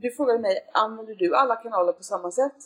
Du 0.00 0.10
frågade 0.10 0.38
mig, 0.38 0.68
använder 0.72 1.14
du 1.14 1.36
alla 1.36 1.56
kanaler 1.56 1.92
på 1.92 2.02
samma 2.02 2.30
sätt? 2.30 2.56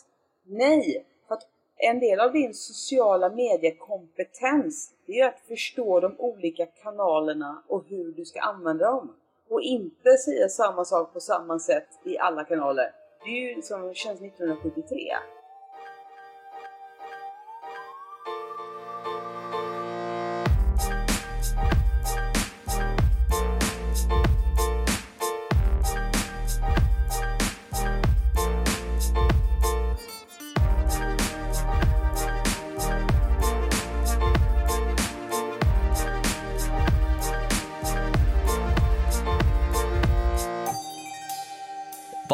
Nej! 0.45 1.05
För 1.27 1.35
att 1.35 1.47
en 1.77 1.99
del 1.99 2.19
av 2.19 2.33
din 2.33 2.53
sociala 2.53 3.29
mediekompetens 3.29 4.93
det 5.05 5.19
är 5.19 5.27
att 5.27 5.39
förstå 5.39 5.99
de 5.99 6.19
olika 6.19 6.65
kanalerna 6.65 7.63
och 7.67 7.85
hur 7.87 8.11
du 8.11 8.25
ska 8.25 8.41
använda 8.41 8.85
dem. 8.85 9.15
Och 9.49 9.61
inte 9.61 10.17
säga 10.17 10.49
samma 10.49 10.85
sak 10.85 11.13
på 11.13 11.19
samma 11.19 11.59
sätt 11.59 11.87
i 12.03 12.17
alla 12.17 12.43
kanaler. 12.43 12.91
Det 13.25 13.29
är 13.29 13.55
ju 13.55 13.61
som 13.61 13.93
känns 13.93 14.21
1973. 14.21 14.97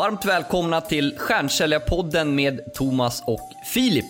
Varmt 0.09 0.25
välkomna 0.25 0.81
till 0.81 1.17
Stjärnsäljarpodden 1.17 2.35
med 2.35 2.73
Thomas 2.73 3.23
och 3.27 3.51
Filip. 3.73 4.05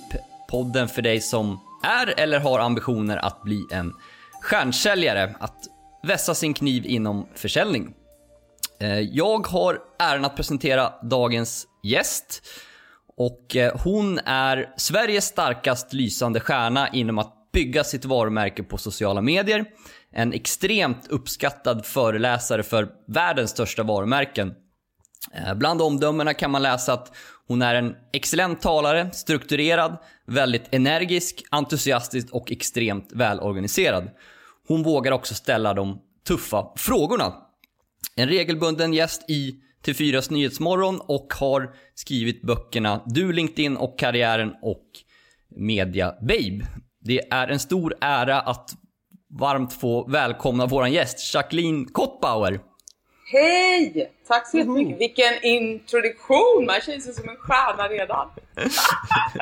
Podden 0.49 0.87
för 0.87 1.01
dig 1.01 1.21
som 1.21 1.59
är 1.83 2.19
eller 2.19 2.39
har 2.39 2.59
ambitioner 2.59 3.17
att 3.17 3.43
bli 3.43 3.65
en 3.71 3.93
stjärnsäljare, 4.41 5.35
att 5.39 5.57
vässa 6.03 6.35
sin 6.35 6.53
kniv 6.53 6.85
inom 6.85 7.27
försäljning. 7.35 7.93
Eh, 8.79 8.99
jag 8.99 9.47
har 9.47 9.79
äran 9.99 10.25
att 10.25 10.35
presentera 10.35 10.93
dagens 11.03 11.67
gäst 11.83 12.43
och 13.17 13.55
eh, 13.55 13.77
hon 13.83 14.19
är 14.19 14.73
Sveriges 14.77 15.25
starkast 15.25 15.93
lysande 15.93 16.39
stjärna 16.39 16.89
inom 16.89 17.17
att 17.17 17.51
bygga 17.53 17.83
sitt 17.83 18.05
varumärke 18.05 18.63
på 18.63 18.77
sociala 18.77 19.21
medier. 19.21 19.65
En 20.11 20.33
extremt 20.33 21.07
uppskattad 21.07 21.85
föreläsare 21.85 22.63
för 22.63 22.89
världens 23.07 23.51
största 23.51 23.83
varumärken 23.83 24.55
Eh, 25.33 25.53
bland 25.53 25.81
omdömena 25.81 26.33
kan 26.33 26.51
man 26.51 26.61
läsa 26.61 26.93
att 26.93 27.15
hon 27.47 27.61
är 27.61 27.75
en 27.75 27.95
excellent 28.13 28.61
talare, 28.61 29.11
strukturerad, 29.11 29.97
väldigt 30.25 30.63
energisk, 30.71 31.43
entusiastisk 31.51 32.27
och 32.31 32.51
extremt 32.51 33.11
välorganiserad. 33.11 34.09
Hon 34.67 34.83
vågar 34.83 35.11
också 35.11 35.35
ställa 35.35 35.73
de 35.73 35.99
tuffa 36.27 36.73
frågorna. 36.75 37.33
En 38.15 38.29
regelbunden 38.29 38.93
gäst 38.93 39.29
i 39.29 39.55
TV4s 39.85 40.31
Nyhetsmorgon 40.31 41.01
och 41.01 41.33
har 41.33 41.69
skrivit 41.95 42.41
böckerna 42.41 43.01
Du, 43.05 43.33
LinkedIn 43.33 43.77
och 43.77 43.99
Karriären 43.99 44.53
och 44.61 44.85
Media 45.55 46.15
Babe. 46.21 46.67
Det 47.01 47.31
är 47.31 47.47
en 47.47 47.59
stor 47.59 47.95
ära 48.01 48.41
att 48.41 48.69
varmt 49.39 49.73
få 49.73 50.07
välkomna 50.07 50.65
vår 50.65 50.87
gäst 50.87 51.33
Jacqueline 51.33 51.85
Kottbauer. 51.85 52.59
Hej! 53.31 54.11
Tack 54.27 54.47
så 54.47 54.57
jättemycket. 54.57 54.99
Vilken 54.99 55.43
introduktion! 55.43 56.65
Man 56.65 56.81
känner 56.81 56.99
sig 56.99 57.13
som 57.13 57.29
en 57.29 57.35
stjärna 57.35 57.87
redan. 57.87 58.29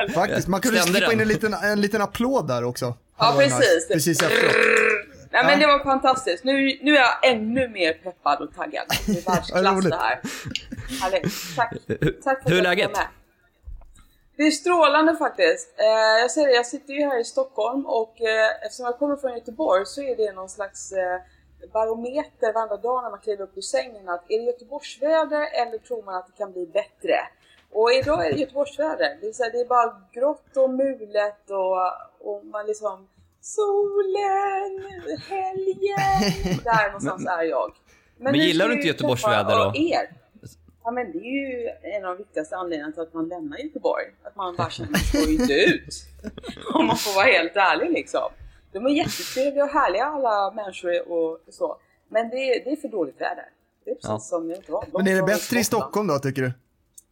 Faktiskt, 0.14 0.48
man 0.48 0.60
kunde 0.60 0.82
slippa 0.82 1.12
in 1.12 1.20
en 1.20 1.28
liten, 1.28 1.54
en 1.54 1.80
liten 1.80 2.02
applåd 2.02 2.48
där 2.48 2.64
också. 2.64 2.94
Ja, 3.18 3.34
precis. 3.38 3.58
Nice. 3.58 3.92
Precis 3.92 4.22
efteråt. 4.22 4.54
Nej 5.30 5.44
men 5.46 5.58
det 5.58 5.66
var 5.66 5.84
fantastiskt. 5.84 6.44
Nu, 6.44 6.78
nu 6.82 6.96
är 6.96 7.00
jag 7.00 7.30
ännu 7.32 7.68
mer 7.68 7.92
peppad 7.92 8.40
och 8.40 8.54
taggad. 8.54 8.84
Det 9.06 9.12
är 9.12 9.22
världsklass 9.30 9.84
det 9.84 9.96
här. 9.96 10.20
Härligt. 11.00 11.56
Tack. 11.56 11.72
Tack 12.24 12.42
för 12.42 12.50
Hur 12.50 12.58
är 12.58 12.62
läget? 12.62 12.92
Med. 12.92 13.06
Det 14.36 14.42
är 14.42 14.50
strålande 14.50 15.16
faktiskt. 15.16 15.74
Eh, 15.78 16.20
jag 16.20 16.30
säger 16.30 16.46
det, 16.48 16.54
jag 16.54 16.66
sitter 16.66 16.92
ju 16.92 17.00
här 17.00 17.20
i 17.20 17.24
Stockholm 17.24 17.86
och 17.86 18.20
eh, 18.20 18.64
eftersom 18.64 18.86
jag 18.86 18.98
kommer 18.98 19.16
från 19.16 19.34
Göteborg 19.34 19.86
så 19.86 20.02
är 20.02 20.16
det 20.16 20.32
någon 20.32 20.48
slags 20.48 20.92
eh, 20.92 21.20
barometer 21.72 22.52
varenda 22.52 22.76
dag 22.76 23.02
när 23.02 23.10
man 23.10 23.20
kliver 23.20 23.44
upp 23.44 23.56
ur 23.56 23.60
sängen 23.60 24.08
att 24.08 24.30
är 24.30 24.38
det 24.38 24.44
Göteborgsväder 24.44 25.62
eller 25.62 25.78
tror 25.78 26.02
man 26.02 26.14
att 26.14 26.26
det 26.26 26.32
kan 26.32 26.52
bli 26.52 26.66
bättre? 26.66 27.18
Och 27.70 27.92
idag 27.92 28.26
är 28.26 28.32
det 28.32 28.38
Göteborgsväder. 28.38 29.18
Det 29.20 29.26
är, 29.26 29.32
så 29.32 29.42
här, 29.42 29.52
det 29.52 29.60
är 29.60 29.64
bara 29.64 30.02
grått 30.12 30.56
och 30.56 30.70
mulet 30.70 31.50
och, 31.50 32.28
och 32.28 32.46
man 32.46 32.66
liksom 32.66 33.08
solen, 33.40 34.84
helgen. 35.28 36.60
Där 36.64 36.86
någonstans 36.86 37.26
är 37.26 37.42
jag. 37.42 37.72
Men, 38.16 38.32
men 38.32 38.40
gillar 38.40 38.68
du 38.68 38.74
inte 38.74 38.86
Göteborgsväder 38.86 39.56
då? 39.56 39.72
Er. 39.76 40.10
Ja 40.84 40.90
men 40.92 41.12
det 41.12 41.18
är 41.18 41.22
ju 41.22 41.68
en 41.82 42.04
av 42.04 42.16
de 42.16 42.18
viktigaste 42.18 42.56
anledningarna 42.56 42.92
till 42.92 43.02
att 43.02 43.14
man 43.14 43.28
lämnar 43.28 43.58
Göteborg. 43.58 44.04
Att 44.22 44.36
man 44.36 44.56
bara 44.56 44.70
känner 44.70 44.88
att 44.88 44.92
man 44.92 45.00
står 45.00 45.30
inte 45.30 45.52
ut. 45.52 45.94
Om 46.74 46.86
man 46.86 46.96
får 46.96 47.14
vara 47.14 47.26
helt 47.26 47.56
ärlig 47.56 47.90
liksom. 47.90 48.30
De 48.72 48.86
är 48.86 48.90
jättetrevliga 48.90 49.64
och 49.64 49.70
härliga 49.70 50.04
alla 50.04 50.50
människor 50.50 51.12
och 51.12 51.38
så. 51.50 51.76
Men 52.08 52.28
det 52.28 52.36
är, 52.36 52.64
det 52.64 52.70
är 52.70 52.76
för 52.76 52.88
dåligt 52.88 53.20
väder. 53.20 53.48
Det 53.84 53.90
är 53.90 53.94
precis 53.94 54.08
ja. 54.08 54.18
som 54.18 54.50
Göteborg. 54.50 54.88
Men 54.92 55.08
är 55.08 55.16
det 55.16 55.22
bättre 55.22 55.58
i 55.58 55.64
Stockholm 55.64 56.06
då 56.06 56.18
tycker 56.18 56.42
du? 56.42 56.52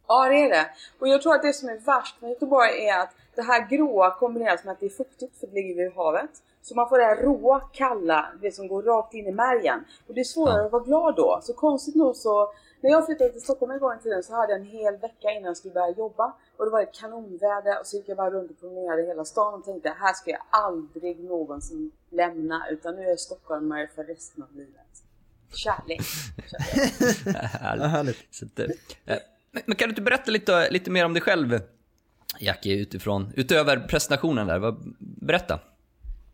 Ja 0.07 0.29
det 0.29 0.35
är 0.35 0.49
det. 0.49 0.69
Och 0.99 1.07
jag 1.07 1.21
tror 1.21 1.35
att 1.35 1.41
det 1.41 1.53
som 1.53 1.69
är 1.69 1.79
värst 1.79 2.21
med 2.21 2.29
Göteborg 2.29 2.87
är 2.87 2.99
att 2.99 3.15
det 3.37 3.43
här 3.43 3.69
gråa 3.69 4.15
kombineras 4.19 4.63
med 4.63 4.71
att 4.71 4.79
det 4.79 4.85
är 4.85 4.89
fuktigt 4.89 5.39
för 5.39 5.47
det 5.47 5.53
ligger 5.53 5.75
vid 5.75 5.93
havet. 5.93 6.29
Så 6.61 6.75
man 6.75 6.89
får 6.89 6.97
det 6.97 7.03
här 7.03 7.15
råa, 7.15 7.59
kalla, 7.59 8.29
det 8.41 8.51
som 8.51 8.67
går 8.67 8.83
rakt 8.83 9.13
in 9.13 9.27
i 9.27 9.31
märgen. 9.31 9.85
Och 10.07 10.13
det 10.13 10.19
är 10.19 10.23
svårare 10.23 10.59
ja. 10.59 10.65
att 10.65 10.71
vara 10.71 10.83
glad 10.83 11.15
då. 11.15 11.39
Så 11.43 11.53
konstigt 11.53 11.95
nog 11.95 12.15
så 12.15 12.53
när 12.81 12.89
jag 12.89 13.05
flyttade 13.05 13.31
till 13.31 13.41
Stockholm 13.41 13.71
en 13.71 13.79
gång 13.79 13.93
i 13.99 14.03
tiden 14.03 14.23
så 14.23 14.33
hade 14.35 14.51
jag 14.51 14.61
en 14.61 14.67
hel 14.67 14.97
vecka 14.97 15.31
innan 15.31 15.43
jag 15.43 15.57
skulle 15.57 15.73
börja 15.73 15.89
jobba. 15.89 16.33
Och 16.57 16.65
det 16.65 16.71
var 16.71 16.81
ett 16.81 16.93
kanonväder 16.93 17.79
och 17.79 17.87
så 17.87 17.97
gick 17.97 18.09
jag 18.09 18.17
bara 18.17 18.29
runt 18.29 18.51
och 18.51 18.59
promenerade 18.59 19.01
hela 19.01 19.25
stan 19.25 19.53
och 19.53 19.65
tänkte 19.65 19.89
här 19.89 20.13
ska 20.13 20.31
jag 20.31 20.43
aldrig 20.49 21.23
någonsin 21.23 21.91
lämna 22.09 22.67
utan 22.71 22.95
nu 22.95 23.01
är 23.01 23.09
jag 23.09 23.19
stockholmare 23.19 23.87
för 23.95 24.03
resten 24.03 24.43
av 24.43 24.49
livet. 24.55 25.03
Kärlek. 25.53 26.01
Kärlek. 26.51 27.35
Härligt. 27.91 28.59
Eh, 29.05 29.17
men 29.65 29.75
kan 29.75 29.87
du 29.87 29.89
inte 29.89 30.01
berätta 30.01 30.31
lite, 30.31 30.69
lite 30.69 30.91
mer 30.91 31.05
om 31.05 31.13
dig 31.13 31.21
själv, 31.21 31.59
Jackie, 32.39 32.81
utifrån, 32.81 33.33
utöver 33.35 33.87
presentationen 33.87 34.47
där? 34.47 34.75
Berätta. 34.99 35.59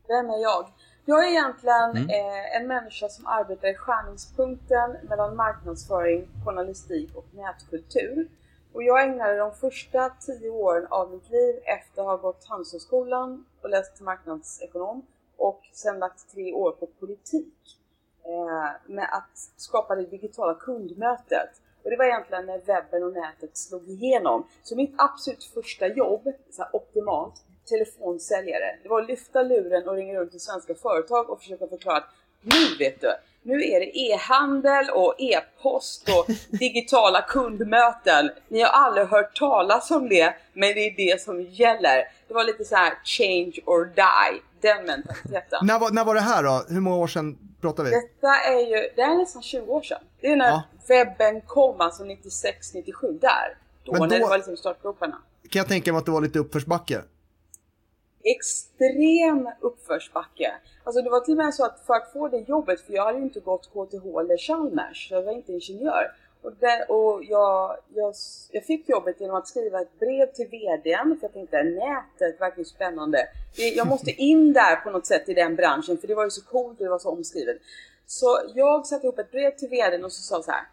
Vem 0.08 0.30
är 0.30 0.42
jag? 0.42 0.68
Jag 1.06 1.28
är 1.28 1.31
egentligen 1.31 1.90
mm. 1.90 2.09
eh, 2.09 2.56
en 2.56 2.68
människa 2.68 3.09
som 3.09 3.28
arbetar 3.28 3.68
i 3.68 3.76
skärningspunkten 3.76 4.98
mellan 5.09 5.36
marknadsföring, 5.36 6.28
journalistik 6.46 7.16
och 7.16 7.26
nätkultur. 7.32 8.28
Och 8.74 8.84
jag 8.84 9.03
ägnade 9.03 9.38
de 9.38 9.52
första 9.52 10.09
tio 10.09 10.50
åren 10.50 10.88
av 10.90 11.12
mitt 11.12 11.30
liv 11.30 11.56
efter 11.64 12.02
att 12.02 12.08
ha 12.08 12.16
gått 12.16 12.46
Handelshögskolan 12.46 13.46
och 13.62 13.70
läst 13.70 13.96
till 13.96 14.06
marknadsekonom 14.06 15.06
och 15.38 15.62
sen 15.74 16.00
lagt 16.00 16.32
tre 16.34 16.53
år 16.53 16.72
på 16.72 16.86
politik 17.00 17.78
eh, 18.26 18.94
med 18.94 19.09
att 19.12 19.38
skapa 19.58 19.96
det 19.96 20.06
digitala 20.06 20.53
kundmötet. 20.53 21.50
Och 21.84 21.90
det 21.90 21.98
var 21.98 22.06
egentligen 22.06 22.46
när 22.46 22.58
webben 22.58 23.04
och 23.04 23.14
nätet 23.14 23.58
slog 23.58 23.90
igenom. 23.90 24.48
Så 24.64 24.76
mitt 24.76 24.94
absolut 24.98 25.44
första 25.44 25.88
jobb, 25.88 26.34
så 26.52 26.66
optimalt, 26.74 27.34
telefonsäljare. 27.70 28.78
Det 28.84 28.90
var 28.90 29.02
att 29.02 29.08
lyfta 29.08 29.44
luren 29.44 29.88
och 29.90 29.96
ringa 29.96 30.20
runt 30.20 30.32
till 30.32 30.40
svenska 30.40 30.76
företag 30.76 31.30
och 31.30 31.40
försöka 31.40 31.68
förklara 31.68 31.98
att 31.98 32.10
nu 32.42 32.76
vet 32.80 33.02
du, 33.02 33.14
nu 33.42 33.64
är 33.64 33.80
det 33.80 33.98
e-handel 34.00 34.90
och 34.90 35.16
e-post 35.18 36.10
och 36.10 36.34
digitala 36.60 37.22
kundmöten. 37.22 38.32
Ni 38.48 38.62
har 38.62 38.70
aldrig 38.70 39.08
hört 39.08 39.36
talas 39.36 39.92
om 39.92 40.10
det, 40.10 40.36
men 40.54 40.74
det 40.74 40.80
är 40.80 40.96
det 40.96 41.22
som 41.22 41.42
gäller. 41.42 42.08
Det 42.28 42.34
var 42.34 42.44
lite 42.44 42.66
så 42.66 42.76
här 42.76 42.94
change 43.04 43.54
or 43.66 43.86
die, 43.86 44.42
den 44.63 44.85
mentaliteten. 44.85 45.59
när, 45.62 45.79
var, 45.79 45.91
när 45.91 46.06
var 46.06 46.16
det 46.16 46.22
här 46.22 46.44
då? 46.44 46.66
Hur 46.74 46.81
många 46.81 46.96
år 46.96 47.07
sedan 47.07 47.38
pratar 47.62 47.84
vi? 47.84 47.90
Detta 47.90 48.34
är 48.53 48.59
ju, 48.59 48.90
det 48.96 49.01
är 49.01 49.18
nästan 49.18 49.41
20 49.41 49.72
år 49.72 49.81
sedan. 49.81 50.01
Det 50.22 50.28
är 50.28 50.35
när 50.35 50.50
ja. 50.50 50.63
webben 50.88 51.41
kom, 51.41 51.81
alltså 51.81 52.03
96, 52.03 52.73
97 52.73 53.20
där. 53.22 53.58
Då, 53.84 53.91
då 53.91 54.05
när 54.05 54.20
det 54.20 54.26
var 54.26 54.38
liksom 54.38 54.58
startgroparna. 54.58 55.17
Kan 55.49 55.59
jag 55.59 55.67
tänka 55.67 55.91
mig 55.91 55.99
att 55.99 56.05
det 56.05 56.11
var 56.11 56.22
lite 56.22 56.40
uppförsbacke? 56.40 57.02
extrem 58.23 59.49
uppförsbacke. 59.61 60.53
Alltså 60.84 61.02
det 61.02 61.09
var 61.09 61.20
till 61.20 61.34
och 61.34 61.38
med 61.38 61.53
så 61.53 61.66
att 61.66 61.85
för 61.85 61.93
att 61.93 62.11
få 62.14 62.28
det 62.28 62.38
jobbet, 62.38 62.82
för 62.82 62.93
jag 62.93 63.05
hade 63.05 63.17
ju 63.17 63.23
inte 63.23 63.40
gått 63.40 63.67
KTH 63.67 64.05
eller 64.20 64.38
Chalmers, 64.38 65.08
jag 65.11 65.23
var 65.23 65.32
inte 65.32 65.52
ingenjör. 65.52 66.11
Och, 66.43 66.53
det, 66.59 66.85
och 66.90 67.23
jag, 67.23 67.78
jag, 67.95 68.13
jag, 68.51 68.66
fick 68.66 68.90
jobbet 68.90 69.22
genom 69.22 69.35
att 69.35 69.47
skriva 69.47 69.81
ett 69.81 69.99
brev 69.99 70.25
till 70.25 70.47
VDn, 70.47 71.17
för 71.19 71.25
jag 71.25 71.34
tänkte 71.34 71.63
nätet 71.63 72.41
verkar 72.41 72.57
ju 72.57 72.66
spännande. 72.66 73.28
Jag 73.75 73.87
måste 73.87 74.11
in 74.11 74.53
där 74.53 74.75
på 74.75 74.90
något 74.90 75.05
sätt 75.05 75.29
i 75.29 75.34
den 75.34 75.55
branschen, 75.55 75.97
för 75.97 76.07
det 76.07 76.16
var 76.16 76.23
ju 76.23 76.29
så 76.29 76.43
coolt 76.45 76.79
och 76.79 76.84
det 76.84 76.90
var 76.90 76.99
så 76.99 77.09
omskrivet. 77.09 77.57
Så 78.05 78.40
jag 78.55 78.85
satte 78.85 79.07
ihop 79.07 79.19
ett 79.19 79.31
brev 79.31 79.51
till 79.51 79.69
VDn 79.69 80.03
och 80.03 80.11
så 80.11 80.22
sa 80.22 80.43
så 80.43 80.51
här. 80.51 80.67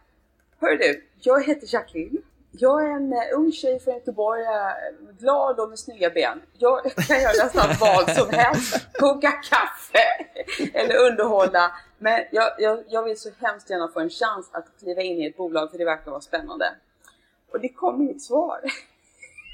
Hör 0.61 0.77
du, 0.77 1.05
jag 1.21 1.45
heter 1.45 1.75
Jacqueline. 1.75 2.23
Jag 2.53 2.85
är 2.85 2.91
en 2.91 3.13
uh, 3.13 3.19
ung 3.35 3.53
tjej 3.53 3.81
från 3.81 3.95
Göteborg, 3.95 4.43
glad 5.19 5.61
och 5.61 5.69
med 5.69 5.79
snygga 5.79 6.11
ben. 6.11 6.43
Jag 6.59 6.93
kan 6.93 7.21
göra 7.21 7.45
nästan 7.45 7.77
vad 7.81 8.17
som 8.17 8.31
helst. 8.31 8.87
Koka 8.93 9.31
kaffe 9.31 10.27
eller 10.75 10.97
underhålla. 11.11 11.73
Men 11.99 12.25
jag, 12.31 12.53
jag, 12.59 12.85
jag, 12.89 13.03
vill 13.03 13.21
så 13.21 13.31
hemskt 13.41 13.71
gärna 13.71 13.89
få 13.89 14.01
en 14.01 14.11
chans 14.11 14.51
att 14.53 14.67
kliva 14.81 15.03
in 15.03 15.19
i 15.19 15.27
ett 15.27 15.37
bolag 15.37 15.71
för 15.71 15.79
det 15.79 15.85
verkar 15.85 16.11
vara 16.11 16.21
spännande. 16.21 16.75
Och 17.53 17.61
det 17.61 17.69
kom 17.69 18.03
inget 18.03 18.23
svar. 18.23 18.61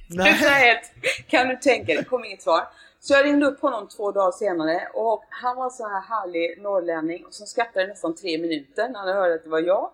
Nej. 0.09 0.83
kan 1.29 1.49
du 1.49 1.57
tänka 1.57 1.87
dig, 1.87 1.97
det 1.97 2.05
kom 2.05 2.25
inget 2.25 2.43
svar. 2.43 2.69
Så 3.01 3.15
jag 3.15 3.25
ringde 3.25 3.47
upp 3.47 3.61
honom 3.61 3.89
två 3.89 4.13
dagar 4.13 4.33
senare 4.33 4.89
och 4.95 5.25
han 5.31 5.57
var 5.57 5.71
så 5.71 5.89
här 5.89 6.01
härlig 6.01 6.63
norrlänning 6.63 7.27
och 7.27 7.35
som 7.35 7.47
skrattade 7.47 7.87
nästan 7.87 8.15
tre 8.15 8.39
minuter 8.39 8.89
när 8.89 8.99
han 8.99 9.09
hörde 9.09 9.35
att 9.35 9.45
det 9.45 9.51
var 9.51 9.61
jag. 9.61 9.91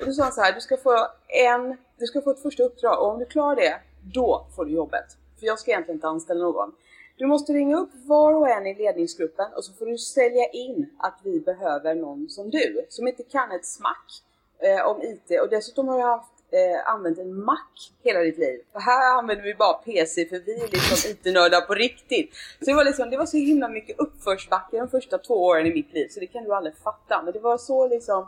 Och 0.00 0.06
då 0.06 0.12
sa 0.12 0.22
han 0.22 0.32
så 0.32 0.40
här, 0.40 0.52
du 0.52 0.60
ska 0.60 0.76
få 0.76 1.08
en, 1.28 1.76
du 1.98 2.06
ska 2.06 2.20
få 2.20 2.30
ett 2.30 2.42
första 2.42 2.62
uppdrag 2.62 3.02
och 3.02 3.12
om 3.12 3.18
du 3.18 3.24
klarar 3.24 3.56
det, 3.56 3.80
då 4.02 4.46
får 4.56 4.64
du 4.64 4.72
jobbet. 4.72 5.04
För 5.38 5.46
jag 5.46 5.58
ska 5.58 5.70
egentligen 5.70 5.96
inte 5.96 6.08
anställa 6.08 6.44
någon. 6.44 6.72
Du 7.16 7.26
måste 7.26 7.52
ringa 7.52 7.76
upp 7.76 7.90
var 8.04 8.34
och 8.34 8.48
en 8.48 8.66
i 8.66 8.74
ledningsgruppen 8.74 9.46
och 9.56 9.64
så 9.64 9.72
får 9.72 9.86
du 9.86 9.98
sälja 9.98 10.48
in 10.48 10.90
att 10.98 11.20
vi 11.24 11.40
behöver 11.40 11.94
någon 11.94 12.28
som 12.28 12.50
du, 12.50 12.86
som 12.88 13.08
inte 13.08 13.22
kan 13.22 13.52
ett 13.52 13.66
smack 13.66 14.22
eh, 14.58 14.86
om 14.86 15.02
IT 15.02 15.40
och 15.42 15.48
dessutom 15.50 15.88
har 15.88 15.98
jag 15.98 16.06
haft 16.06 16.32
eh, 16.50 16.92
använt 16.92 17.18
en 17.18 17.44
Mac 17.44 17.58
hela 18.02 18.20
ditt 18.20 18.38
liv. 18.38 18.60
För 18.72 18.80
här 18.80 19.18
använder 19.18 19.44
vi 19.44 19.54
bara 19.54 19.74
PC 19.74 20.28
för 20.28 20.38
vi 20.38 20.54
är 20.54 20.68
liksom 20.68 21.10
IT-nördar 21.10 21.60
på 21.60 21.74
riktigt. 21.74 22.34
Så 22.58 22.64
det 22.64 22.74
var, 22.74 22.84
liksom, 22.84 23.10
det 23.10 23.16
var 23.16 23.26
så 23.26 23.36
himla 23.36 23.68
mycket 23.68 23.98
uppförsbacke 23.98 24.78
de 24.78 24.88
första 24.88 25.18
två 25.18 25.34
åren 25.34 25.66
i 25.66 25.74
mitt 25.74 25.92
liv 25.92 26.08
så 26.10 26.20
det 26.20 26.26
kan 26.26 26.44
du 26.44 26.54
aldrig 26.54 26.76
fatta. 26.76 27.22
Men 27.22 27.32
det 27.32 27.40
var 27.40 27.58
så 27.58 27.88
liksom... 27.88 28.26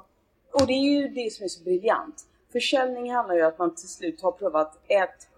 Och 0.52 0.66
det 0.66 0.72
är 0.72 1.00
ju 1.00 1.08
det 1.08 1.32
som 1.32 1.44
är 1.44 1.48
så 1.48 1.62
briljant. 1.62 2.26
Försäljning 2.52 3.12
handlar 3.12 3.34
ju 3.34 3.42
om 3.42 3.48
att 3.48 3.58
man 3.58 3.74
till 3.74 3.88
slut 3.88 4.22
har 4.22 4.32
provat 4.32 4.78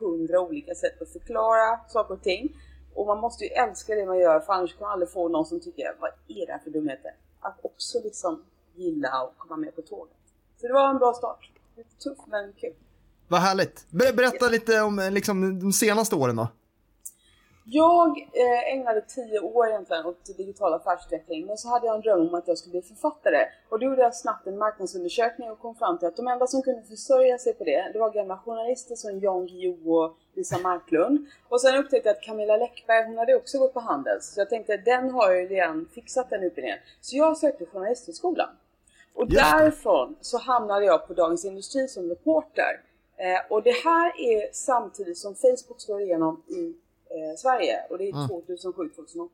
100 0.01 0.41
olika 0.41 0.75
sätt 0.75 1.03
att 1.03 1.13
förklara 1.13 1.81
saker 1.89 2.15
och 2.15 2.23
ting. 2.23 2.57
Och 2.95 3.07
man 3.07 3.21
måste 3.21 3.45
ju 3.45 3.51
älska 3.51 3.95
det 3.95 4.07
man 4.07 4.19
gör 4.19 4.41
för 4.41 4.53
annars 4.53 4.77
kan 4.77 4.83
man 4.83 4.93
aldrig 4.93 5.11
få 5.11 5.29
någon 5.29 5.47
som 5.47 5.61
tycker 5.61 5.97
vad 6.01 6.11
är 6.29 6.47
det 6.47 6.53
här 6.53 6.59
för 6.59 6.71
dumheter? 6.71 7.11
Att 7.41 7.59
också 7.63 8.01
liksom 8.05 8.43
gilla 8.75 9.23
och 9.23 9.39
komma 9.39 9.57
med 9.57 9.77
på 9.77 9.83
tåget. 9.83 10.17
Så 10.61 10.67
det 10.67 10.73
var 10.73 10.91
en 10.91 10.99
bra 10.99 11.13
start. 11.13 11.51
Lite 11.77 11.97
tufft 11.97 12.27
men 12.27 12.53
kul. 12.53 12.75
Vad 13.29 13.41
härligt. 13.41 13.87
Ber 13.91 14.13
berätta 14.13 14.49
lite 14.49 14.81
om 14.81 15.09
liksom, 15.13 15.61
de 15.61 15.73
senaste 15.73 16.17
åren 16.17 16.37
då. 16.37 16.49
Jag 17.73 18.19
eh, 18.19 18.73
ägnade 18.75 19.01
tio 19.01 19.41
år 19.41 19.69
egentligen 19.69 20.07
åt 20.07 20.37
digital 20.37 20.75
affärsutveckling 20.75 21.47
men 21.47 21.59
så 21.59 21.69
hade 21.69 21.87
jag 21.87 21.95
en 21.95 22.01
dröm 22.01 22.21
om 22.21 22.35
att 22.35 22.49
jag 22.49 22.59
skulle 22.59 22.71
bli 22.71 22.83
författare. 22.83 23.47
Och 23.69 23.79
då 23.79 23.87
gjorde 23.87 24.03
jag 24.03 24.15
snabbt 24.15 24.47
en 24.47 24.59
marknadsundersökning 24.59 25.51
och 25.51 25.59
kom 25.59 25.75
fram 25.75 25.99
till 25.99 26.09
att 26.09 26.17
de 26.17 26.29
enda 26.29 26.47
som 26.47 26.63
kunde 26.63 26.83
försörja 26.83 27.39
sig 27.39 27.55
på 27.55 27.65
det, 27.65 27.91
det 27.93 27.99
var 27.99 28.11
gamla 28.11 28.39
journalister 28.39 28.95
som 28.95 29.21
Jan 29.21 29.47
Guillou 29.47 29.93
och 29.95 30.17
Lisa 30.35 30.59
Marklund. 30.59 31.27
Och 31.49 31.61
sen 31.61 31.77
upptäckte 31.77 32.09
jag 32.09 32.17
att 32.17 32.23
Camilla 32.23 32.57
Läckberg, 32.57 33.07
hon 33.07 33.19
hade 33.19 33.35
också 33.35 33.59
gått 33.59 33.75
på 33.75 33.81
Handels. 33.81 34.35
Så 34.35 34.41
jag 34.41 34.51
tänkte, 34.51 34.77
den 34.77 35.11
har 35.11 35.33
ju 35.33 35.49
redan 35.49 35.89
fixat 35.95 36.31
den 36.31 36.43
utbildningen. 36.43 36.79
Så 37.01 37.17
jag 37.17 37.37
sökte 37.37 37.67
Journalisthögskolan. 37.67 38.49
Och 39.15 39.29
därifrån 39.29 40.17
så 40.21 40.39
hamnade 40.39 40.85
jag 40.85 41.07
på 41.07 41.15
Dagens 41.15 41.45
Industri 41.45 41.89
som 41.89 42.09
reporter. 42.09 42.81
Eh, 43.17 43.53
och 43.53 43.63
det 43.63 43.85
här 43.85 44.13
är 44.21 44.53
samtidigt 44.53 45.19
som 45.19 45.35
Facebook 45.35 45.81
slår 45.81 46.01
igenom 46.01 46.43
i 46.49 46.75
eh, 47.11 47.37
Sverige 47.37 47.87
och 47.91 47.99
det 47.99 48.05
är 48.09 48.13
mm. 48.13 48.29
2007-2008. 48.29 49.29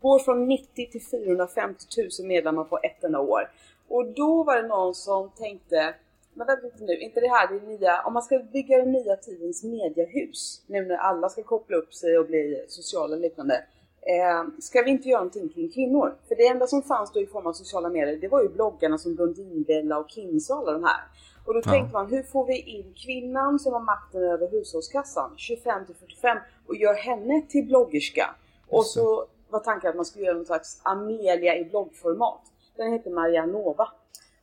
Går 0.00 0.18
från 0.18 0.48
90 0.48 0.90
till 0.90 1.06
450 1.10 1.84
000 2.20 2.28
medlemmar 2.28 2.64
på 2.64 2.78
ett 2.82 3.04
enda 3.04 3.20
år. 3.20 3.50
Och 3.88 4.06
då 4.06 4.42
var 4.42 4.62
det 4.62 4.68
någon 4.68 4.94
som 4.94 5.30
tänkte, 5.30 5.94
men 6.34 6.46
vänta 6.46 6.66
lite 6.66 6.84
nu, 6.84 6.98
inte 6.98 7.20
det 7.20 7.28
här 7.28 7.48
det 7.48 7.66
nya, 7.66 8.02
om 8.02 8.12
man 8.12 8.22
ska 8.22 8.38
bygga 8.38 8.78
den 8.78 8.92
nya 8.92 9.16
tidens 9.16 9.64
mediehus, 9.64 10.64
nu 10.66 10.84
när 10.86 10.96
alla 10.96 11.28
ska 11.28 11.42
koppla 11.42 11.76
upp 11.76 11.94
sig 11.94 12.18
och 12.18 12.26
bli 12.26 12.64
sociala 12.68 13.14
och 13.14 13.20
liknande. 13.20 13.64
Eh, 14.06 14.44
ska 14.58 14.82
vi 14.82 14.90
inte 14.90 15.08
göra 15.08 15.20
någonting 15.20 15.48
kring 15.48 15.70
kvinnor? 15.70 16.14
För 16.28 16.34
det 16.34 16.46
enda 16.46 16.66
som 16.66 16.82
fanns 16.82 17.12
då 17.12 17.20
i 17.20 17.26
form 17.26 17.46
av 17.46 17.52
sociala 17.52 17.88
medier, 17.88 18.16
det 18.16 18.28
var 18.28 18.42
ju 18.42 18.48
bloggarna 18.48 18.98
som 18.98 19.14
Blondinbella 19.14 19.98
och 19.98 20.10
Kimsa 20.10 20.54
och 20.54 20.60
alla 20.60 20.72
de 20.72 20.84
här. 20.84 21.04
Och 21.44 21.54
då 21.54 21.60
ja. 21.64 21.70
tänkte 21.70 21.92
man, 21.92 22.10
hur 22.10 22.22
får 22.22 22.46
vi 22.46 22.58
in 22.60 22.94
kvinnan 22.96 23.58
som 23.58 23.72
har 23.72 23.80
makten 23.80 24.22
över 24.22 24.50
hushållskassan, 24.50 25.30
25 25.36 25.86
till 25.86 25.94
45, 25.94 26.38
och 26.66 26.76
gör 26.76 26.94
henne 26.94 27.42
till 27.48 27.64
bloggerska? 27.64 28.34
Och 28.68 28.86
så 28.86 29.26
var 29.48 29.60
tanken 29.60 29.90
att 29.90 29.96
man 29.96 30.04
skulle 30.04 30.24
göra 30.24 30.36
någon 30.36 30.46
slags 30.46 30.80
Amelia 30.82 31.56
i 31.56 31.64
bloggformat. 31.64 32.40
Den 32.76 32.92
heter 32.92 33.10
Maria 33.10 33.46
Nova. 33.46 33.88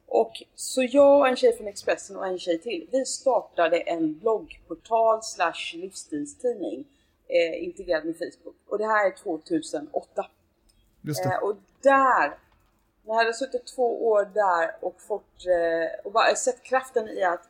Och 0.07 0.43
så 0.55 0.83
jag 0.83 1.19
och 1.19 1.27
en 1.27 1.35
tjej 1.35 1.57
från 1.57 1.67
Expressen 1.67 2.17
och 2.17 2.27
en 2.27 2.39
tjej 2.39 2.59
till, 2.59 2.87
vi 2.91 3.05
startade 3.05 3.79
en 3.79 4.19
bloggportal 4.19 5.23
slash 5.23 5.73
livsstilstidning 5.73 6.85
eh, 7.27 7.63
integrerad 7.63 8.05
med 8.05 8.17
Facebook. 8.17 8.55
Och 8.67 8.77
det 8.77 8.85
här 8.85 9.07
är 9.07 9.15
2008. 9.15 10.25
Just. 11.01 11.25
Eh, 11.25 11.37
och 11.43 11.55
där 11.81 12.37
jag 13.05 13.13
hade 13.13 13.33
suttit 13.33 13.67
två 13.75 14.07
år 14.07 14.25
där 14.33 14.75
och 14.85 15.01
fått 15.01 15.45
eh, 15.45 16.05
och 16.05 16.11
bara 16.11 16.35
sett 16.35 16.63
kraften 16.63 17.07
i 17.09 17.23
att 17.23 17.49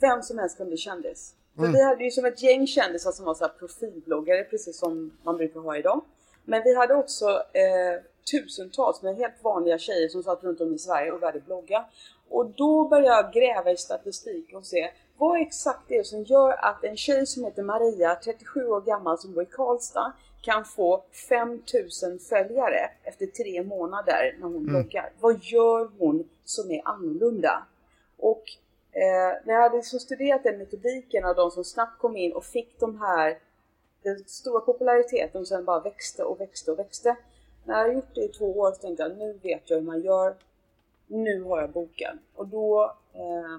vem 0.00 0.22
som 0.22 0.38
helst 0.38 0.58
kan 0.58 0.66
bli 0.66 0.76
kändis. 0.76 1.34
För 1.60 1.66
mm. 1.66 1.72
vi 1.72 1.82
hade 1.82 2.04
ju 2.04 2.10
som 2.10 2.24
ett 2.24 2.42
gäng 2.42 2.66
kändisar 2.66 3.12
som 3.12 3.24
var 3.24 3.34
så 3.34 3.48
profilbloggare 3.48 4.44
precis 4.44 4.78
som 4.78 5.18
man 5.22 5.36
brukar 5.36 5.60
ha 5.60 5.76
idag. 5.76 6.04
Men 6.44 6.62
vi 6.62 6.74
hade 6.74 6.94
också 6.94 7.28
eh, 7.30 8.02
tusentals 8.30 9.02
med 9.02 9.16
helt 9.16 9.44
vanliga 9.44 9.78
tjejer 9.78 10.08
som 10.08 10.22
satt 10.22 10.44
runt 10.44 10.60
om 10.60 10.74
i 10.74 10.78
Sverige 10.78 11.12
och 11.12 11.20
började 11.20 11.40
blogga. 11.40 11.84
Och 12.28 12.46
då 12.46 12.88
började 12.88 13.08
jag 13.08 13.32
gräva 13.32 13.70
i 13.70 13.76
statistik 13.76 14.54
och 14.54 14.66
se 14.66 14.90
vad 15.18 15.40
exakt 15.40 15.80
det 15.88 15.98
är 15.98 16.02
som 16.02 16.22
gör 16.22 16.64
att 16.64 16.84
en 16.84 16.96
tjej 16.96 17.26
som 17.26 17.44
heter 17.44 17.62
Maria, 17.62 18.14
37 18.24 18.66
år 18.66 18.80
gammal, 18.80 19.18
som 19.18 19.34
bor 19.34 19.42
i 19.42 19.46
Karlstad, 19.46 20.12
kan 20.42 20.64
få 20.64 21.04
5000 21.28 22.18
följare 22.18 22.90
efter 23.04 23.26
tre 23.26 23.62
månader 23.62 24.36
när 24.38 24.46
hon 24.46 24.56
mm. 24.56 24.66
bloggar. 24.66 25.12
Vad 25.20 25.38
gör 25.42 25.90
hon 25.98 26.28
som 26.44 26.70
är 26.70 26.82
annorlunda? 26.84 27.66
Och 28.18 28.42
eh, 28.92 29.44
när 29.44 29.54
jag 29.54 29.62
hade 29.62 29.76
liksom 29.76 30.00
studerat 30.00 30.42
den 30.42 30.58
metodiken 30.58 31.24
av 31.24 31.36
de 31.36 31.50
som 31.50 31.64
snabbt 31.64 31.98
kom 31.98 32.16
in 32.16 32.32
och 32.32 32.44
fick 32.44 32.80
de 32.80 33.00
här 33.00 33.38
den 34.02 34.24
stora 34.26 34.60
populariteten 34.60 35.40
och 35.40 35.48
sen 35.48 35.64
bara 35.64 35.80
växte 35.80 36.24
och 36.24 36.40
växte 36.40 36.72
och 36.72 36.78
växte. 36.78 37.16
När 37.64 37.74
jag 37.74 37.82
hade 37.82 37.94
gjort 37.94 38.14
det 38.14 38.20
i 38.20 38.28
två 38.28 38.58
år 38.58 38.72
så 38.72 38.80
tänkte 38.80 39.02
jag 39.02 39.18
nu 39.18 39.38
vet 39.42 39.70
jag 39.70 39.76
hur 39.76 39.84
man 39.84 40.00
gör. 40.00 40.34
Nu 41.06 41.42
har 41.42 41.60
jag 41.60 41.70
boken. 41.70 42.18
Och 42.34 42.46
då 42.48 42.94
eh, 43.14 43.58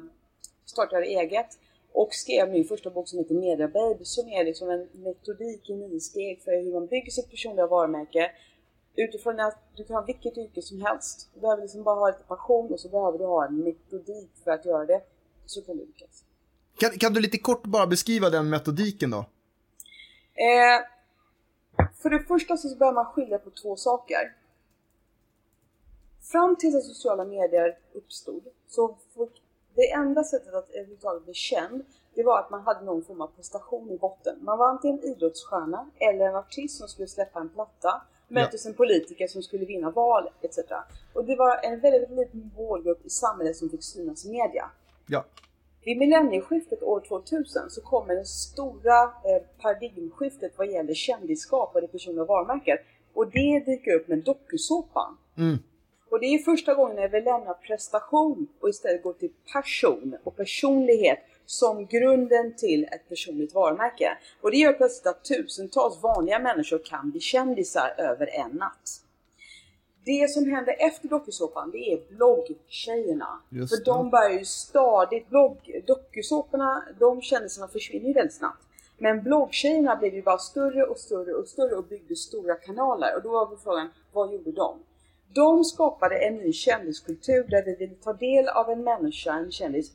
startade 0.66 1.06
jag 1.06 1.24
eget 1.24 1.58
och 1.94 2.14
skrev 2.14 2.50
min 2.50 2.66
första 2.66 2.90
bok 2.90 3.08
som 3.08 3.20
heter 3.20 3.36
Media 3.36 3.68
Babe 3.68 4.06
som 4.06 4.30
är 4.30 4.44
liksom 4.44 4.70
en 4.70 4.88
metodik 4.94 5.70
i 5.70 5.76
nio 5.76 6.00
steg 6.00 6.42
för 6.42 6.64
hur 6.64 6.74
man 6.74 6.88
bygger 6.88 7.12
sitt 7.12 7.30
personliga 7.30 7.68
varumärke 7.68 8.32
utifrån 8.96 9.40
att 9.40 9.58
du 9.76 9.84
kan 9.84 9.96
ha 9.96 10.04
vilket 10.04 10.38
yrke 10.38 10.62
som 10.62 10.82
helst. 10.82 11.30
Du 11.34 11.40
behöver 11.40 11.62
liksom 11.62 11.84
bara 11.84 11.96
ha 11.96 12.08
lite 12.08 12.24
passion 12.24 12.74
och 12.74 12.80
så 12.80 12.90
behöver 12.90 13.18
du 13.18 13.26
ha 13.26 13.46
en 13.46 13.58
metodik 13.58 14.30
för 14.44 14.52
att 14.52 14.66
göra 14.66 14.86
det. 14.86 15.02
Så 15.52 15.62
kan 15.62 15.78
du 15.78 15.86
lyckas. 15.86 16.24
Kan, 16.78 16.90
kan 16.90 17.14
du 17.14 17.22
lite 17.22 17.38
kort 17.38 17.64
bara 17.64 17.88
beskriva 17.88 18.30
den 18.30 18.50
metodiken 18.50 19.10
då? 19.10 19.18
Eh, 20.34 20.80
för 22.02 22.10
det 22.10 22.20
första 22.20 22.58
så 22.58 22.76
behöver 22.76 22.96
man 22.96 23.06
skilja 23.06 23.38
på 23.40 23.50
två 23.50 23.76
saker. 23.76 24.36
Fram 26.32 26.56
till 26.56 26.76
att 26.76 26.84
sociala 26.84 27.26
medier 27.26 27.78
uppstod 27.94 28.44
så 28.68 28.98
det 29.76 29.92
enda 29.92 30.24
sättet 30.24 30.54
att 30.54 30.70
överhuvudtaget 30.70 31.26
bli 31.26 31.34
känd, 31.34 31.86
det 32.14 32.24
var 32.24 32.40
att 32.40 32.50
man 32.50 32.62
hade 32.62 32.86
någon 32.86 33.04
form 33.04 33.22
av 33.22 33.28
prestation 33.28 33.92
i 33.92 33.98
botten. 33.98 34.36
Man 34.42 34.58
var 34.58 34.68
antingen 34.70 35.04
idrottsstjärna 35.04 35.90
eller 35.98 36.26
en 36.26 36.36
artist 36.36 36.78
som 36.78 36.88
skulle 36.88 37.08
släppa 37.08 37.40
en 37.40 37.50
platta, 37.50 38.02
möttes 38.28 38.66
en 38.66 38.74
politiker 38.74 39.28
som 39.28 39.44
skulle 39.44 39.66
vinna 39.66 39.92
val 39.92 40.30
etc. 40.42 40.60
Och 41.14 41.26
det 41.26 41.36
var 41.36 41.60
en 41.64 41.80
väldigt 41.80 42.10
liten 42.10 42.52
målgrupp 42.58 43.06
i 43.06 43.10
samhället 43.10 43.58
som 43.58 43.70
fick 43.70 43.84
synas 43.84 44.26
i 44.26 44.32
media. 44.32 44.70
Ja. 45.12 45.26
Vid 45.86 45.98
millennieskiftet 45.98 46.84
år 46.84 47.00
2000 47.08 47.70
så 47.70 47.82
kommer 47.82 48.16
det 48.16 48.26
stora 48.26 49.04
eh, 49.04 49.42
paradigmskiftet 49.62 50.54
vad 50.58 50.72
gäller 50.72 50.94
kändisskap 50.94 51.76
och 51.76 51.82
det 51.82 51.88
personliga 51.88 52.26
varumärket. 52.26 52.80
Och 53.14 53.32
det 53.32 53.60
dyker 53.66 53.96
upp 53.96 54.08
med 54.08 54.18
dokusåpan. 54.24 55.18
Mm. 55.38 55.58
Och 56.12 56.20
det 56.20 56.26
är 56.26 56.38
första 56.38 56.74
gången 56.74 56.98
jag 56.98 57.10
vill 57.10 57.24
lämna 57.24 57.54
prestation 57.54 58.48
och 58.60 58.70
istället 58.70 59.04
gå 59.04 59.14
till 59.14 59.32
passion 59.54 60.18
och 60.24 60.36
personlighet 60.36 61.20
som 61.46 61.86
grunden 61.86 62.56
till 62.56 62.84
ett 62.84 63.10
personligt 63.10 63.54
varumärke. 63.54 64.18
Och 64.42 64.52
det 64.52 64.58
gör 64.58 64.74
plötsligt 64.74 65.08
att 65.08 65.24
tusentals 65.24 66.04
vanliga 66.04 66.40
människor 66.40 66.82
kan 66.86 67.12
bli 67.12 67.20
kändisar 67.20 67.96
över 67.98 68.28
en 68.28 68.52
natt. 68.52 69.02
Det 70.06 70.32
som 70.32 70.50
händer 70.50 70.76
efter 70.80 71.08
dokusåpan, 71.08 71.72
det 71.72 71.94
är 71.94 72.00
bloggtjejerna. 72.10 73.40
Just 73.50 73.76
För 73.76 73.86
de 73.86 74.10
börjar 74.10 74.40
ju 74.40 74.46
stadigt, 74.46 75.30
blogg, 75.30 75.82
dokusåporna, 75.88 76.84
de 77.00 77.22
kändisarna 77.22 77.68
försvinner 77.68 78.08
ju 78.08 78.14
väldigt 78.14 78.36
snabbt. 78.36 78.64
Men 78.98 79.24
bloggtjejerna 79.24 79.96
blev 79.96 80.14
ju 80.16 80.22
bara 80.22 80.38
större 80.38 80.84
och 80.84 80.98
större 80.98 81.34
och 81.34 81.48
större 81.48 81.76
och 81.76 81.84
byggde 81.84 82.16
stora 82.16 82.56
kanaler. 82.56 83.16
Och 83.16 83.24
då 83.24 83.32
var 83.32 83.58
frågan, 83.64 83.90
vad 84.12 84.34
gjorde 84.34 84.52
de? 84.52 84.80
De 85.34 85.64
skapade 85.64 86.18
en 86.18 86.36
ny 86.36 86.54
kändiskultur 86.54 87.44
där 87.44 87.64
vi 87.66 87.76
ville 87.76 87.96
ta 87.96 88.14
del 88.14 88.48
av 88.48 88.70
en 88.70 88.84
människa, 88.84 89.34
en 89.34 89.52
kändis, 89.52 89.92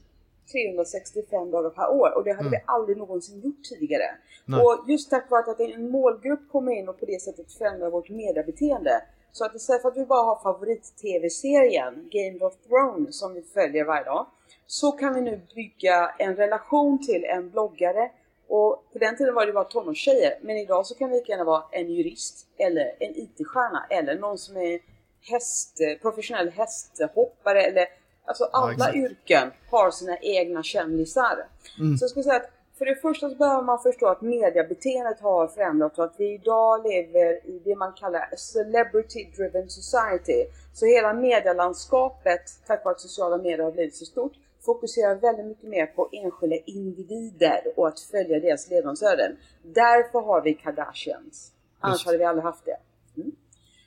365 0.52 1.50
dagar 1.50 1.70
per 1.70 1.90
år 1.90 2.16
och 2.16 2.24
det 2.24 2.30
hade 2.30 2.48
mm. 2.48 2.50
vi 2.50 2.58
aldrig 2.66 2.96
någonsin 2.96 3.40
gjort 3.40 3.62
tidigare. 3.64 4.16
Nej. 4.44 4.60
Och 4.60 4.84
just 4.88 5.10
tack 5.10 5.30
vare 5.30 5.50
att 5.50 5.60
en 5.60 5.90
målgrupp 5.90 6.40
kommer 6.52 6.72
in 6.72 6.88
och 6.88 7.00
på 7.00 7.06
det 7.06 7.22
sättet 7.22 7.52
förändrar 7.52 7.90
vårt 7.90 8.08
mediebeteende 8.10 9.02
Så 9.36 9.44
att 9.44 9.54
istället 9.54 9.82
för 9.82 9.88
att 9.88 9.96
vi 9.96 10.04
bara 10.04 10.22
har 10.22 10.42
favorit-tv-serien 10.42 12.08
Game 12.10 12.44
of 12.44 12.54
Thrones 12.68 13.18
som 13.18 13.34
vi 13.34 13.42
följer 13.42 13.84
varje 13.84 14.04
dag 14.04 14.26
så 14.66 14.92
kan 14.92 15.14
vi 15.14 15.20
nu 15.20 15.40
bygga 15.54 16.14
en 16.18 16.36
relation 16.36 17.06
till 17.06 17.24
en 17.24 17.50
bloggare 17.50 18.10
och 18.48 18.84
på 18.92 18.98
den 18.98 19.16
tiden 19.16 19.34
var 19.34 19.46
det 19.46 19.52
bara 19.52 19.64
tonårstjejer 19.64 20.38
men 20.42 20.56
idag 20.56 20.86
så 20.86 20.94
kan 20.94 21.10
det 21.10 21.16
lika 21.16 21.32
gärna 21.32 21.44
vara 21.44 21.64
en 21.70 21.90
jurist 21.90 22.46
eller 22.56 22.96
en 23.00 23.16
IT-stjärna 23.16 23.86
eller 23.90 24.18
någon 24.18 24.38
som 24.38 24.56
är 24.56 24.80
häst, 25.20 25.78
professionell 26.02 26.50
hästhoppare 26.50 27.62
eller 27.62 27.86
Alltså 28.28 28.44
alla 28.44 28.90
ja, 28.92 28.94
yrken 28.94 29.50
har 29.70 29.90
sina 29.90 30.18
egna 30.18 30.62
kändisar. 30.62 31.48
Mm. 31.78 31.96
Så 31.96 32.02
jag 32.02 32.10
skulle 32.10 32.24
säga 32.24 32.36
att 32.36 32.50
för 32.78 32.84
det 32.84 32.94
första 32.94 33.30
så 33.30 33.36
behöver 33.36 33.62
man 33.62 33.78
förstå 33.78 34.06
att 34.06 34.20
mediebeteendet 34.20 35.20
har 35.20 35.46
förändrats 35.48 35.98
och 35.98 36.04
att 36.04 36.14
vi 36.18 36.34
idag 36.34 36.86
lever 36.86 37.46
i 37.46 37.60
det 37.64 37.76
man 37.76 37.92
kallar 37.92 38.20
a 38.20 38.36
celebrity 38.36 39.24
driven 39.36 39.70
society. 39.70 40.46
Så 40.72 40.86
hela 40.86 41.12
medielandskapet, 41.12 42.42
tack 42.66 42.84
vare 42.84 42.94
att 42.94 43.00
sociala 43.00 43.36
medier 43.36 43.64
har 43.64 43.72
blivit 43.72 43.94
så 43.94 44.04
stort, 44.04 44.32
fokuserar 44.64 45.14
väldigt 45.14 45.46
mycket 45.46 45.68
mer 45.68 45.86
på 45.86 46.08
enskilda 46.12 46.56
individer 46.56 47.72
och 47.76 47.88
att 47.88 48.00
följa 48.00 48.40
deras 48.40 48.70
levnadsöden. 48.70 49.36
Därför 49.62 50.20
har 50.20 50.42
vi 50.42 50.54
Kardashians. 50.54 51.52
Annars 51.80 52.06
hade 52.06 52.18
vi 52.18 52.24
aldrig 52.24 52.44
haft 52.44 52.64
det. 52.64 52.76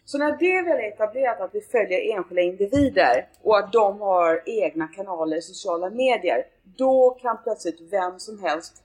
Så 0.09 0.17
när 0.17 0.31
det 0.31 0.61
väl 0.61 0.79
är 0.79 0.87
etablerat 0.87 1.41
att 1.41 1.55
vi 1.55 1.61
följer 1.61 2.17
enskilda 2.17 2.41
individer 2.41 3.27
och 3.43 3.57
att 3.57 3.71
de 3.71 4.01
har 4.01 4.43
egna 4.45 4.87
kanaler 4.87 5.37
i 5.37 5.41
sociala 5.41 5.89
medier, 5.89 6.45
då 6.63 7.17
kan 7.21 7.37
plötsligt 7.43 7.81
vem 7.91 8.19
som 8.19 8.43
helst 8.43 8.83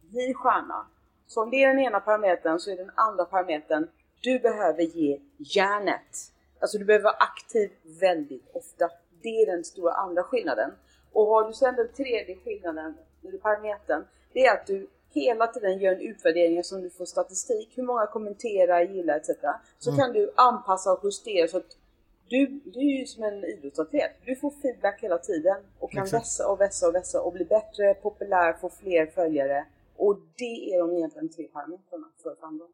bli 0.00 0.34
stjärna. 0.34 0.86
Så 1.26 1.42
om 1.42 1.50
det 1.50 1.62
är 1.62 1.68
den 1.68 1.78
ena 1.78 2.00
parametern 2.00 2.58
så 2.58 2.70
är 2.70 2.76
den 2.76 2.90
andra 2.94 3.24
parametern, 3.24 3.88
du 4.20 4.38
behöver 4.38 4.82
ge 4.82 5.20
järnet. 5.38 6.32
Alltså 6.60 6.78
du 6.78 6.84
behöver 6.84 7.04
vara 7.04 7.16
aktiv 7.18 7.70
väldigt 8.00 8.50
ofta. 8.52 8.90
Det 9.22 9.42
är 9.42 9.46
den 9.46 9.64
stora 9.64 9.92
andra 9.92 10.22
skillnaden. 10.22 10.70
Och 11.12 11.26
har 11.26 11.46
du 11.46 11.52
sen 11.52 11.76
den 11.76 11.92
tredje 11.92 12.36
skillnaden, 12.44 12.94
eller 13.28 13.38
parametern, 13.38 14.04
det 14.32 14.46
är 14.46 14.52
att 14.54 14.66
du 14.66 14.86
hela 15.12 15.46
tiden 15.46 15.78
gör 15.78 15.92
en 15.92 16.00
utvärdering 16.00 16.64
som 16.64 16.82
du 16.82 16.90
får 16.90 17.04
statistik, 17.04 17.72
hur 17.74 17.82
många 17.82 18.06
kommenterar, 18.06 18.80
gillar 18.80 19.16
etc. 19.16 19.28
Så 19.78 19.90
mm. 19.90 20.00
kan 20.00 20.12
du 20.12 20.32
anpassa 20.36 20.92
och 20.92 21.00
justera 21.04 21.48
så 21.48 21.56
att 21.56 21.76
du, 22.28 22.46
du 22.64 22.80
är 22.80 22.98
ju 22.98 23.06
som 23.06 23.22
en 23.22 23.44
idrottsatlet. 23.44 24.12
Du 24.24 24.36
får 24.36 24.50
feedback 24.50 25.02
hela 25.02 25.18
tiden 25.18 25.56
och 25.78 25.92
kan 25.92 26.02
Exakt. 26.02 26.22
vässa 26.22 26.48
och 26.48 26.60
vässa 26.60 26.88
och 26.88 26.94
vässa 26.94 27.20
och 27.22 27.32
bli 27.32 27.44
bättre, 27.44 27.94
populär, 27.94 28.52
få 28.52 28.68
fler 28.68 29.06
följare. 29.06 29.66
Och 29.96 30.18
det 30.38 30.74
är 30.74 30.78
de 30.78 30.96
egentligen 30.96 31.28
tre 31.28 31.44
parametrarna 31.44 32.06
för 32.22 32.34
framgång. 32.40 32.68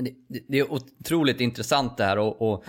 Det, 0.00 0.12
det, 0.48 0.58
är 0.58 0.72
otroligt 0.72 1.40
intressant 1.40 1.96
det 1.96 2.04
här 2.04 2.18
och, 2.18 2.52
och 2.52 2.64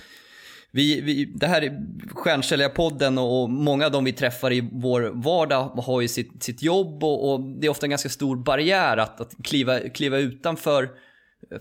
vi, 0.72 1.02
vi, 1.02 1.26
det 1.26 1.48
här 1.48 1.62
är 1.62 1.82
Stjärnsäljarpodden 2.14 3.18
och 3.18 3.50
många 3.50 3.86
av 3.86 3.92
dem 3.92 4.04
vi 4.04 4.14
träffar 4.14 4.54
i 4.54 4.70
vår 4.72 5.02
vardag 5.14 5.64
har 5.64 6.02
ju 6.02 6.08
sitt, 6.08 6.44
sitt 6.44 6.62
jobb 6.62 7.04
och, 7.04 7.34
och 7.34 7.42
det 7.42 7.68
är 7.68 7.72
ofta 7.72 7.86
en 7.86 7.90
ganska 7.90 8.10
stor 8.10 8.36
barriär 8.36 8.98
att, 8.98 9.22
att 9.22 9.36
kliva, 9.44 9.80
kliva 9.80 10.18
utanför 10.18 10.90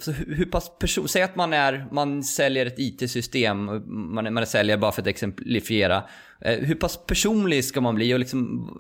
så 0.00 0.12
hur, 0.12 0.34
hur 0.34 0.44
pass 0.44 0.78
person, 0.78 1.08
säg 1.08 1.22
att 1.22 1.36
man 1.36 1.52
är, 1.52 1.86
man 1.92 2.22
säljer 2.22 2.66
ett 2.66 2.78
IT-system, 2.78 3.64
man, 3.86 4.34
man 4.34 4.46
säljer 4.46 4.76
bara 4.76 4.92
för 4.92 5.02
att 5.02 5.08
exemplifiera. 5.08 6.02
Eh, 6.40 6.58
hur 6.58 6.74
pass 6.74 7.06
personlig 7.06 7.64
ska 7.64 7.80
man 7.80 7.94
bli 7.94 8.14
och 8.14 8.18
liksom, 8.18 8.70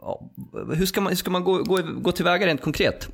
ja, 0.00 0.30
hur 0.74 0.86
ska 0.86 1.00
man, 1.00 1.10
hur 1.10 1.16
ska 1.16 1.30
man 1.30 1.44
gå, 1.44 1.62
gå, 1.62 1.78
gå 1.82 2.12
tillväga 2.12 2.46
rent 2.46 2.60
konkret? 2.60 3.08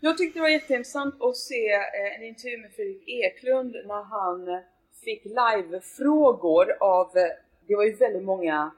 Jag 0.00 0.18
tyckte 0.18 0.38
det 0.38 0.42
var 0.42 0.48
jätteintressant 0.48 1.22
att 1.22 1.36
se 1.36 1.72
eh, 1.72 2.16
en 2.16 2.24
intervju 2.24 2.58
med 2.58 2.72
Fredrik 2.72 3.08
Eklund 3.08 3.76
när 3.86 4.02
han 4.02 4.62
fick 5.04 5.24
live-frågor 5.24 6.76
av, 6.80 7.16
eh, 7.16 7.22
det 7.66 7.76
var 7.76 7.84
ju 7.84 7.94
väldigt 7.94 8.24
många 8.24 8.70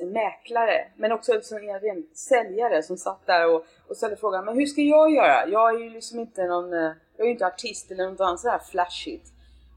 mäklare, 0.00 0.88
men 0.96 1.12
också 1.12 1.34
liksom 1.34 1.58
en 1.58 1.80
ren 1.80 2.06
säljare 2.14 2.82
som 2.82 2.96
satt 2.96 3.26
där 3.26 3.54
och, 3.54 3.66
och 3.88 3.96
ställde 3.96 4.16
frågan, 4.16 4.44
men 4.44 4.54
hur 4.54 4.66
ska 4.66 4.80
jag 4.80 5.12
göra? 5.12 5.48
Jag 5.48 5.74
är 5.74 5.78
ju 5.78 5.90
liksom 5.90 6.20
inte 6.20 6.46
någon, 6.46 6.72
eh, 6.72 6.92
jag 7.16 7.24
är 7.24 7.24
ju 7.24 7.30
inte 7.30 7.46
artist 7.46 7.90
eller 7.90 8.10
något 8.10 8.20
annat 8.20 8.40
sådär 8.40 8.60
flashigt. 8.70 9.26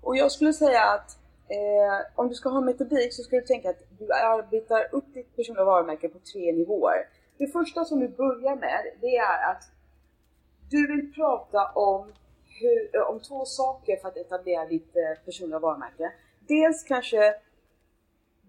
Och 0.01 0.17
jag 0.17 0.31
skulle 0.31 0.53
säga 0.53 0.81
att 0.83 1.17
eh, 1.47 2.05
om 2.15 2.29
du 2.29 2.35
ska 2.35 2.49
ha 2.49 2.61
metodik 2.61 3.13
så 3.13 3.23
ska 3.23 3.35
du 3.35 3.41
tänka 3.41 3.69
att 3.69 3.83
du 3.99 4.11
arbetar 4.13 4.87
upp 4.91 5.13
ditt 5.13 5.35
personliga 5.35 5.65
varumärke 5.65 6.09
på 6.09 6.19
tre 6.19 6.51
nivåer. 6.51 7.09
Det 7.37 7.47
första 7.47 7.85
som 7.85 7.99
du 7.99 8.07
börjar 8.07 8.55
med, 8.55 8.83
det 9.01 9.17
är 9.17 9.51
att 9.51 9.63
du 10.73 10.87
vill 10.87 11.13
prata 11.13 11.71
om, 11.75 12.11
hur, 12.59 13.01
om 13.09 13.19
två 13.19 13.45
saker 13.45 13.97
för 13.97 14.07
att 14.07 14.17
etablera 14.17 14.65
ditt 14.65 14.95
eh, 14.95 15.25
personliga 15.25 15.59
varumärke. 15.59 16.11
Dels 16.47 16.83
kanske 16.83 17.35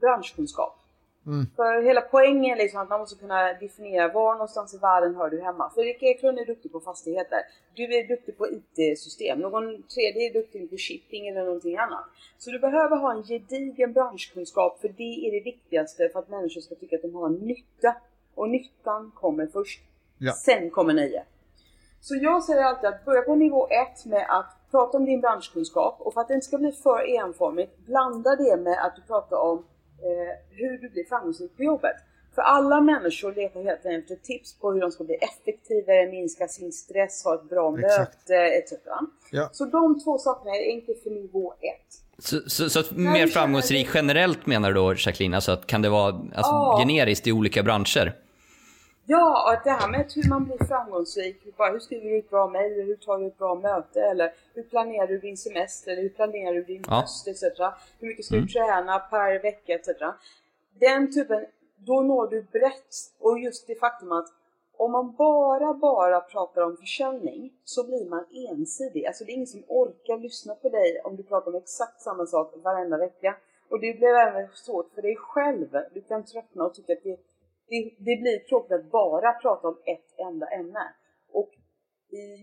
branschkunskap. 0.00 0.80
Mm. 1.26 1.46
För 1.56 1.82
hela 1.82 2.00
poängen 2.00 2.44
är 2.44 2.56
liksom 2.56 2.80
att 2.80 2.88
man 2.88 3.00
måste 3.00 3.20
kunna 3.20 3.52
definiera 3.52 4.12
var 4.12 4.32
någonstans 4.34 4.74
i 4.74 4.78
världen 4.78 5.14
hör 5.14 5.30
du 5.30 5.40
hemma. 5.42 5.70
Fredrik 5.74 6.02
Eklund 6.02 6.38
är 6.38 6.46
duktig 6.46 6.72
på 6.72 6.80
fastigheter. 6.80 7.38
Du 7.74 7.84
är 7.84 8.08
duktig 8.08 8.38
på 8.38 8.46
IT-system. 8.48 9.38
Någon 9.38 9.82
tredje 9.82 10.30
är 10.30 10.32
duktig 10.32 10.70
på 10.70 10.76
shipping 10.76 11.28
eller 11.28 11.44
någonting 11.44 11.76
annat. 11.76 12.04
Så 12.38 12.50
du 12.50 12.58
behöver 12.58 12.96
ha 12.96 13.12
en 13.12 13.22
gedigen 13.22 13.92
branschkunskap 13.92 14.80
för 14.80 14.88
det 14.88 15.28
är 15.28 15.32
det 15.32 15.40
viktigaste 15.44 16.08
för 16.08 16.18
att 16.18 16.28
människor 16.28 16.60
ska 16.60 16.74
tycka 16.74 16.96
att 16.96 17.02
de 17.02 17.14
har 17.14 17.28
nytta. 17.28 17.96
Och 18.34 18.48
nyttan 18.48 19.12
kommer 19.14 19.46
först. 19.46 19.80
Ja. 20.18 20.32
Sen 20.32 20.70
kommer 20.70 20.94
nöje. 20.94 21.24
Så 22.08 22.14
jag 22.22 22.44
säger 22.44 22.62
alltid 22.62 22.88
att 22.88 23.04
börja 23.04 23.22
på 23.22 23.34
nivå 23.34 23.68
1 23.68 24.06
med 24.06 24.26
att 24.28 24.70
prata 24.70 24.98
om 24.98 25.04
din 25.04 25.20
branschkunskap 25.20 25.96
och 26.00 26.14
för 26.14 26.20
att 26.20 26.28
det 26.28 26.34
inte 26.34 26.46
ska 26.46 26.58
bli 26.58 26.72
för 26.72 27.18
enformigt, 27.20 27.78
blanda 27.86 28.36
det 28.36 28.56
med 28.56 28.86
att 28.86 28.96
du 28.96 29.02
pratar 29.02 29.36
om 29.36 29.58
eh, 30.08 30.34
hur 30.50 30.78
du 30.78 30.88
blir 30.88 31.04
framgångsrik 31.04 31.56
på 31.56 31.62
jobbet. 31.62 31.96
För 32.34 32.42
alla 32.42 32.80
människor 32.80 33.34
letar 33.34 33.60
hela 33.60 33.76
tiden 33.76 34.00
efter 34.00 34.16
tips 34.16 34.58
på 34.58 34.72
hur 34.72 34.80
de 34.80 34.90
ska 34.90 35.04
bli 35.04 35.14
effektivare, 35.14 36.10
minska 36.10 36.48
sin 36.48 36.72
stress, 36.72 37.24
ha 37.24 37.34
ett 37.34 37.48
bra 37.48 37.78
Exakt. 37.78 38.28
möte 38.28 38.36
etc. 38.36 38.72
Ja. 39.30 39.48
Så 39.52 39.64
de 39.64 40.00
två 40.04 40.18
sakerna 40.18 40.56
är 40.56 40.72
enkelt 40.74 41.02
för 41.02 41.10
nivå 41.10 41.52
1. 41.52 41.60
Så, 42.18 42.40
så, 42.46 42.70
så 42.70 42.80
att 42.80 42.90
mer 42.90 43.26
framgångsrik 43.26 43.88
generellt 43.94 44.46
menar 44.46 44.68
du 44.68 44.74
då 44.74 44.94
Jacqueline? 44.94 45.34
Alltså 45.34 45.52
att 45.52 45.66
kan 45.66 45.82
det 45.82 45.88
vara 45.88 46.06
alltså, 46.06 46.52
ja. 46.52 46.78
generiskt 46.80 47.26
i 47.26 47.32
olika 47.32 47.62
branscher? 47.62 48.23
Ja, 49.06 49.52
och 49.52 49.64
det 49.64 49.70
här 49.70 49.88
med 49.88 50.12
hur 50.14 50.28
man 50.28 50.44
blir 50.44 50.66
framgångsrik. 50.66 51.56
Bara, 51.56 51.72
hur 51.72 51.78
skriver 51.78 52.10
du 52.10 52.18
ett 52.18 52.30
bra 52.30 52.48
mejl? 52.48 52.86
Hur 52.86 52.96
tar 52.96 53.18
du 53.18 53.26
ett 53.26 53.38
bra 53.38 53.54
möte? 53.54 54.00
Eller 54.00 54.32
hur 54.54 54.62
planerar 54.62 55.06
du 55.06 55.18
din 55.18 55.36
semester? 55.36 55.92
Eller 55.92 56.02
hur 56.02 56.08
planerar 56.08 56.54
du 56.54 56.62
din 56.62 56.84
ja. 56.88 57.00
höst? 57.00 57.28
Etc. 57.28 57.42
Hur 58.00 58.08
mycket 58.08 58.24
ska 58.24 58.34
mm. 58.34 58.46
du 58.46 58.52
träna 58.52 58.98
per 58.98 59.42
vecka? 59.42 59.74
Etc. 59.74 59.88
Den 60.80 61.12
typen, 61.12 61.46
då 61.76 62.00
når 62.00 62.26
du 62.26 62.42
brett. 62.42 62.94
Och 63.18 63.38
just 63.38 63.66
det 63.66 63.74
faktum 63.74 64.12
att 64.12 64.28
om 64.76 64.92
man 64.92 65.14
bara, 65.16 65.74
bara 65.74 66.20
pratar 66.20 66.62
om 66.62 66.76
försäljning 66.76 67.52
så 67.64 67.84
blir 67.86 68.10
man 68.10 68.24
ensidig. 68.50 69.06
Alltså 69.06 69.24
det 69.24 69.32
är 69.32 69.34
ingen 69.34 69.46
som 69.46 69.62
orkar 69.68 70.18
lyssna 70.18 70.54
på 70.54 70.68
dig 70.68 71.00
om 71.04 71.16
du 71.16 71.22
pratar 71.22 71.50
om 71.50 71.56
exakt 71.56 72.00
samma 72.00 72.26
sak 72.26 72.54
varenda 72.62 72.98
vecka. 72.98 73.36
Och 73.68 73.80
det 73.80 73.98
blir 73.98 74.14
även 74.14 74.48
svårt 74.54 74.90
för 74.94 75.02
dig 75.02 75.16
själv. 75.16 75.68
Du 75.94 76.00
kan 76.00 76.24
tröttna 76.24 76.64
och 76.64 76.74
tycka 76.74 76.92
att 76.92 77.02
det 77.02 77.18
det, 77.68 77.94
det 77.98 78.16
blir 78.22 78.38
tråkigt 78.38 78.72
att 78.72 78.90
bara 78.90 79.32
prata 79.32 79.68
om 79.68 79.78
ett 79.84 80.18
enda 80.18 80.46
ämne. 80.46 80.94
Och 81.32 81.50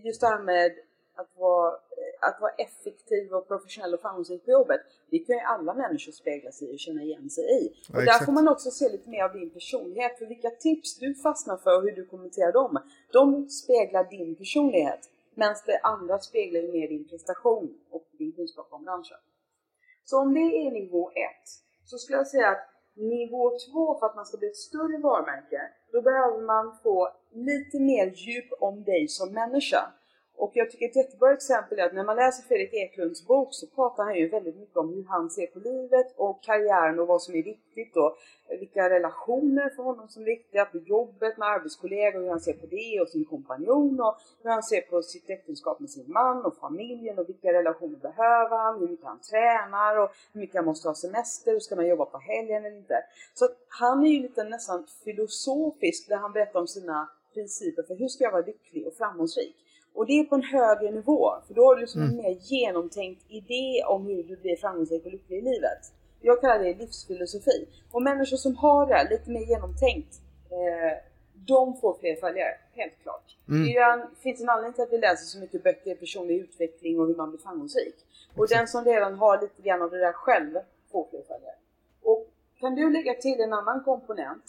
just 0.04 0.20
det 0.20 0.26
här 0.26 0.42
med 0.42 0.72
att 1.14 1.36
vara, 1.36 1.72
att 2.20 2.40
vara 2.40 2.52
effektiv 2.52 3.32
och 3.32 3.48
professionell 3.48 3.94
och 3.94 4.00
framgångsrik 4.00 4.44
på 4.44 4.50
jobbet, 4.50 4.80
det 5.10 5.18
kan 5.18 5.36
ju 5.36 5.42
alla 5.42 5.74
människor 5.74 6.12
spegla 6.12 6.52
sig 6.52 6.70
i 6.70 6.74
och 6.74 6.78
känna 6.78 7.02
igen 7.02 7.30
sig 7.30 7.44
i. 7.44 7.68
Och 7.94 8.02
ja, 8.02 8.04
där 8.04 8.24
får 8.24 8.32
man 8.32 8.48
också 8.48 8.70
se 8.70 8.88
lite 8.88 9.10
mer 9.10 9.22
av 9.24 9.32
din 9.32 9.50
personlighet, 9.50 10.18
för 10.18 10.26
vilka 10.26 10.50
tips 10.50 10.98
du 10.98 11.14
fastnar 11.14 11.56
för 11.56 11.76
och 11.76 11.82
hur 11.82 11.96
du 11.96 12.06
kommenterar 12.06 12.52
dem, 12.52 12.78
de 13.12 13.48
speglar 13.48 14.04
din 14.04 14.36
personlighet. 14.36 15.10
Medan 15.34 15.54
det 15.66 15.78
andra 15.78 16.18
speglar 16.18 16.60
ju 16.60 16.72
mer 16.72 16.88
din 16.88 17.08
prestation 17.08 17.78
och 17.90 18.06
din 18.18 18.32
kunskap 18.32 18.68
om 18.70 18.84
branschen. 18.84 19.18
Så 20.04 20.20
om 20.20 20.34
det 20.34 20.40
är 20.40 20.70
nivå 20.70 21.10
1, 21.10 21.16
så 21.84 21.98
skulle 21.98 22.18
jag 22.18 22.28
säga 22.28 22.48
att 22.48 22.71
Nivå 22.94 23.52
2 23.72 23.98
för 23.98 24.06
att 24.06 24.16
man 24.16 24.26
ska 24.26 24.38
bli 24.38 24.48
ett 24.48 24.56
större 24.56 24.98
varumärke, 24.98 25.60
då 25.92 26.02
behöver 26.02 26.40
man 26.40 26.76
få 26.82 27.08
lite 27.32 27.80
mer 27.80 28.06
djup 28.06 28.52
om 28.60 28.84
dig 28.84 29.08
som 29.08 29.32
människa. 29.32 29.92
Och 30.42 30.50
jag 30.54 30.70
tycker 30.70 30.86
ett 30.86 30.96
jättebra 30.96 31.32
exempel 31.32 31.78
är 31.78 31.86
att 31.86 31.94
när 31.94 32.04
man 32.04 32.16
läser 32.16 32.42
Fredrik 32.42 32.74
Eklunds 32.74 33.26
bok 33.26 33.48
så 33.50 33.66
pratar 33.66 34.04
han 34.04 34.14
ju 34.14 34.28
väldigt 34.28 34.56
mycket 34.56 34.76
om 34.76 34.94
hur 34.94 35.04
han 35.08 35.30
ser 35.30 35.46
på 35.46 35.58
livet 35.58 36.06
och 36.16 36.42
karriären 36.42 36.98
och 37.00 37.06
vad 37.06 37.22
som 37.22 37.34
är 37.34 37.42
viktigt 37.42 37.96
och 37.96 38.16
vilka 38.60 38.90
relationer 38.90 39.70
för 39.76 39.82
honom 39.82 40.08
som 40.08 40.22
är 40.22 40.26
viktiga 40.26 40.64
på 40.64 40.78
jobbet 40.78 41.38
med 41.38 41.48
arbetskollegor, 41.48 42.20
hur 42.20 42.28
han 42.28 42.40
ser 42.40 42.52
på 42.52 42.66
det 42.66 43.00
och 43.00 43.08
sin 43.08 43.24
kompanjon 43.24 44.00
och 44.00 44.16
hur 44.42 44.50
han 44.50 44.62
ser 44.62 44.80
på 44.80 45.02
sitt 45.02 45.30
äktenskap 45.30 45.80
med 45.80 45.90
sin 45.90 46.12
man 46.12 46.44
och 46.44 46.56
familjen 46.56 47.18
och 47.18 47.28
vilka 47.28 47.52
relationer 47.52 47.98
behöver 47.98 48.56
han, 48.56 48.80
hur 48.80 48.88
mycket 48.88 49.06
han 49.06 49.20
tränar 49.20 49.96
och 49.98 50.10
hur 50.32 50.40
mycket 50.40 50.56
han 50.56 50.64
måste 50.64 50.88
ha 50.88 50.94
semester, 50.94 51.58
ska 51.58 51.76
man 51.76 51.88
jobba 51.88 52.04
på 52.04 52.18
helgen 52.18 52.64
eller 52.64 52.76
inte. 52.76 53.04
Så 53.34 53.48
han 53.68 54.06
är 54.06 54.10
ju 54.10 54.22
lite 54.22 54.44
nästan 54.44 54.86
filosofisk 55.04 56.08
där 56.08 56.16
han 56.16 56.32
berättar 56.32 56.60
om 56.60 56.68
sina 56.68 57.08
principer 57.34 57.82
för 57.82 57.94
hur 57.94 58.08
ska 58.08 58.24
jag 58.24 58.32
vara 58.32 58.46
lycklig 58.46 58.86
och 58.86 58.94
framgångsrik. 58.94 59.56
Och 59.94 60.06
det 60.06 60.12
är 60.12 60.24
på 60.24 60.34
en 60.34 60.42
högre 60.42 60.90
nivå, 60.90 61.32
för 61.46 61.54
då 61.54 61.64
har 61.64 61.74
du 61.74 61.80
liksom 61.80 62.02
mm. 62.02 62.10
en 62.10 62.16
mer 62.16 62.36
genomtänkt 62.40 63.24
idé 63.28 63.82
om 63.86 64.06
hur 64.06 64.22
du 64.22 64.36
blir 64.36 64.56
framgångsrik 64.56 65.04
och 65.04 65.12
lycklig 65.12 65.38
i 65.38 65.40
livet. 65.40 65.92
Jag 66.20 66.40
kallar 66.40 66.58
det 66.58 66.74
livsfilosofi. 66.74 67.68
Och 67.90 68.02
människor 68.02 68.36
som 68.36 68.56
har 68.56 68.86
det 68.86 69.10
lite 69.10 69.30
mer 69.30 69.40
genomtänkt, 69.40 70.20
eh, 70.50 70.98
de 71.34 71.76
får 71.80 71.96
fler 72.00 72.16
följare, 72.16 72.54
helt 72.72 73.02
klart. 73.02 73.36
Mm. 73.48 73.66
Det 73.66 74.08
finns 74.22 74.40
en 74.40 74.48
anledning 74.48 74.72
till 74.72 74.82
att 74.82 74.92
vi 74.92 74.98
läser 74.98 75.24
så 75.24 75.38
mycket 75.38 75.62
böcker, 75.62 75.94
personlig 75.94 76.36
utveckling 76.36 77.00
och 77.00 77.06
hur 77.06 77.14
man 77.14 77.30
blir 77.30 77.40
framgångsrik. 77.40 77.94
Och 78.36 78.48
den 78.48 78.68
som 78.68 78.84
redan 78.84 79.14
har 79.14 79.40
lite 79.40 79.62
grann 79.62 79.82
av 79.82 79.90
det 79.90 79.98
där 79.98 80.12
själv 80.12 80.58
får 80.92 81.06
fler 81.10 81.22
följare. 81.22 81.54
Och 82.02 82.26
kan 82.60 82.74
du 82.74 82.90
lägga 82.90 83.14
till 83.14 83.40
en 83.40 83.52
annan 83.52 83.84
komponent, 83.84 84.44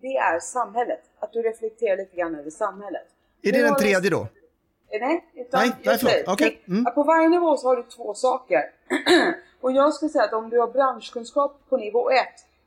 det 0.00 0.16
är 0.16 0.40
samhället. 0.40 1.00
Att 1.18 1.32
du 1.32 1.42
reflekterar 1.42 1.96
lite 1.96 2.16
grann 2.16 2.34
över 2.34 2.50
samhället. 2.50 3.06
Är 3.42 3.52
det 3.52 3.62
den 3.62 3.76
tredje 3.76 4.10
då? 4.10 4.26
Nej, 4.90 5.24
utan 5.34 5.60
nej, 5.60 5.98
förlåt. 5.98 6.28
Okay. 6.34 6.56
Mm. 6.68 6.84
På 6.94 7.02
varje 7.02 7.28
nivå 7.28 7.56
så 7.56 7.68
har 7.68 7.76
du 7.76 7.82
två 7.82 8.14
saker. 8.14 8.62
och 9.60 9.72
jag 9.72 9.94
skulle 9.94 10.08
säga 10.08 10.24
att 10.24 10.32
om 10.32 10.50
du 10.50 10.60
har 10.60 10.68
branschkunskap 10.68 11.60
på 11.68 11.76
nivå 11.76 12.10
1, 12.10 12.18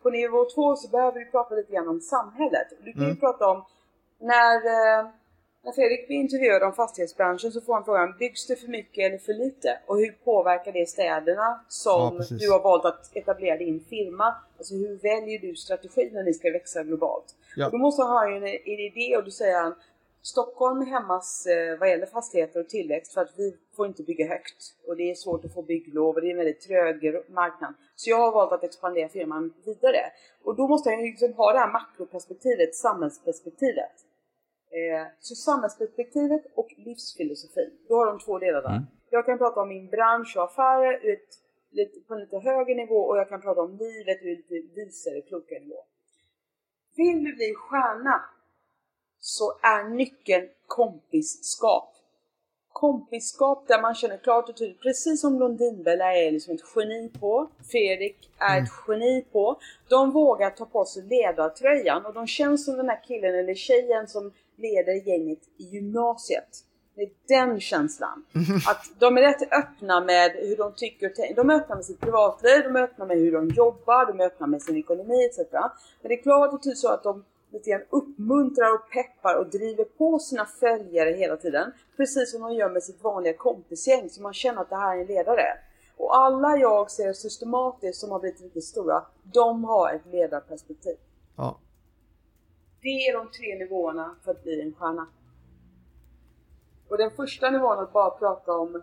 på 0.02 0.10
nivå 0.10 0.46
2 0.56 0.76
så 0.76 0.88
behöver 0.88 1.20
du 1.20 1.26
prata 1.26 1.56
lite 1.56 1.74
grann 1.74 1.88
om 1.88 2.02
samhället. 2.02 2.68
Du 2.84 2.94
kan 2.94 3.02
mm. 3.02 3.14
ju 3.14 3.20
prata 3.20 3.48
om 3.48 3.64
när, 4.20 4.56
eh, 4.56 5.08
när 5.64 5.72
Fredrik 5.72 6.08
blir 6.08 6.18
intervjuad 6.18 6.64
om 6.64 6.74
fastighetsbranschen 6.74 7.52
så 7.52 7.62
får 7.62 7.74
han 7.74 7.86
frågan 7.86 8.16
byggs 8.20 8.48
det 8.48 8.56
för 8.56 8.68
mycket 8.68 9.06
eller 9.06 9.18
för 9.18 9.34
lite? 9.34 9.80
Och 9.86 9.98
hur 9.98 10.12
påverkar 10.24 10.72
det 10.72 10.90
städerna 10.90 11.60
som 11.68 12.26
ja, 12.30 12.38
du 12.40 12.52
har 12.52 12.60
valt 12.60 12.86
att 12.86 13.16
etablera 13.16 13.58
din 13.58 13.86
firma? 13.90 14.36
Alltså 14.58 14.76
hur 14.76 14.96
väljer 14.96 15.40
du 15.40 15.56
strategi 15.56 16.10
när 16.14 16.24
ni 16.24 16.34
ska 16.34 16.52
växa 16.52 16.84
globalt? 16.84 17.36
Ja. 17.56 17.70
Då 17.70 17.78
måste 17.78 18.02
han 18.02 18.12
ha 18.12 18.28
en, 18.28 18.44
en 18.44 18.80
idé 18.80 19.18
och 19.18 19.24
då 19.24 19.32
säger 19.32 19.62
han 19.62 19.76
Stockholm 20.22 20.82
hämmas 20.82 21.46
eh, 21.46 21.80
vad 21.80 21.90
gäller 21.90 22.06
fastigheter 22.06 22.60
och 22.60 22.70
tillväxt 22.70 23.14
för 23.14 23.22
att 23.22 23.34
vi 23.38 23.58
får 23.76 23.88
inte 23.88 24.04
bygga 24.04 24.28
högt 24.28 24.76
och 24.88 24.96
det 24.98 25.12
är 25.12 25.16
svårt 25.16 25.46
att 25.46 25.54
få 25.54 25.62
bygglov 25.62 26.16
och 26.16 26.22
det 26.22 26.28
är 26.28 26.32
en 26.32 26.38
väldigt 26.38 26.62
trög 26.62 27.30
marknad. 27.30 27.74
Så 27.96 28.10
jag 28.10 28.18
har 28.18 28.32
valt 28.32 28.52
att 28.52 28.64
expandera 28.64 29.10
firman 29.10 29.54
vidare 29.66 30.02
och 30.44 30.56
då 30.56 30.68
måste 30.68 30.90
jag 30.90 31.02
liksom 31.02 31.34
ha 31.34 31.54
det 31.54 31.60
här 31.60 31.72
makroperspektivet, 31.72 32.76
samhällsperspektivet. 32.76 33.96
Eh, 34.72 35.08
så 35.20 35.36
samhällsperspektivet 35.36 36.44
och 36.56 36.70
livsfilosofi, 36.78 37.70
då 37.88 37.96
har 37.96 38.06
de 38.06 38.20
två 38.20 38.40
delarna. 38.40 38.70
Mm. 38.70 38.84
Jag 39.10 39.26
kan 39.26 39.38
prata 39.38 39.62
om 39.62 39.70
min 39.70 39.88
bransch 39.90 40.38
och 40.38 40.44
affärer 40.44 41.06
ut, 41.06 41.30
lite, 41.72 42.00
på 42.00 42.14
en 42.14 42.20
lite 42.20 42.38
högre 42.40 42.76
nivå 42.76 43.00
och 43.00 43.18
jag 43.18 43.30
kan 43.30 43.42
prata 43.42 43.62
om 43.62 43.72
livet 43.72 44.18
ur 44.22 44.36
lite 44.36 44.76
visare, 44.76 45.22
klokare 45.22 45.60
nivå. 45.60 45.84
Vill 46.96 47.24
du 47.24 47.36
bli 47.36 47.54
stjärna 47.56 48.22
så 49.22 49.54
är 49.62 49.90
nyckeln 49.90 50.48
kompisskap. 50.68 51.88
Kompisskap 52.74 53.68
där 53.68 53.82
man 53.82 53.96
känner 53.96 54.18
klart 54.18 54.50
och 54.50 54.58
tydligt, 54.58 54.82
precis 54.82 55.22
som 55.22 55.38
Blondinbella 55.38 56.14
är 56.18 56.32
liksom 56.32 56.56
ett 56.56 56.62
geni 56.76 57.12
på, 57.20 57.50
Fredrik 57.72 58.32
är 58.38 58.62
ett 58.62 58.70
mm. 58.88 59.02
geni 59.02 59.26
på. 59.32 59.60
De 59.90 60.12
vågar 60.12 60.50
ta 60.50 60.66
på 60.66 60.86
sig 60.86 61.04
ledartröjan 61.04 62.06
och 62.06 62.14
de 62.14 62.28
känns 62.28 62.66
som 62.66 62.78
den 62.78 62.90
här 62.90 63.04
killen 63.08 63.36
eller 63.36 63.56
tjejen 63.56 64.08
som 64.08 64.34
leder 64.58 65.08
gänget 65.08 65.40
i 65.58 65.64
gymnasiet. 65.64 66.66
Det 66.96 67.02
är 67.02 67.10
den 67.28 67.60
känslan. 67.60 68.26
Att 68.68 69.00
de 69.00 69.18
är 69.18 69.22
rätt 69.22 69.54
öppna 69.54 70.02
med 70.02 70.32
hur 70.32 70.58
de 70.58 70.74
tycker 70.76 71.10
och 71.10 71.16
tänker. 71.16 71.36
De 71.36 71.50
är 71.50 71.56
öppna 71.56 71.76
med 71.76 71.86
sitt 71.86 72.00
privatliv, 72.00 72.64
de 72.64 72.76
är 72.76 72.82
öppna 72.82 73.06
med 73.06 73.18
hur 73.18 73.32
de 73.32 73.50
jobbar, 73.50 74.06
de 74.06 74.20
är 74.20 74.26
öppna 74.26 74.48
med 74.48 74.62
sin 74.62 74.78
ekonomi 74.78 75.26
etc. 75.26 75.52
Men 76.02 76.10
det 76.10 76.14
är 76.14 76.22
klart 76.22 76.54
och 76.54 76.64
tydligt 76.64 76.80
så 76.80 76.90
att 76.92 77.04
de 77.04 77.24
lite 77.52 77.70
grann 77.70 77.84
uppmuntrar 77.90 78.74
och 78.74 78.90
peppar 78.90 79.36
och 79.36 79.50
driver 79.50 79.84
på 79.84 80.20
sina 80.20 80.46
följare 80.46 81.10
hela 81.10 81.38
tiden. 81.38 81.72
Precis 81.98 82.32
som 82.32 82.42
de 82.42 82.54
gör 82.54 82.70
med 82.70 82.84
sitt 82.84 83.04
vanliga 83.04 83.34
kompisgäng 83.34 84.10
så 84.10 84.22
man 84.22 84.34
känner 84.34 84.62
att 84.62 84.70
det 84.70 84.76
här 84.76 84.98
är 84.98 85.02
en 85.02 85.08
ledare. 85.08 85.44
Och 85.98 86.16
alla 86.16 86.58
jag 86.58 86.92
ser 86.92 87.14
systematiskt 87.14 88.00
som 88.00 88.12
har 88.12 88.20
blivit 88.20 88.42
riktigt 88.42 88.64
stora, 88.64 89.06
de 89.24 89.64
har 89.64 89.94
ett 89.94 90.06
ledarperspektiv. 90.06 90.96
Ja. 91.38 91.60
Det 92.82 92.88
är 92.88 93.14
de 93.14 93.32
tre 93.32 93.56
nivåerna 93.56 94.16
för 94.24 94.32
att 94.32 94.44
bli 94.44 94.62
en 94.62 94.74
stjärna. 94.74 95.08
Och 96.90 96.98
den 96.98 97.12
första 97.12 97.50
nivån 97.50 97.80
att 97.80 97.94
bara 97.94 98.10
prata 98.10 98.52
om 98.52 98.82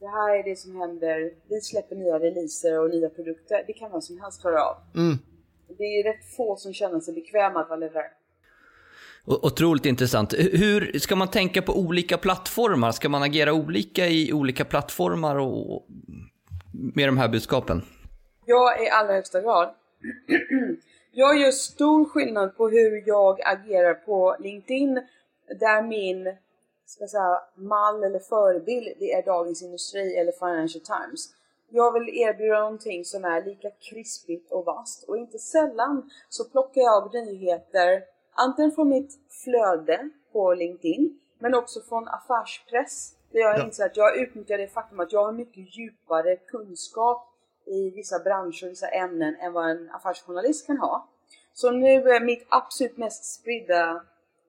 det 0.00 0.06
här 0.06 0.38
är 0.38 0.44
det 0.44 0.56
som 0.56 0.76
händer, 0.76 1.34
vi 1.48 1.60
släpper 1.60 1.96
nya 1.96 2.18
releaser 2.18 2.80
och 2.80 2.90
nya 2.90 3.08
produkter. 3.08 3.64
Det 3.66 3.72
kan 3.72 3.90
man 3.90 4.02
som 4.02 4.20
helst 4.20 4.40
klara 4.40 4.62
av. 4.62 4.76
Mm. 4.94 5.18
Det 5.78 5.84
är 5.84 6.04
rätt 6.04 6.36
få 6.36 6.56
som 6.56 6.72
känner 6.72 7.00
sig 7.00 7.14
bekväma 7.14 7.60
att 7.60 7.68
vara 7.68 7.78
ledare. 7.78 8.06
Otroligt 9.24 9.86
intressant. 9.86 10.34
Hur 10.34 10.98
ska 10.98 11.16
man 11.16 11.30
tänka 11.30 11.62
på 11.62 11.78
olika 11.78 12.18
plattformar? 12.18 12.92
Ska 12.92 13.08
man 13.08 13.22
agera 13.22 13.52
olika 13.52 14.06
i 14.06 14.32
olika 14.32 14.64
plattformar 14.64 15.36
och 15.36 15.86
med 16.94 17.08
de 17.08 17.18
här 17.18 17.28
budskapen? 17.28 17.82
Ja, 18.44 18.78
i 18.80 18.90
allra 18.90 19.12
högsta 19.12 19.40
grad. 19.40 19.74
Jag 21.12 21.38
gör 21.38 21.50
stor 21.50 22.04
skillnad 22.04 22.56
på 22.56 22.68
hur 22.68 23.02
jag 23.06 23.40
agerar 23.42 23.94
på 23.94 24.36
LinkedIn 24.40 24.94
där 25.60 25.82
min 25.82 26.36
ska 26.86 27.06
säga, 27.06 27.40
mall 27.54 28.04
eller 28.04 28.18
förebild 28.18 28.96
det 28.98 29.12
är 29.12 29.22
Dagens 29.22 29.62
Industri 29.62 30.16
eller 30.16 30.32
Financial 30.32 30.84
Times. 30.84 31.28
Jag 31.68 31.92
vill 31.92 32.08
erbjuda 32.08 32.60
någonting 32.60 33.04
som 33.04 33.24
är 33.24 33.44
lika 33.44 33.70
krispigt 33.70 34.52
och 34.52 34.64
vasst 34.64 35.08
och 35.08 35.16
inte 35.16 35.38
sällan 35.38 36.10
så 36.28 36.44
plockar 36.44 36.80
jag 36.80 37.14
nyheter 37.14 38.02
antingen 38.34 38.72
från 38.72 38.88
mitt 38.88 39.18
flöde 39.44 40.10
på 40.32 40.54
LinkedIn 40.54 41.20
men 41.38 41.54
också 41.54 41.80
från 41.80 42.08
affärspress. 42.08 43.12
Där 43.32 43.40
jag 43.40 43.58
ja. 43.58 43.64
inser 43.64 43.86
att 43.86 43.96
jag 43.96 44.16
utnyttjar 44.16 44.58
det 44.58 44.68
faktum 44.68 45.00
att 45.00 45.12
jag 45.12 45.24
har 45.24 45.32
mycket 45.32 45.76
djupare 45.76 46.36
kunskap 46.36 47.32
i 47.66 47.90
vissa 47.90 48.18
branscher 48.18 48.68
vissa 48.68 48.88
ämnen 48.88 49.36
än 49.40 49.52
vad 49.52 49.70
en 49.70 49.90
affärsjournalist 49.90 50.66
kan 50.66 50.78
ha. 50.78 51.08
Så 51.52 51.70
nu 51.70 52.10
är 52.10 52.20
mitt 52.20 52.46
absolut 52.48 52.96
mest 52.96 53.24
spridda 53.24 53.90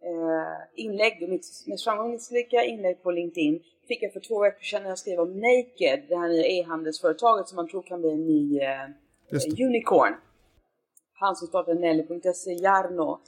eh, 0.01 0.83
inlägg, 0.83 1.29
mitt 1.29 1.45
mest 1.67 1.83
framgångsrika 1.83 2.63
inlägg 2.63 3.03
på 3.03 3.11
LinkedIn 3.11 3.63
fick 3.87 4.03
jag 4.03 4.13
för 4.13 4.19
två 4.19 4.41
veckor 4.41 4.63
sedan 4.63 4.83
när 4.83 4.89
jag 4.89 4.99
skrev 4.99 5.19
om 5.19 5.39
Naked, 5.39 6.03
det 6.09 6.15
här 6.15 6.27
nya 6.27 6.45
e-handelsföretaget 6.45 7.47
som 7.47 7.55
man 7.55 7.67
tror 7.67 7.81
kan 7.81 8.01
bli 8.01 8.11
en 8.11 8.25
ny 8.25 8.59
eh, 8.59 9.65
unicorn. 9.67 10.13
Han 11.13 11.35
som 11.35 11.47
startade 11.47 11.79
Nelly.se, 11.79 12.53
Jarno. 12.53 13.19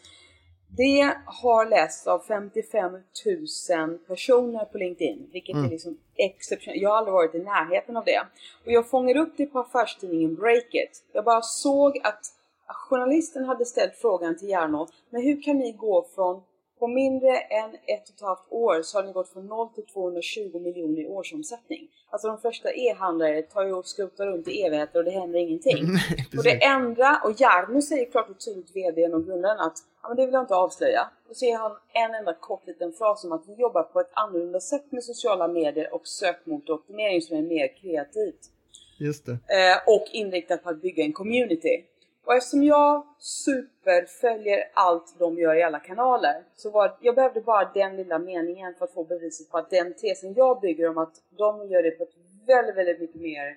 Det 0.77 1.13
har 1.25 1.65
lästs 1.65 2.07
av 2.07 2.19
55 2.27 2.91
000 2.91 3.97
personer 4.07 4.65
på 4.65 4.77
LinkedIn, 4.77 5.29
vilket 5.31 5.53
mm. 5.53 5.65
är 5.65 5.69
liksom 5.69 5.97
exceptionellt. 6.15 6.81
Jag 6.81 6.89
har 6.89 6.97
aldrig 6.97 7.13
varit 7.13 7.35
i 7.35 7.39
närheten 7.39 7.97
av 7.97 8.05
det. 8.05 8.21
Och 8.65 8.71
jag 8.71 8.89
fångade 8.89 9.19
upp 9.19 9.33
det 9.37 9.45
på 9.45 9.59
affärstidningen 9.59 10.35
Breakit. 10.35 11.03
Jag 11.13 11.25
bara 11.25 11.41
såg 11.41 11.99
att 12.03 12.25
journalisten 12.67 13.45
hade 13.45 13.65
ställt 13.65 13.95
frågan 13.95 14.37
till 14.37 14.49
Jarno, 14.49 14.87
men 15.09 15.21
hur 15.21 15.41
kan 15.41 15.57
ni 15.57 15.71
gå 15.71 16.07
från 16.15 16.41
på 16.79 16.87
mindre 16.87 17.37
än 17.37 17.69
ett 17.69 18.09
och 18.09 18.15
ett 18.15 18.21
halvt 18.21 18.47
år 18.49 18.81
så 18.81 18.97
har 18.97 19.03
ni 19.03 19.11
gått 19.11 19.29
från 19.29 19.45
0 19.45 19.69
till 19.75 19.85
220 19.85 20.59
miljoner 20.59 21.01
i 21.01 21.07
årsomsättning. 21.07 21.87
Alltså 22.09 22.27
de 22.27 22.37
flesta 22.41 22.73
e-handlare 22.73 23.41
tar 23.41 23.65
ju 23.65 23.73
och 23.73 23.85
skrotar 23.85 24.25
runt 24.27 24.47
i 24.47 24.61
evigheter 24.61 24.99
och 24.99 25.05
det 25.05 25.11
händer 25.11 25.39
ingenting. 25.39 25.83
och 26.37 26.43
det 26.43 26.63
enda, 26.63 27.21
och 27.25 27.41
Jarno 27.41 27.81
säger 27.81 28.11
klart 28.11 28.29
och 28.29 28.39
tydligt, 28.39 28.75
VDn 28.75 29.13
och 29.13 29.25
grundaren 29.25 29.59
att 29.59 29.77
ja, 30.01 30.07
men 30.07 30.17
det 30.17 30.25
vill 30.25 30.33
jag 30.33 30.43
inte 30.43 30.55
avslöja. 30.55 31.01
Och 31.29 31.35
så 31.35 31.45
ger 31.45 31.57
han 31.57 31.71
en 31.93 32.15
enda 32.15 32.33
kort 32.33 32.67
liten 32.67 32.93
fras 32.93 33.23
om 33.23 33.31
att 33.31 33.43
vi 33.47 33.53
jobbar 33.53 33.83
på 33.83 33.99
ett 33.99 34.11
annorlunda 34.13 34.59
sätt 34.59 34.91
med 34.91 35.03
sociala 35.03 35.47
medier 35.47 35.93
och 35.93 36.07
sökmotoroptimering 36.07 37.21
som 37.21 37.37
är 37.37 37.41
mer 37.41 37.75
kreativt. 37.81 38.39
Just 38.99 39.25
det. 39.25 39.31
Eh, 39.31 39.77
och 39.87 40.07
inriktat 40.11 40.63
på 40.63 40.69
att 40.69 40.81
bygga 40.81 41.03
en 41.03 41.13
community. 41.13 41.85
Och 42.29 42.35
eftersom 42.35 42.63
jag 42.63 43.07
superföljer 43.17 44.71
allt 44.73 45.19
de 45.19 45.37
gör 45.37 45.55
i 45.55 45.63
alla 45.63 45.79
kanaler 45.79 46.43
så 46.55 46.69
var 46.69 46.97
jag 47.01 47.15
behövde 47.15 47.41
bara 47.41 47.71
den 47.73 47.95
lilla 47.95 48.19
meningen 48.19 48.73
för 48.75 48.85
att 48.85 48.93
få 48.93 49.03
beviset 49.03 49.49
på 49.49 49.57
att 49.57 49.69
den 49.69 49.93
tesen 49.93 50.33
jag 50.33 50.61
bygger 50.61 50.89
om 50.89 50.97
att 50.97 51.15
de 51.37 51.67
gör 51.67 51.83
det 51.83 51.91
på 51.91 52.03
ett 52.03 52.15
väldigt, 52.47 52.77
väldigt 52.77 52.99
mycket 52.99 53.21
mer 53.21 53.47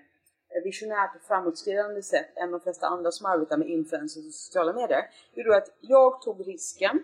eh, 0.51 0.63
visionärt 0.65 1.17
och 1.17 1.23
framåtskridande 1.23 2.03
sätt 2.03 2.37
än 2.37 2.51
de 2.51 2.61
flesta 2.61 2.87
andra 2.87 3.11
som 3.11 3.27
arbetar 3.27 3.57
med 3.57 3.69
influencers 3.69 4.27
och 4.27 4.35
sociala 4.35 4.73
medier. 4.73 5.03
Det 5.35 5.57
att 5.57 5.69
jag 5.81 6.23
tog 6.23 6.49
risken 6.49 7.03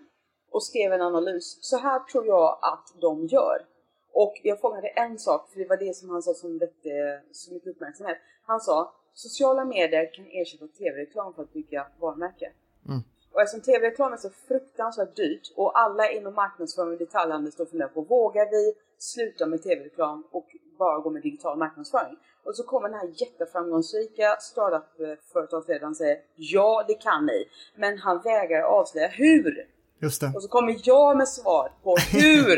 och 0.51 0.63
skrev 0.63 0.93
en 0.93 1.01
analys. 1.01 1.57
Så 1.61 1.77
här 1.77 1.99
tror 1.99 2.25
jag 2.27 2.59
att 2.61 3.01
de 3.01 3.25
gör. 3.25 3.65
Och 4.11 4.33
jag 4.43 4.61
fångade 4.61 4.87
en 4.87 5.19
sak, 5.19 5.49
för 5.51 5.59
det 5.59 5.67
var 5.67 5.77
det 5.77 5.95
som 5.95 6.09
han 6.09 6.21
sa 6.21 6.33
som 6.33 6.57
väckte 6.57 7.21
så 7.31 7.53
mycket 7.53 7.69
uppmärksamhet. 7.69 8.17
Han 8.45 8.59
sa 8.59 8.93
sociala 9.13 9.65
medier 9.65 10.13
kan 10.13 10.25
ersätta 10.31 10.67
tv-reklam 10.67 11.33
för 11.33 11.41
att 11.43 11.53
bygga 11.53 11.87
varumärke. 11.99 12.51
Mm. 12.87 13.01
Och 13.33 13.41
eftersom 13.41 13.61
tv-reklam 13.61 14.13
är 14.13 14.17
så 14.17 14.29
fruktansvärt 14.47 15.15
dyrt 15.15 15.53
och 15.55 15.79
alla 15.79 16.11
inom 16.11 16.33
marknadsföring 16.33 16.91
och 16.91 16.97
detaljhandel 16.97 17.51
står 17.51 17.63
och 17.63 17.69
funderar 17.69 17.89
på 17.89 18.01
vågar 18.01 18.51
vi 18.51 18.73
sluta 18.97 19.45
med 19.45 19.63
tv-reklam 19.63 20.27
och 20.31 20.47
bara 20.79 20.99
gå 20.99 21.09
med 21.09 21.21
digital 21.21 21.57
marknadsföring? 21.57 22.17
Och 22.43 22.55
så 22.55 22.63
kommer 22.63 22.89
den 22.89 22.99
här 22.99 23.11
jätteframgångsrika 23.15 24.37
startup-företagsledaren 24.39 25.95
säga 25.95 26.17
ja, 26.35 26.85
det 26.87 26.93
kan 26.93 27.25
ni. 27.25 27.45
Men 27.75 27.97
han 27.97 28.21
vägrar 28.21 28.61
avslöja 28.61 29.07
hur. 29.07 29.67
Just 30.01 30.21
det. 30.21 30.31
Och 30.35 30.43
så 30.43 30.49
kommer 30.49 30.75
jag 30.83 31.17
med 31.17 31.27
svar 31.27 31.71
på 31.83 31.95
hur. 32.11 32.57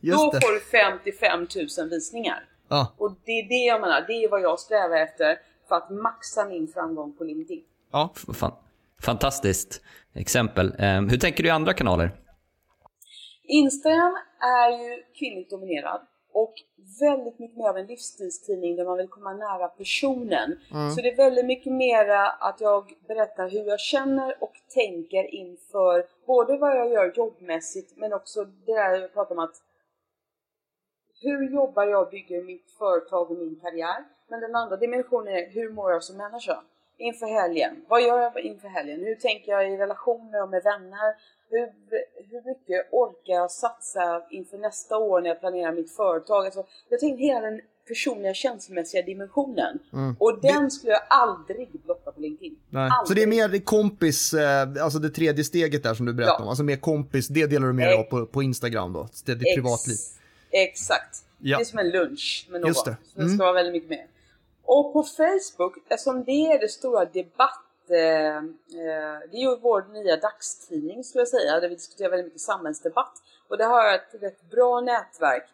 Då 0.00 0.32
får 0.32 0.52
du 0.52 0.60
55 0.60 1.46
000 1.78 1.88
visningar. 1.90 2.48
Ja. 2.68 2.94
Och 2.98 3.12
det 3.24 3.32
är 3.32 3.48
det 3.48 3.64
jag 3.64 3.80
menar, 3.80 4.04
det 4.06 4.12
är 4.12 4.28
vad 4.28 4.40
jag 4.40 4.60
strävar 4.60 4.96
efter 4.96 5.38
för 5.68 5.76
att 5.76 5.90
maxa 5.90 6.44
min 6.44 6.68
framgång 6.68 7.16
på 7.16 7.24
LinkedIn. 7.24 7.64
Ja, 7.92 8.12
fan. 8.34 8.52
fantastiskt 9.02 9.82
exempel. 10.14 10.66
Um, 10.66 11.08
hur 11.08 11.18
tänker 11.18 11.42
du 11.42 11.48
i 11.48 11.52
andra 11.52 11.72
kanaler? 11.72 12.10
Instagram 13.42 14.16
är 14.40 14.70
ju 14.70 15.02
kvinnligt 15.18 15.50
dominerad 15.50 16.00
och 16.32 16.54
väldigt 17.00 17.38
mycket 17.38 17.56
mer 17.56 17.68
av 17.68 17.76
en 17.76 17.86
livsstilstidning 17.86 18.76
där 18.76 18.84
man 18.84 18.96
vill 18.96 19.08
komma 19.08 19.32
nära 19.32 19.68
personen. 19.68 20.58
Mm. 20.72 20.90
Så 20.90 21.02
det 21.02 21.12
är 21.12 21.16
väldigt 21.16 21.46
mycket 21.46 21.72
mera 21.72 22.26
att 22.26 22.60
jag 22.60 22.92
berättar 23.08 23.50
hur 23.50 23.64
jag 23.64 23.80
känner 23.80 24.42
och 24.42 24.52
tänker 24.74 25.34
inför 25.34 26.06
både 26.26 26.56
vad 26.56 26.76
jag 26.76 26.92
gör 26.92 27.12
jobbmässigt 27.16 27.96
men 27.96 28.12
också 28.12 28.44
det 28.44 28.74
där 28.74 29.00
jag 29.00 29.14
pratar 29.14 29.34
om 29.34 29.38
att 29.38 29.56
hur 31.22 31.50
jobbar 31.54 31.84
jag 31.84 32.02
och 32.02 32.10
bygger 32.10 32.42
mitt 32.42 32.70
företag 32.78 33.30
och 33.30 33.38
min 33.38 33.60
karriär? 33.60 34.04
Men 34.30 34.40
den 34.40 34.54
andra 34.54 34.76
dimensionen 34.76 35.34
är 35.34 35.50
hur 35.50 35.70
mår 35.70 35.92
jag 35.92 36.04
som 36.04 36.16
människa? 36.16 36.60
Inför 36.98 37.26
helgen. 37.26 37.84
Vad 37.88 38.02
gör 38.02 38.20
jag 38.20 38.40
inför 38.40 38.68
helgen? 38.68 39.00
Hur 39.00 39.14
tänker 39.14 39.52
jag 39.52 39.72
i 39.72 39.76
relationer 39.76 40.42
och 40.42 40.48
med 40.48 40.62
vänner? 40.62 41.14
Hur, 41.50 41.72
hur 42.30 42.48
mycket 42.48 42.88
orkar 42.92 43.34
jag 43.34 43.50
satsa 43.50 44.22
inför 44.30 44.58
nästa 44.58 44.96
år 44.96 45.20
när 45.20 45.28
jag 45.28 45.40
planerar 45.40 45.72
mitt 45.72 45.96
företag? 45.96 46.44
Alltså, 46.44 46.64
jag 46.88 47.00
tänker 47.00 47.24
hela 47.24 47.40
den 47.40 47.60
personliga 47.88 48.34
känslomässiga 48.34 49.02
dimensionen. 49.02 49.78
Mm. 49.92 50.16
Och 50.18 50.40
den 50.42 50.70
skulle 50.70 50.92
jag 50.92 51.02
aldrig 51.08 51.68
blotta 51.84 52.12
på 52.12 52.20
LinkedIn. 52.20 52.56
Så 53.06 53.14
det 53.14 53.22
är 53.22 53.26
mer 53.26 53.64
kompis, 53.64 54.34
eh, 54.34 54.68
alltså 54.84 54.98
det 54.98 55.10
tredje 55.10 55.44
steget 55.44 55.82
där 55.82 55.94
som 55.94 56.06
du 56.06 56.12
berättade 56.12 56.36
ja. 56.38 56.42
om. 56.42 56.48
Alltså 56.48 56.64
mer 56.64 56.76
kompis, 56.76 57.28
det 57.28 57.46
delar 57.46 57.66
du 57.66 57.72
med 57.72 57.88
dig 57.88 57.98
av 57.98 58.02
på, 58.02 58.26
på 58.26 58.42
Instagram 58.42 58.92
då? 58.92 59.08
Det 59.26 59.32
är 59.32 59.36
ditt 59.36 59.54
privatliv. 59.54 59.96
Exakt. 60.50 61.24
Ja. 61.38 61.56
Det 61.56 61.62
är 61.62 61.64
som 61.64 61.78
en 61.78 61.90
lunch 61.90 62.46
med 62.50 62.60
någon. 62.60 62.68
Just 62.68 62.84
det. 62.84 62.96
Så 63.04 63.20
det 63.20 63.26
ska 63.26 63.34
mm. 63.34 63.38
vara 63.38 63.52
väldigt 63.52 63.72
mycket 63.72 63.90
mer. 63.90 64.06
Och 64.64 64.92
på 64.92 65.02
Facebook, 65.02 65.76
eftersom 65.88 66.24
det 66.24 66.52
är 66.52 66.58
det 66.58 66.68
stora 66.68 67.04
debatt 67.04 67.64
eh, 67.88 68.36
eh, 68.36 69.20
det 69.30 69.36
är 69.36 69.40
ju 69.40 69.56
vår 69.56 69.92
nya 69.92 70.16
dagstidning 70.16 71.04
skulle 71.04 71.20
jag 71.20 71.28
säga, 71.28 71.60
där 71.60 71.68
vi 71.68 71.74
diskuterar 71.74 72.10
väldigt 72.10 72.26
mycket 72.26 72.40
samhällsdebatt. 72.40 73.22
Och 73.48 73.58
där 73.58 73.66
har 73.66 73.84
jag 73.84 73.94
ett 73.94 74.22
rätt 74.22 74.50
bra 74.50 74.80
nätverk. 74.80 75.44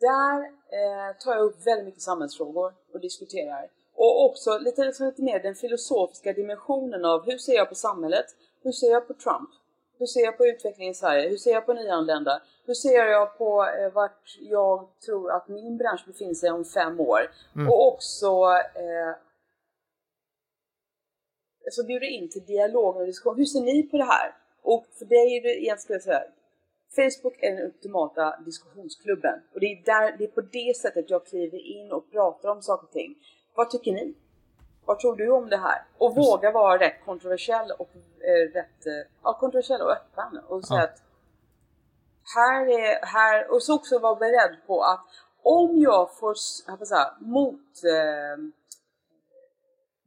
Där 0.00 0.40
eh, 0.44 1.16
tar 1.24 1.34
jag 1.34 1.44
upp 1.44 1.66
väldigt 1.66 1.86
mycket 1.86 2.02
samhällsfrågor 2.02 2.74
och 2.92 3.00
diskuterar. 3.00 3.70
Och 3.94 4.24
också 4.24 4.58
lite, 4.58 4.84
liksom 4.84 5.06
lite 5.06 5.22
mer 5.22 5.40
den 5.40 5.54
filosofiska 5.54 6.32
dimensionen 6.32 7.04
av 7.04 7.24
hur 7.26 7.38
ser 7.38 7.54
jag 7.54 7.68
på 7.68 7.74
samhället? 7.74 8.26
Hur 8.62 8.72
ser 8.72 8.90
jag 8.90 9.08
på 9.08 9.14
Trump? 9.14 9.50
Hur 9.98 10.06
ser 10.06 10.20
jag 10.20 10.38
på 10.38 10.46
utvecklingen 10.46 10.90
i 10.90 10.94
Sverige? 10.94 11.28
Hur 11.28 11.36
ser 11.36 11.50
jag 11.50 11.66
på 11.66 11.72
nyanlända? 11.72 12.42
Hur 12.66 12.74
ser 12.74 13.06
jag 13.06 13.38
på 13.38 13.66
eh, 13.66 13.92
vart 13.92 14.38
jag 14.40 14.88
tror 15.06 15.30
att 15.30 15.48
min 15.48 15.76
bransch 15.76 16.06
befinner 16.06 16.34
sig 16.34 16.50
om 16.50 16.64
fem 16.64 17.00
år? 17.00 17.30
Mm. 17.54 17.68
Och 17.68 17.88
också 17.92 18.26
eh, 18.74 19.14
alltså 21.66 21.84
bjuder 21.84 22.06
in 22.06 22.28
till 22.30 22.44
dialog 22.44 22.96
och 22.96 23.06
diskussion. 23.06 23.36
Hur 23.36 23.44
ser 23.44 23.60
ni 23.60 23.82
på 23.82 23.96
det 23.96 24.04
här? 24.04 24.34
Och 24.62 24.86
för 24.98 25.04
dig 25.04 25.36
är 25.36 25.42
det 25.42 25.62
egentligen, 25.62 25.94
jag 25.94 26.02
säga, 26.02 26.22
Facebook 26.96 27.36
är 27.42 27.50
den 27.50 27.64
ultimata 27.64 28.40
diskussionsklubben. 28.44 29.40
Och 29.54 29.60
det 29.60 29.66
är, 29.66 29.84
där, 29.84 30.16
det 30.18 30.24
är 30.24 30.28
på 30.28 30.40
det 30.40 30.76
sättet 30.76 31.10
jag 31.10 31.26
kliver 31.26 31.58
in 31.58 31.92
och 31.92 32.10
pratar 32.10 32.48
om 32.48 32.62
saker 32.62 32.86
och 32.86 32.92
ting. 32.92 33.14
Vad 33.54 33.70
tycker 33.70 33.92
ni? 33.92 34.14
Vad 34.86 34.98
tror 34.98 35.16
du 35.16 35.30
om 35.30 35.48
det 35.48 35.56
här? 35.56 35.84
Och 35.98 36.16
våga 36.16 36.50
vara 36.50 36.78
rätt 36.78 37.04
kontroversiell 37.04 37.70
och 37.78 37.90
eh, 38.20 38.52
rätt, 38.52 38.86
eh, 38.86 39.10
ja, 39.22 39.38
kontroversiell 39.40 39.82
och 39.82 39.90
öppen. 39.90 40.38
Och 40.48 40.64
säga 40.64 40.80
ja. 40.80 40.84
att 40.84 41.02
här 42.34 42.66
är, 42.66 43.06
här, 43.06 43.52
och 43.52 43.62
så 43.62 43.74
också 43.74 43.98
vara 43.98 44.14
beredd 44.14 44.56
på 44.66 44.82
att 44.82 45.06
om 45.42 45.80
jag 45.80 46.18
får, 46.18 46.34
jag 46.66 46.88
säga, 46.88 47.14
mot, 47.20 47.84
eh, 47.84 48.44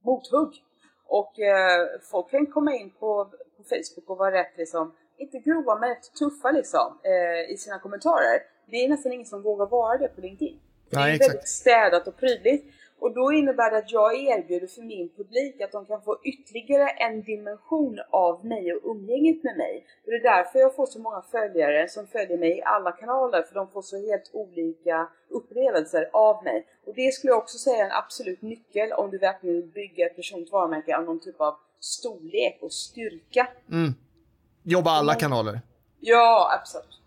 mothugg 0.02 0.63
och 1.08 1.39
eh, 1.39 1.88
folk 2.12 2.30
kan 2.32 2.46
komma 2.46 2.76
in 2.76 2.89
på, 2.89 3.26
på 3.58 3.63
Facebook 3.63 4.10
och 4.10 4.18
vara 4.18 4.32
rätt 4.32 4.58
liksom, 4.58 4.96
inte 5.18 5.39
grova 5.39 5.80
men 5.80 5.89
rätt 5.89 6.13
tuffa 6.20 6.52
liksom 6.52 7.00
eh, 7.04 7.54
i 7.54 7.58
sina 7.58 7.80
kommentarer. 7.80 8.39
Det 8.65 8.86
är 8.86 8.89
nästan 8.89 9.12
ingen 9.12 9.26
som 9.26 9.42
vågar 9.42 9.65
vara 9.65 9.98
det 9.98 10.08
på 10.08 10.22
LinkedIn. 10.22 10.60
Nej, 10.89 11.04
det 11.04 11.10
är 11.10 11.15
exakt. 11.15 11.34
väldigt 11.34 11.50
städat 11.50 12.08
och 12.08 12.18
prydligt. 12.18 12.74
Och 13.00 13.14
då 13.14 13.34
innebär 13.34 13.72
det 13.72 13.78
att 13.78 13.92
jag 13.92 14.16
erbjuder 14.16 14.68
för 14.68 14.82
min 14.82 15.10
publik 15.18 15.62
att 15.62 15.72
de 15.72 15.86
kan 15.86 16.02
få 16.02 16.18
ytterligare 16.24 16.90
en 16.90 17.22
dimension 17.22 18.00
av 18.10 18.46
mig 18.46 18.74
och 18.74 18.92
umgänget 18.92 19.44
med 19.44 19.58
mig. 19.58 19.86
Och 20.06 20.12
det 20.12 20.18
är 20.18 20.36
därför 20.36 20.60
jag 20.60 20.76
får 20.76 20.86
så 20.86 21.00
många 21.00 21.22
följare 21.22 21.90
som 21.90 22.08
följer 22.08 22.38
mig 22.38 22.58
i 22.58 22.62
alla 22.62 22.92
kanaler, 22.92 23.42
för 23.42 23.56
de 23.56 23.68
får 23.68 23.82
så 23.82 23.98
helt 23.98 24.30
olika 24.34 25.08
upplevelser 25.30 26.10
av 26.14 26.44
mig. 26.44 26.68
Och 26.86 26.94
det 26.96 27.14
skulle 27.14 27.32
jag 27.32 27.38
också 27.38 27.58
säga 27.58 27.80
är 27.80 27.86
en 27.86 27.92
absolut 27.92 28.42
nyckel 28.42 28.92
om 28.92 29.12
du 29.12 29.18
verkligen 29.18 29.56
vill 29.56 29.72
bygga 29.72 30.06
ett 30.06 30.16
personligt 30.16 30.52
varumärke 30.52 30.98
av 30.98 31.04
någon 31.04 31.20
typ 31.20 31.42
av 31.42 31.56
storlek 31.80 32.58
och 32.62 32.74
styrka. 32.74 33.48
Mm. 33.72 33.94
Jobba 34.64 34.92
alla 34.92 35.16
kanaler. 35.16 35.62
Ja, 36.00 36.52
absolut. 36.60 36.99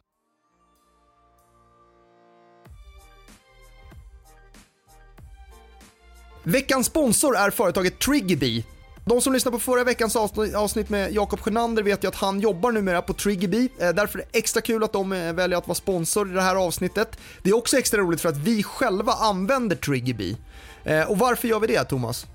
Veckans 6.44 6.86
sponsor 6.86 7.36
är 7.36 7.50
företaget 7.50 7.98
Triggerbee. 7.98 8.64
De 9.04 9.20
som 9.20 9.32
lyssnade 9.32 9.56
på 9.56 9.60
förra 9.60 9.84
veckans 9.84 10.16
avsnitt 10.54 10.88
med 10.88 11.12
Jakob 11.12 11.40
Sjönander 11.40 11.82
vet 11.82 12.04
ju 12.04 12.08
att 12.08 12.14
han 12.14 12.40
jobbar 12.40 12.72
numera 12.72 13.02
på 13.02 13.12
Triggerbee. 13.12 13.68
Eh, 13.80 13.90
därför 13.90 14.18
är 14.18 14.24
det 14.32 14.38
extra 14.38 14.62
kul 14.62 14.84
att 14.84 14.92
de 14.92 15.12
eh, 15.12 15.32
väljer 15.32 15.58
att 15.58 15.68
vara 15.68 15.74
sponsor 15.74 16.30
i 16.30 16.34
det 16.34 16.42
här 16.42 16.56
avsnittet. 16.56 17.18
Det 17.42 17.50
är 17.50 17.56
också 17.56 17.78
extra 17.78 18.00
roligt 18.00 18.20
för 18.20 18.28
att 18.28 18.36
vi 18.36 18.62
själva 18.62 19.12
använder 19.12 19.76
Triggerbee. 19.76 20.36
Eh, 20.84 21.10
och 21.10 21.18
varför 21.18 21.48
gör 21.48 21.60
vi 21.60 21.66
det, 21.66 21.84
Thomas? 21.84 22.26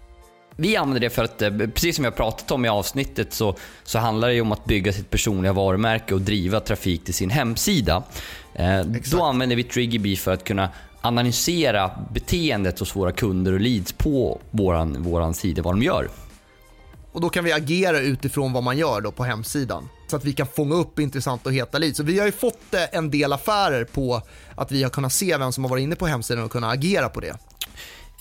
Vi 0.56 0.76
använder 0.76 1.02
det 1.02 1.10
för 1.10 1.24
att, 1.24 1.38
precis 1.74 1.96
som 1.96 2.06
jag 2.06 2.16
pratat 2.16 2.52
om 2.52 2.66
i 2.66 2.70
avsnittet, 2.70 3.34
så, 3.34 3.56
så 3.84 4.00
handlar 4.00 4.28
det 4.28 4.34
ju 4.34 4.42
om 4.42 4.52
att 4.52 4.66
bygga 4.66 4.94
sitt 4.94 5.10
personliga 5.10 5.54
varumärke 5.54 6.14
och 6.14 6.22
driva 6.22 6.60
trafik 6.60 7.06
till 7.06 7.14
sin 7.14 7.30
hemsida. 7.30 8.04
Eh, 8.54 8.82
då 9.12 9.24
använder 9.24 9.56
vi 9.56 9.64
Triggerbee 9.64 10.16
för 10.16 10.34
att 10.34 10.44
kunna 10.44 10.70
analysera 11.08 11.92
beteendet 12.14 12.80
hos 12.80 12.96
våra 12.96 13.12
kunder 13.12 13.54
och 13.54 13.60
leads 13.60 13.94
på 13.94 14.40
våran, 14.52 15.04
våran 15.04 15.34
sida, 15.34 15.62
vad 15.62 15.74
de 15.74 15.84
gör. 15.84 16.08
Och 17.12 17.22
då 17.22 17.30
kan 17.30 17.44
vi 17.44 17.54
agera 17.54 18.00
utifrån 18.00 18.54
vad 18.54 18.64
man 18.64 18.78
gör 18.78 19.02
då 19.02 19.12
på 19.12 19.24
hemsidan. 19.24 19.90
Så 20.08 20.16
att 20.16 20.26
vi 20.26 20.34
kan 20.34 20.48
fånga 20.48 20.76
upp 20.76 21.00
intressanta 21.00 21.50
och 21.50 21.56
heta 21.56 21.78
leads. 21.78 21.98
Så 21.98 22.04
vi 22.04 22.20
har 22.20 22.26
ju 22.26 22.32
fått 22.32 22.74
eh, 22.74 22.82
en 22.92 23.12
del 23.12 23.34
affärer 23.34 23.84
på 23.84 24.22
att 24.56 24.72
vi 24.72 24.84
har 24.84 24.90
kunnat 24.90 25.14
se 25.14 25.38
vem 25.38 25.52
som 25.52 25.64
har 25.64 25.70
varit 25.70 25.82
inne 25.82 25.96
på 25.96 26.08
hemsidan 26.08 26.44
och 26.44 26.52
kunnat 26.52 26.74
agera 26.74 27.10
på 27.10 27.20
det. 27.20 27.38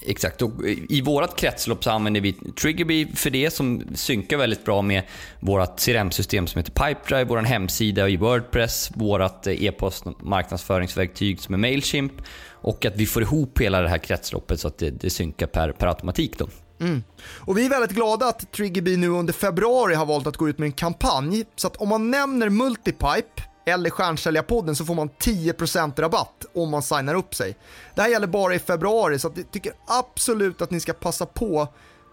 Exakt, 0.03 0.43
och 0.43 0.53
i 0.89 1.01
vårt 1.01 1.37
kretslopp 1.37 1.85
så 1.85 1.91
använder 1.91 2.21
vi 2.21 2.33
Triggerbee 2.33 3.07
för 3.15 3.31
det 3.31 3.51
som 3.51 3.83
synkar 3.95 4.37
väldigt 4.37 4.65
bra 4.65 4.83
med 4.83 5.03
vårt 5.41 5.81
CRM-system 5.81 6.47
som 6.47 6.59
heter 6.59 6.73
Pipedrive, 6.73 7.25
vår 7.25 7.39
hemsida 7.39 8.09
i 8.09 8.17
Wordpress, 8.17 8.91
vårt 8.95 9.47
eh, 9.47 9.65
e-post 9.65 10.05
marknadsföringsverktyg 10.21 11.41
som 11.41 11.55
är 11.55 11.59
Mailchimp 11.59 12.13
och 12.51 12.85
att 12.85 12.97
vi 12.97 13.07
får 13.07 13.23
ihop 13.23 13.61
hela 13.61 13.81
det 13.81 13.89
här 13.89 13.99
kretsloppet 13.99 14.61
så 14.61 14.69
att 14.69 14.79
det, 14.79 14.91
det 14.91 15.11
synkar 15.11 15.47
per, 15.47 15.73
per 15.73 15.87
automatik. 15.87 16.39
Då. 16.39 16.49
Mm. 16.81 17.03
Och 17.21 17.59
vi 17.59 17.67
är 17.67 17.71
väldigt 17.71 17.91
glada 17.91 18.27
att 18.27 18.53
Triggerbee 18.53 18.97
nu 18.97 19.09
under 19.09 19.33
februari 19.33 19.95
har 19.95 20.07
valt 20.07 20.27
att 20.27 20.37
gå 20.37 20.49
ut 20.49 20.59
med 20.59 20.67
en 20.67 20.73
kampanj. 20.73 21.45
Så 21.57 21.67
att 21.67 21.77
om 21.77 21.89
man 21.89 22.11
nämner 22.11 22.49
Multipipe 22.49 23.43
eller 23.67 23.91
Stjärnsäljarpodden 23.91 24.77
så 24.77 24.85
får 24.85 24.95
man 24.95 25.11
10% 25.11 26.01
rabatt 26.01 26.45
om 26.55 26.71
man 26.71 26.83
signar 26.83 27.15
upp 27.15 27.35
sig. 27.35 27.57
Det 27.95 28.03
här 28.03 28.09
gäller 28.09 28.27
bara 28.27 28.55
i 28.55 28.59
februari 28.59 29.19
så 29.19 29.33
jag 29.37 29.51
tycker 29.51 29.73
absolut 29.87 30.63
att 30.63 30.71
ni 30.71 30.81
ska 30.81 30.93
passa 30.93 31.27
på 31.27 31.69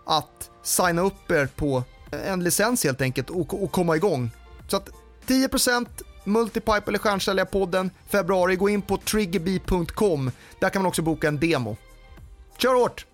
att 0.05 0.49
signa 0.63 1.01
upp 1.01 1.31
er 1.31 1.49
på 1.55 1.83
en 2.11 2.43
licens 2.43 2.83
helt 2.83 3.01
enkelt 3.01 3.29
och, 3.29 3.63
och 3.63 3.71
komma 3.71 3.95
igång. 3.95 4.31
Så 4.67 4.77
att 4.77 4.89
10% 5.27 5.87
Multipipe 6.23 6.83
eller 6.87 6.99
Stjärnsäljarpodden 6.99 7.91
februari. 8.07 8.55
Gå 8.55 8.69
in 8.69 8.81
på 8.81 8.97
triggerbee.com. 8.97 10.31
Där 10.59 10.69
kan 10.69 10.81
man 10.81 10.89
också 10.89 11.01
boka 11.01 11.27
en 11.27 11.39
demo. 11.39 11.77
Kör 12.57 12.73
hårt! 12.73 13.05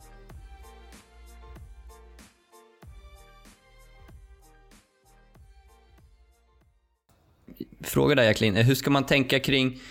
Fråga 7.81 8.15
där 8.15 8.23
Jacqueline, 8.23 8.57
eh, 8.57 8.65
hur 8.65 8.75
ska 8.75 8.89
man 8.89 9.05
tänka 9.05 9.39
kring 9.39 9.81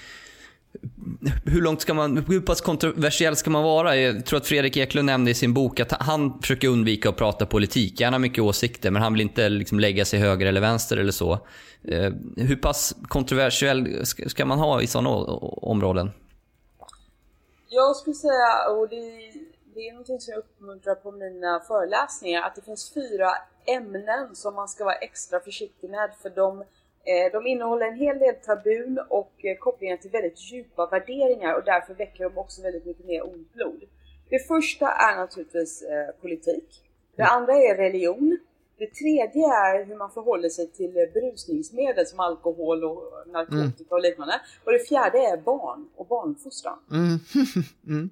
hur 1.45 1.63
långt 1.63 1.81
ska 1.81 1.95
man, 1.95 2.25
hur 2.29 2.41
pass 2.41 2.61
kontroversiell 2.61 3.37
ska 3.37 3.51
man 3.51 3.63
vara? 3.63 3.97
Jag 3.97 4.27
tror 4.27 4.37
att 4.37 4.47
Fredrik 4.47 4.77
Eklund 4.77 5.07
nämnde 5.07 5.31
i 5.31 5.35
sin 5.35 5.55
bok 5.55 5.81
att 5.81 5.93
han 5.93 6.41
försöker 6.41 6.69
undvika 6.69 7.09
att 7.09 7.17
prata 7.17 7.47
politik. 7.47 8.01
Han 8.01 8.13
har 8.13 8.21
mycket 8.21 8.45
åsikter, 8.45 8.91
men 8.91 9.03
han 9.03 9.13
vill 9.13 9.23
inte 9.23 9.49
liksom 9.49 9.81
lägga 9.81 10.05
sig 10.05 10.21
höger 10.21 10.47
eller 10.47 10.61
vänster 10.61 10.97
eller 10.97 11.13
så. 11.13 11.33
Eh, 11.85 12.13
hur 12.37 12.57
pass 12.57 12.95
kontroversiell 13.09 14.07
ska 14.07 14.47
man 14.47 14.59
ha 14.59 14.83
i 14.83 14.87
sådana 14.87 15.11
områden? 15.11 16.11
Jag 17.69 17.97
skulle 17.97 18.15
säga, 18.15 18.71
och 18.71 18.89
det, 18.89 18.97
det 19.75 19.81
är 19.89 19.93
någonting 19.93 20.21
som 20.21 20.33
jag 20.33 20.39
uppmuntrar 20.39 20.95
på 20.95 21.13
mina 21.13 21.61
föreläsningar, 21.69 22.43
att 22.43 22.55
det 22.55 22.63
finns 22.63 22.95
fyra 22.95 23.31
ämnen 23.67 24.37
som 24.37 24.55
man 24.55 24.69
ska 24.69 24.85
vara 24.85 24.95
extra 24.95 25.41
försiktig 25.41 25.91
med, 25.91 26.11
för 26.23 26.31
de 26.31 26.65
de 27.33 27.47
innehåller 27.47 27.87
en 27.87 27.99
hel 27.99 28.19
del 28.19 28.35
tabun 28.35 28.99
och 29.09 29.33
eh, 29.45 29.59
kopplingar 29.59 29.97
till 29.97 30.11
väldigt 30.11 30.53
djupa 30.53 30.87
värderingar 30.87 31.55
och 31.55 31.65
därför 31.65 31.95
väcker 31.95 32.25
de 32.25 32.39
också 32.39 32.63
väldigt 32.63 32.87
mycket 32.87 33.07
mer 33.07 33.27
ont 33.27 33.53
blod. 33.53 33.83
Det 34.31 34.39
första 34.39 34.87
är 34.87 35.17
naturligtvis 35.17 35.83
eh, 35.83 36.21
politik. 36.21 36.85
Det 37.17 37.25
andra 37.25 37.53
är 37.53 37.77
religion. 37.77 38.39
Det 38.79 38.87
tredje 38.87 39.47
är 39.47 39.85
hur 39.85 39.97
man 39.97 40.11
förhåller 40.11 40.49
sig 40.49 40.71
till 40.73 41.11
brusningsmedel 41.15 42.07
som 42.07 42.21
alkohol 42.21 42.85
och 42.85 43.03
narkotika 43.27 43.95
och 43.95 44.01
liknande. 44.01 44.41
Och 44.65 44.73
det 44.73 44.79
fjärde 44.79 45.19
är 45.19 45.37
barn 45.37 45.89
och 45.97 46.07
barnfostran. 46.07 46.79
Mm. 46.91 47.19
mm. 47.87 48.11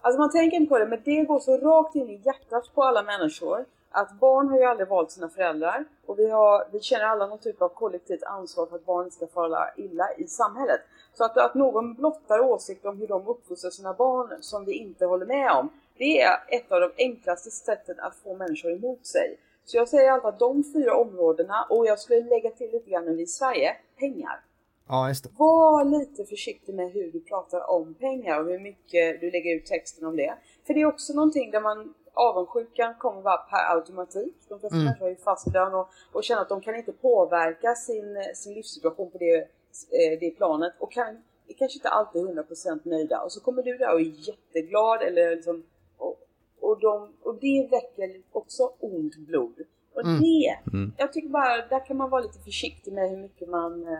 Alltså 0.00 0.18
man 0.18 0.30
tänker 0.30 0.56
inte 0.56 0.68
på 0.68 0.78
det, 0.78 0.86
men 0.86 1.02
det 1.04 1.24
går 1.24 1.40
så 1.40 1.56
rakt 1.56 1.94
in 1.94 2.10
i 2.10 2.22
hjärtat 2.24 2.74
på 2.74 2.82
alla 2.82 3.02
människor 3.02 3.64
att 3.92 4.12
barn 4.20 4.48
har 4.48 4.58
ju 4.58 4.64
aldrig 4.64 4.88
valt 4.88 5.10
sina 5.10 5.28
föräldrar 5.28 5.84
och 6.06 6.18
vi, 6.18 6.30
har, 6.30 6.68
vi 6.72 6.80
känner 6.80 7.04
alla 7.04 7.26
någon 7.26 7.38
typ 7.38 7.62
av 7.62 7.68
kollektivt 7.68 8.22
ansvar 8.22 8.66
för 8.66 8.76
att 8.76 8.86
barn 8.86 9.04
inte 9.04 9.16
ska 9.16 9.26
fara 9.26 9.74
illa 9.76 10.14
i 10.18 10.26
samhället. 10.26 10.80
Så 11.14 11.24
att, 11.24 11.36
att 11.36 11.54
någon 11.54 11.94
blottar 11.94 12.40
åsikter 12.40 12.88
om 12.88 12.98
hur 12.98 13.06
de 13.06 13.26
uppfostrar 13.26 13.70
sina 13.70 13.94
barn 13.94 14.28
som 14.40 14.64
vi 14.64 14.72
inte 14.72 15.06
håller 15.06 15.26
med 15.26 15.52
om, 15.52 15.68
det 15.98 16.20
är 16.20 16.32
ett 16.48 16.72
av 16.72 16.80
de 16.80 16.90
enklaste 16.96 17.50
sätten 17.50 18.00
att 18.00 18.16
få 18.16 18.36
människor 18.36 18.72
emot 18.72 19.06
sig. 19.06 19.38
Så 19.64 19.76
jag 19.76 19.88
säger 19.88 20.10
alltid 20.10 20.28
att 20.28 20.38
de 20.38 20.64
fyra 20.72 20.96
områdena, 20.96 21.66
och 21.70 21.86
jag 21.86 21.98
skulle 21.98 22.20
lägga 22.20 22.50
till 22.50 22.70
lite 22.72 22.90
grann 22.90 23.20
i 23.20 23.26
Sverige, 23.26 23.76
pengar. 23.98 24.40
Ja, 24.88 25.08
just 25.08 25.24
det. 25.24 25.30
Var 25.38 25.84
lite 25.84 26.24
försiktig 26.24 26.74
med 26.74 26.92
hur 26.92 27.12
du 27.12 27.20
pratar 27.20 27.70
om 27.70 27.94
pengar 27.94 28.40
och 28.40 28.46
hur 28.46 28.58
mycket 28.58 29.20
du 29.20 29.30
lägger 29.30 29.56
ut 29.56 29.66
texten 29.66 30.06
om 30.06 30.16
det. 30.16 30.34
För 30.66 30.74
det 30.74 30.80
är 30.80 30.86
också 30.86 31.12
någonting 31.12 31.50
där 31.50 31.60
man 31.60 31.94
avundsjukan 32.14 32.94
kommer 32.98 33.22
bara 33.22 33.36
per 33.36 33.76
automatik. 33.76 34.34
De 34.48 34.60
flesta 34.60 34.76
mm. 34.76 34.84
människor 34.84 35.04
har 35.04 35.10
ju 35.10 35.16
fast 35.16 35.52
lön 35.54 35.74
och, 35.74 35.88
och 36.12 36.24
känner 36.24 36.42
att 36.42 36.48
de 36.48 36.60
kan 36.60 36.74
inte 36.74 36.92
påverka 36.92 37.74
sin, 37.74 38.24
sin 38.34 38.54
livssituation 38.54 39.10
på 39.10 39.18
det, 39.18 39.36
eh, 39.36 40.18
det 40.20 40.30
planet 40.30 40.72
och 40.78 40.92
kan 40.92 41.22
är 41.48 41.54
kanske 41.58 41.78
inte 41.78 41.88
alltid 41.88 42.22
100% 42.22 42.80
nöjda. 42.84 43.20
Och 43.20 43.32
så 43.32 43.40
kommer 43.40 43.62
du 43.62 43.78
där 43.78 43.92
och 43.92 44.00
är 44.00 44.28
jätteglad 44.28 45.02
eller 45.02 45.36
liksom, 45.36 45.62
och, 45.96 46.20
och, 46.60 46.80
de, 46.80 47.12
och 47.22 47.34
det 47.40 47.68
väcker 47.70 48.22
också 48.32 48.72
ont 48.80 49.16
blod. 49.16 49.54
Och 49.94 50.04
mm. 50.04 50.20
det, 50.20 50.58
mm. 50.72 50.92
jag 50.98 51.12
tycker 51.12 51.28
bara, 51.28 51.66
där 51.66 51.86
kan 51.86 51.96
man 51.96 52.10
vara 52.10 52.22
lite 52.22 52.38
försiktig 52.38 52.92
med 52.92 53.10
hur 53.10 53.16
mycket 53.16 53.48
man 53.48 53.88
eh, 53.88 53.98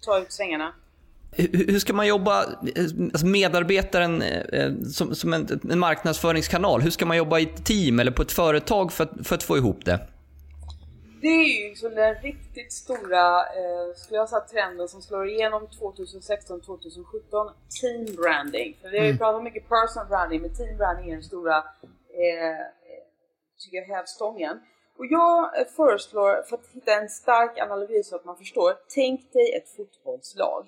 tar 0.00 0.20
ut 0.20 0.32
svängarna. 0.32 0.74
Hur 1.36 1.78
ska 1.78 1.92
man 1.92 2.06
jobba, 2.06 2.44
alltså 3.12 3.26
medarbetaren 3.26 4.22
eh, 4.22 4.72
som, 4.92 5.14
som 5.14 5.32
en, 5.32 5.60
en, 5.70 5.78
marknadsföringskanal, 5.78 6.80
hur 6.80 6.90
ska 6.90 7.06
man 7.06 7.16
jobba 7.16 7.38
i 7.38 7.42
ett 7.42 7.64
team 7.64 8.00
eller 8.00 8.12
på 8.12 8.22
ett 8.22 8.32
företag 8.32 8.92
för 8.92 9.04
att, 9.04 9.26
för 9.26 9.34
att 9.34 9.42
få 9.42 9.56
ihop 9.56 9.84
det? 9.84 10.00
Det 11.20 11.28
är 11.28 11.62
ju 11.62 11.68
liksom 11.68 11.94
den 11.94 12.14
riktigt 12.14 12.72
stora, 12.72 13.40
eh, 13.40 13.94
skulle 13.96 14.18
jag 14.18 14.28
säga, 14.28 14.40
trenden 14.40 14.88
som 14.88 15.02
slår 15.02 15.28
igenom 15.28 15.66
2016-2017, 15.66 17.50
team 17.80 18.16
branding. 18.16 18.76
För 18.82 18.88
vi 18.90 18.98
har 18.98 19.04
ju 19.04 19.10
mm. 19.10 19.18
pratat 19.18 19.42
mycket 19.42 19.68
personal 19.68 20.08
branding, 20.08 20.40
men 20.42 20.54
team 20.54 20.76
branding 20.76 21.10
är 21.10 21.14
den 21.14 21.22
stora, 21.22 21.56
eh, 21.56 22.64
tycker 23.58 23.76
jag, 23.76 23.96
hävstången. 23.96 24.60
Och 24.98 25.06
jag 25.06 25.50
föreslår, 25.76 26.42
för 26.48 26.56
att 26.56 26.66
hitta 26.72 27.00
en 27.00 27.08
stark 27.08 27.58
analogi 27.58 28.02
så 28.02 28.16
att 28.16 28.24
man 28.24 28.36
förstår, 28.36 28.72
tänk 28.94 29.32
dig 29.32 29.54
ett 29.54 29.68
fotbollslag. 29.76 30.64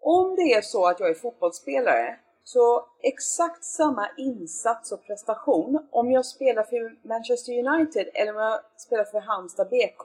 Om 0.00 0.36
det 0.36 0.54
är 0.54 0.62
så 0.62 0.86
att 0.86 1.00
jag 1.00 1.10
är 1.10 1.14
fotbollsspelare 1.14 2.18
så 2.44 2.86
exakt 3.02 3.64
samma 3.64 4.08
insats 4.16 4.92
och 4.92 5.06
prestation 5.06 5.86
om 5.90 6.10
jag 6.10 6.26
spelar 6.26 6.62
för 6.62 7.08
Manchester 7.08 7.52
United 7.52 8.08
eller 8.14 8.36
om 8.36 8.42
jag 8.42 8.60
spelar 8.76 9.04
för 9.04 9.20
Halmstad 9.20 9.68
BK 9.68 10.02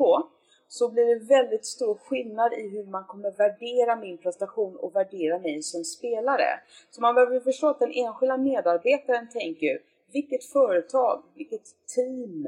så 0.68 0.90
blir 0.90 1.06
det 1.06 1.26
väldigt 1.26 1.66
stor 1.66 1.96
skillnad 1.96 2.54
i 2.54 2.70
hur 2.70 2.84
man 2.84 3.04
kommer 3.04 3.32
värdera 3.32 3.96
min 3.96 4.18
prestation 4.18 4.76
och 4.76 4.96
värdera 4.96 5.40
mig 5.40 5.62
som 5.62 5.84
spelare. 5.84 6.60
Så 6.92 7.02
man 7.02 7.16
behöver 7.16 7.40
förstå 7.40 7.68
att 7.68 7.80
den 7.80 7.92
enskilda 7.92 8.38
medarbetaren 8.38 9.30
tänker 9.30 9.80
vilket 10.14 10.46
företag, 10.46 11.24
vilket 11.36 11.62
team, 11.96 12.48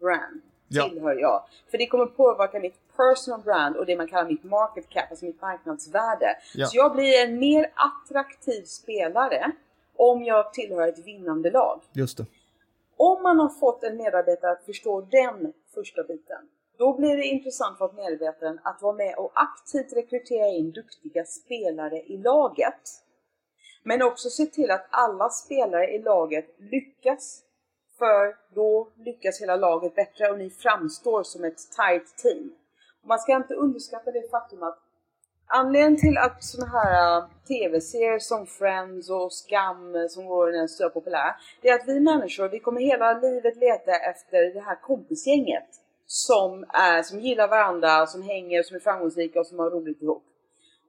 brand 0.00 0.42
ja. 0.68 0.88
tillhör 0.88 1.14
jag. 1.14 1.42
För 1.70 1.78
det 1.78 1.86
kommer 1.86 2.06
påverka 2.06 2.60
mitt 2.60 2.87
personal 2.98 3.42
brand 3.42 3.76
och 3.76 3.86
det 3.86 3.96
man 3.96 4.08
kallar 4.08 4.28
mitt 4.28 4.44
market 4.44 4.88
cap, 4.88 5.10
alltså 5.10 5.24
mitt 5.24 5.42
marknadsvärde. 5.42 6.36
Ja. 6.54 6.66
Så 6.66 6.76
jag 6.76 6.92
blir 6.92 7.24
en 7.24 7.38
mer 7.38 7.72
attraktiv 7.74 8.62
spelare 8.64 9.52
om 9.96 10.24
jag 10.24 10.52
tillhör 10.52 10.88
ett 10.88 11.06
vinnande 11.06 11.50
lag. 11.50 11.80
Just 11.92 12.18
det. 12.18 12.26
Om 12.96 13.22
man 13.22 13.38
har 13.38 13.48
fått 13.48 13.82
en 13.82 13.96
medarbetare 13.96 14.52
att 14.52 14.64
förstå 14.64 15.00
den 15.00 15.52
första 15.74 16.02
biten, 16.02 16.48
då 16.78 16.96
blir 16.96 17.16
det 17.16 17.24
intressant 17.24 17.78
för 17.78 17.92
medarbetaren 17.92 18.60
att 18.62 18.82
vara 18.82 18.92
med 18.92 19.14
och 19.14 19.32
aktivt 19.34 19.92
rekrytera 19.92 20.46
in 20.46 20.70
duktiga 20.70 21.24
spelare 21.24 22.02
i 22.02 22.16
laget. 22.16 22.80
Men 23.82 24.02
också 24.02 24.30
se 24.30 24.46
till 24.46 24.70
att 24.70 24.86
alla 24.90 25.28
spelare 25.28 25.90
i 25.90 25.98
laget 25.98 26.46
lyckas 26.58 27.42
för 27.98 28.36
då 28.54 28.88
lyckas 28.96 29.40
hela 29.40 29.56
laget 29.56 29.94
bättre 29.94 30.30
och 30.30 30.38
ni 30.38 30.50
framstår 30.50 31.22
som 31.22 31.44
ett 31.44 31.58
tight 31.58 32.16
team. 32.16 32.52
Man 33.08 33.18
ska 33.18 33.36
inte 33.36 33.54
underskatta 33.54 34.10
det 34.10 34.30
faktum 34.30 34.62
att 34.62 34.78
anledningen 35.46 35.96
till 35.96 36.18
att 36.18 36.44
sådana 36.44 36.70
här 36.72 37.18
äh, 37.18 37.24
tv-serier 37.48 38.18
som 38.18 38.46
Friends 38.46 39.10
och 39.10 39.32
Skam 39.32 40.08
som 40.08 40.26
går 40.26 40.52
den 40.52 40.68
så 40.68 40.90
populära, 40.90 41.36
det 41.62 41.68
är 41.68 41.74
att 41.74 41.88
vi 41.88 42.00
människor, 42.00 42.48
vi 42.48 42.60
kommer 42.60 42.80
hela 42.80 43.12
livet 43.12 43.56
leta 43.56 43.92
efter 43.92 44.54
det 44.54 44.60
här 44.60 44.82
kompisgänget 44.82 45.68
som, 46.06 46.64
är, 46.68 47.02
som 47.02 47.20
gillar 47.20 47.48
varandra, 47.48 48.06
som 48.06 48.22
hänger, 48.22 48.62
som 48.62 48.76
är 48.76 48.80
framgångsrika 48.80 49.40
och 49.40 49.46
som 49.46 49.58
har 49.58 49.70
roligt 49.70 50.02
ihop. 50.02 50.24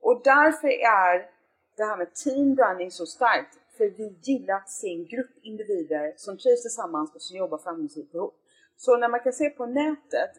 Och 0.02 0.22
därför 0.24 0.68
är 0.68 1.30
det 1.78 1.84
här 1.84 1.98
med 1.98 2.14
team 2.14 2.56
branding 2.56 2.92
så 2.92 3.06
starkt. 3.06 3.58
För 3.78 3.86
vi 3.86 4.18
gillar 4.24 4.56
att 4.56 4.70
se 4.70 4.94
en 4.94 5.06
grupp 5.06 5.32
individer 5.42 6.14
som 6.18 6.38
trivs 6.38 6.62
tillsammans 6.62 7.16
och 7.16 7.22
som 7.22 7.38
jobbar 7.38 7.58
framgångsrikt 7.58 8.14
ihop. 8.14 8.36
Så 8.80 8.98
när 8.98 9.10
man 9.10 9.20
kan 9.20 9.34
se 9.34 9.50
på 9.50 9.66
nätet, 9.66 10.32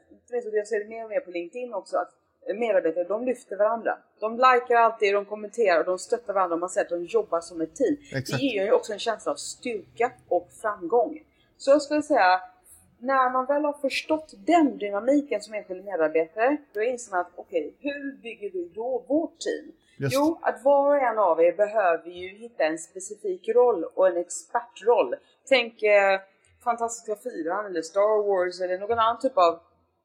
jag 0.52 0.66
ser 0.66 0.78
det 0.78 0.88
mer 0.88 1.04
och 1.04 1.10
mer 1.10 1.20
på 1.20 1.30
LinkedIn 1.30 1.74
också, 1.74 1.96
att 1.96 2.10
medarbetare 2.58 3.04
de 3.04 3.24
lyfter 3.24 3.56
varandra. 3.56 3.98
De 4.20 4.32
likar 4.32 4.74
alltid, 4.74 5.14
de 5.14 5.24
kommenterar 5.24 5.78
och 5.78 5.86
de 5.86 5.98
stöttar 5.98 6.34
varandra. 6.34 6.56
Man 6.56 6.68
ser 6.68 6.80
att 6.80 6.88
de 6.88 7.04
jobbar 7.04 7.40
som 7.40 7.60
ett 7.60 7.74
team. 7.74 7.96
Exakt. 8.00 8.40
Det 8.40 8.46
ger 8.46 8.64
ju 8.64 8.72
också 8.72 8.92
en 8.92 8.98
känsla 8.98 9.32
av 9.32 9.36
styrka 9.36 10.12
och 10.28 10.48
framgång. 10.62 11.22
Så 11.56 11.70
jag 11.70 11.82
skulle 11.82 12.02
säga, 12.02 12.40
när 12.98 13.30
man 13.30 13.46
väl 13.46 13.64
har 13.64 13.72
förstått 13.72 14.34
den 14.46 14.78
dynamiken 14.78 15.40
som 15.40 15.54
enskild 15.54 15.84
medarbetare, 15.84 16.56
då 16.74 16.82
inser 16.82 17.10
man 17.10 17.20
att 17.20 17.32
okej, 17.36 17.74
okay, 17.78 17.92
hur 17.92 18.22
bygger 18.22 18.50
vi 18.50 18.72
då 18.74 19.04
vårt 19.08 19.38
team? 19.40 19.72
Just. 19.98 20.14
Jo, 20.14 20.38
att 20.42 20.64
var 20.64 20.96
och 20.96 21.02
en 21.02 21.18
av 21.18 21.40
er 21.40 21.52
behöver 21.52 22.10
ju 22.10 22.28
hitta 22.28 22.64
en 22.64 22.78
specifik 22.78 23.48
roll 23.48 23.84
och 23.84 24.08
en 24.08 24.16
expertroll. 24.16 25.14
Tänk 25.48 25.82
eh, 25.82 26.20
Fantastiska 26.64 27.16
Fyran 27.22 27.66
eller 27.66 27.82
Star 27.82 28.26
Wars 28.28 28.60
eller 28.60 28.78
någon 28.78 28.98
annan 28.98 29.18
typ 29.18 29.38
av 29.38 29.60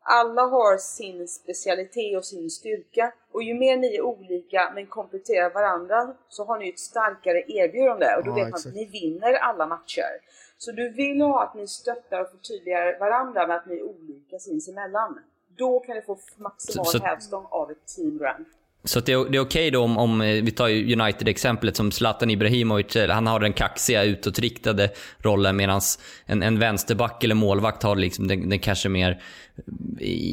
alla 0.07 0.41
har 0.41 0.77
sin 0.77 1.27
specialitet 1.27 2.17
och 2.17 2.25
sin 2.25 2.49
styrka 2.49 3.13
och 3.31 3.43
ju 3.43 3.53
mer 3.53 3.77
ni 3.77 3.95
är 3.95 4.01
olika 4.01 4.71
men 4.75 4.87
kompletterar 4.87 5.53
varandra 5.53 6.15
så 6.29 6.45
har 6.45 6.59
ni 6.59 6.69
ett 6.69 6.79
starkare 6.79 7.43
erbjudande 7.47 8.15
och 8.17 8.23
då 8.23 8.31
ja, 8.31 8.35
vet 8.35 8.43
man 8.43 8.47
exakt. 8.47 8.65
att 8.65 8.73
ni 8.73 8.85
vinner 8.85 9.33
alla 9.33 9.67
matcher. 9.67 10.21
Så 10.57 10.71
du 10.71 10.89
vill 10.89 11.21
ha 11.21 11.43
att 11.43 11.55
ni 11.55 11.67
stöttar 11.67 12.21
och 12.21 12.29
förtydligar 12.29 12.99
varandra 12.99 13.47
med 13.47 13.55
att 13.55 13.65
ni 13.65 13.75
är 13.75 13.83
olika 13.83 14.39
sinsemellan. 14.39 15.19
Då 15.57 15.79
kan 15.79 15.95
du 15.95 16.01
få 16.01 16.17
maximal 16.37 17.01
hävstång 17.01 17.45
av 17.49 17.71
ett 17.71 17.87
teambrand. 17.95 18.45
Så 18.85 18.99
det 18.99 19.11
är, 19.11 19.17
det 19.17 19.37
är 19.37 19.41
okej 19.41 19.41
okay 19.41 19.69
då 19.69 19.83
om, 19.83 19.97
om, 19.97 20.19
vi 20.19 20.51
tar 20.51 20.69
United-exemplet 20.69 21.75
som 21.75 21.91
Zlatan 21.91 22.29
Ibrahimovic, 22.29 22.95
han 23.09 23.27
har 23.27 23.39
den 23.39 23.53
kaxiga 23.53 24.03
utåtriktade 24.03 24.89
rollen 25.17 25.55
medan 25.55 25.81
en, 26.25 26.43
en 26.43 26.59
vänsterback 26.59 27.23
eller 27.23 27.35
målvakt 27.35 27.83
har 27.83 27.95
liksom 27.95 28.27
den, 28.27 28.49
den 28.49 28.59
kanske 28.59 28.89
mer 28.89 29.21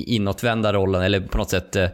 inåtvända 0.07 0.73
rollen, 0.73 1.03
eller 1.03 1.21
på 1.21 1.39
något 1.39 1.51
sätt 1.51 1.77
eh, 1.77 1.89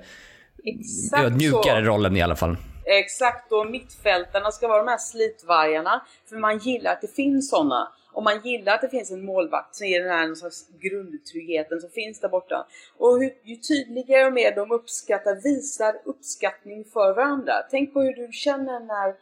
ödmjukare 1.25 1.85
rollen 1.85 2.17
i 2.17 2.23
alla 2.23 2.37
fall. 2.37 2.57
Exakt, 2.85 3.53
och 3.53 3.71
mittfältarna 3.71 4.51
ska 4.51 4.69
vara 4.69 4.85
de 4.85 4.91
här 4.91 4.99
slitvargarna, 4.99 6.03
för 6.29 6.37
man 6.37 6.59
gillar 6.59 6.93
att 6.93 7.01
det 7.01 7.15
finns 7.17 7.51
sådana. 7.51 7.89
Om 8.19 8.25
man 8.25 8.41
gillar 8.45 8.75
att 8.75 8.81
det 8.81 8.89
finns 8.89 9.11
en 9.11 9.25
målvakt 9.25 9.77
som 9.77 9.87
ger 9.87 10.01
den 10.01 10.11
här 10.11 10.27
någon 10.27 10.37
slags 10.37 10.69
grundtryggheten 10.81 11.81
som 11.81 11.91
finns 11.91 12.21
där 12.21 12.29
borta. 12.29 12.67
Och 12.97 13.19
hur, 13.19 13.33
ju 13.43 13.57
tydligare 13.57 14.27
och 14.27 14.33
mer 14.33 14.55
de 14.55 14.71
uppskattar, 14.73 15.35
visar 15.35 15.95
uppskattning 16.05 16.85
för 16.85 17.15
varandra. 17.15 17.53
Tänk 17.71 17.93
på 17.93 18.01
hur 18.01 18.15
du 18.15 18.33
känner 18.33 18.81
när 18.81 19.15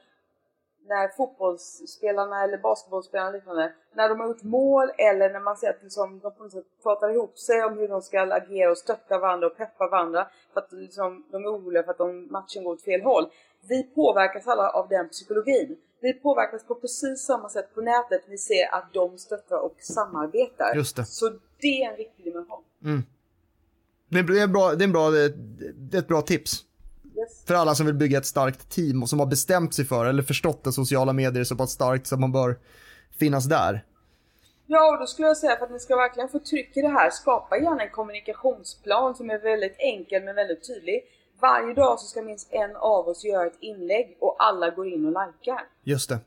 när 0.88 1.09
fotbollsspelarna 1.09 2.44
eller 2.44 2.59
basketbollspelarna 2.59 3.31
liknande, 3.31 3.72
när 3.94 4.09
de 4.09 4.20
har 4.20 4.27
gjort 4.27 4.42
mål 4.42 4.90
eller 4.99 5.31
när 5.31 5.40
man 5.40 5.57
ser 5.57 5.70
att 5.70 5.83
liksom, 5.83 6.20
de 6.22 6.35
på 6.35 6.42
något 6.42 6.53
sätt 6.53 6.64
pratar 6.83 7.11
ihop 7.11 7.38
sig 7.38 7.64
om 7.64 7.79
hur 7.79 7.88
de 7.88 8.03
ska 8.03 8.20
agera 8.20 8.70
och 8.70 8.79
stötta 8.79 9.18
varandra 9.18 9.46
och 9.46 9.57
peppa 9.57 9.88
varandra 9.88 10.27
för 10.53 10.61
att 10.61 10.72
liksom, 10.72 11.25
de 11.31 11.44
är 11.44 11.49
oroliga 11.49 11.83
för 11.83 11.90
att 11.90 11.99
de, 11.99 12.33
matchen 12.33 12.64
går 12.64 12.72
åt 12.72 12.83
fel 12.83 13.03
håll. 13.03 13.27
Vi 13.68 13.83
påverkas 13.83 14.46
alla 14.46 14.70
av 14.70 14.88
den 14.88 15.09
psykologin. 15.09 15.77
Vi 16.01 16.12
påverkas 16.12 16.64
på 16.64 16.75
precis 16.75 17.20
samma 17.20 17.49
sätt 17.49 17.75
på 17.75 17.81
nätet. 17.81 18.22
Vi 18.29 18.38
ser 18.38 18.75
att 18.75 18.92
de 18.92 19.18
stöttar 19.18 19.57
och 19.57 19.77
samarbetar. 19.81 20.75
Just 20.75 20.96
det. 20.96 21.05
Så 21.05 21.31
det 21.61 21.83
är 21.83 21.90
en 21.90 21.96
viktig 21.96 22.25
dimension. 22.25 22.64
Mm. 22.85 23.03
Det 24.09 24.18
är, 24.18 24.46
bra, 24.46 24.75
det, 24.75 24.85
är 24.85 24.87
en 24.87 24.92
bra, 24.92 25.11
det 25.11 25.96
är 25.96 25.99
ett 25.99 26.09
bra 26.09 26.22
tips. 26.22 26.65
Yes. 27.16 27.44
För 27.46 27.55
alla 27.55 27.74
som 27.74 27.87
vill 27.87 27.94
bygga 27.94 28.18
ett 28.18 28.26
starkt 28.26 28.70
team 28.70 29.02
och 29.02 29.09
som 29.09 29.18
har 29.18 29.26
bestämt 29.26 29.74
sig 29.74 29.85
för 29.85 30.07
eller 30.07 30.22
förstått 30.22 30.66
att 30.66 30.74
sociala 30.74 31.12
medier 31.12 31.40
är 31.40 31.44
så 31.44 31.57
pass 31.57 31.70
starkt 31.70 32.07
så 32.07 32.14
att 32.14 32.20
man 32.20 32.33
bör 32.33 32.59
finnas 33.18 33.44
där. 33.44 33.85
Ja, 34.66 34.92
och 34.92 34.98
då 34.98 35.07
skulle 35.07 35.29
jag 35.29 35.37
säga 35.37 35.57
för 35.57 35.64
att 35.64 35.72
ni 35.72 35.79
ska 35.79 35.96
verkligen 35.96 36.29
få 36.29 36.38
tryck 36.38 36.76
i 36.76 36.81
det 36.81 36.88
här, 36.88 37.11
skapa 37.11 37.57
gärna 37.57 37.83
en 37.83 37.90
kommunikationsplan 37.90 39.14
som 39.14 39.31
är 39.31 39.38
väldigt 39.38 39.76
enkel 39.79 40.22
men 40.24 40.35
väldigt 40.35 40.66
tydlig. 40.66 41.02
Varje 41.40 41.74
dag 41.74 42.00
så 42.00 42.07
ska 42.07 42.22
minst 42.22 42.52
en 42.52 42.76
av 42.76 43.09
oss 43.09 43.24
göra 43.24 43.46
ett 43.46 43.59
inlägg 43.61 44.16
och 44.20 44.37
alla 44.38 44.70
går 44.70 44.88
in 44.88 45.07
och 45.16 45.26
likar. 45.26 45.61
Just 45.85 46.09
det. 46.09 46.18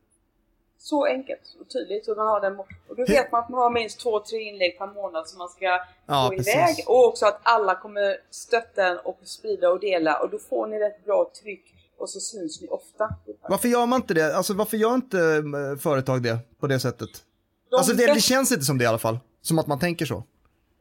Så 0.82 1.06
enkelt 1.06 1.42
och 1.62 1.70
tydligt. 1.70 2.06
Så 2.06 2.16
man 2.16 2.28
har 2.28 2.42
den, 2.42 2.60
och 2.60 2.96
då 2.98 3.06
vet 3.06 3.32
man 3.32 3.44
att 3.44 3.50
man 3.50 3.60
har 3.62 3.72
minst 3.72 4.00
två, 4.00 4.20
tre 4.20 4.40
inlägg 4.40 4.78
per 4.78 4.88
månad 4.88 5.28
som 5.28 5.38
man 5.38 5.50
ska 5.50 5.66
ja, 5.66 6.28
få 6.30 6.38
precis. 6.38 6.54
iväg. 6.54 6.84
Och 6.88 7.08
också 7.08 7.26
att 7.26 7.40
alla 7.44 7.76
kommer 7.76 8.18
stötta 8.30 8.88
en 8.88 8.98
och 8.98 9.20
sprida 9.24 9.70
och 9.70 9.80
dela 9.80 10.20
och 10.20 10.30
då 10.30 10.40
får 10.40 10.68
ni 10.68 10.80
rätt 10.80 11.06
bra 11.06 11.32
tryck 11.42 11.74
och 11.98 12.10
så 12.10 12.20
syns 12.20 12.62
ni 12.62 12.68
ofta. 12.68 13.10
Varför 13.50 13.68
gör 13.68 13.86
man 13.86 14.02
inte 14.02 14.14
det? 14.14 14.36
Alltså 14.36 14.54
varför 14.54 14.78
gör 14.78 14.96
inte 14.96 15.20
eh, 15.20 15.80
företag 15.80 16.24
det 16.24 16.38
på 16.60 16.68
det 16.68 16.80
sättet? 16.80 17.10
De 17.70 17.76
alltså 17.76 17.94
det, 17.94 18.14
det 18.14 18.22
känns 18.22 18.52
inte 18.52 18.66
som 18.66 18.78
det 18.78 18.84
i 18.84 18.88
alla 18.88 18.98
fall. 18.98 19.20
Som 19.42 19.60
att 19.60 19.68
man 19.68 19.80
tänker 19.80 20.06
så. 20.06 20.24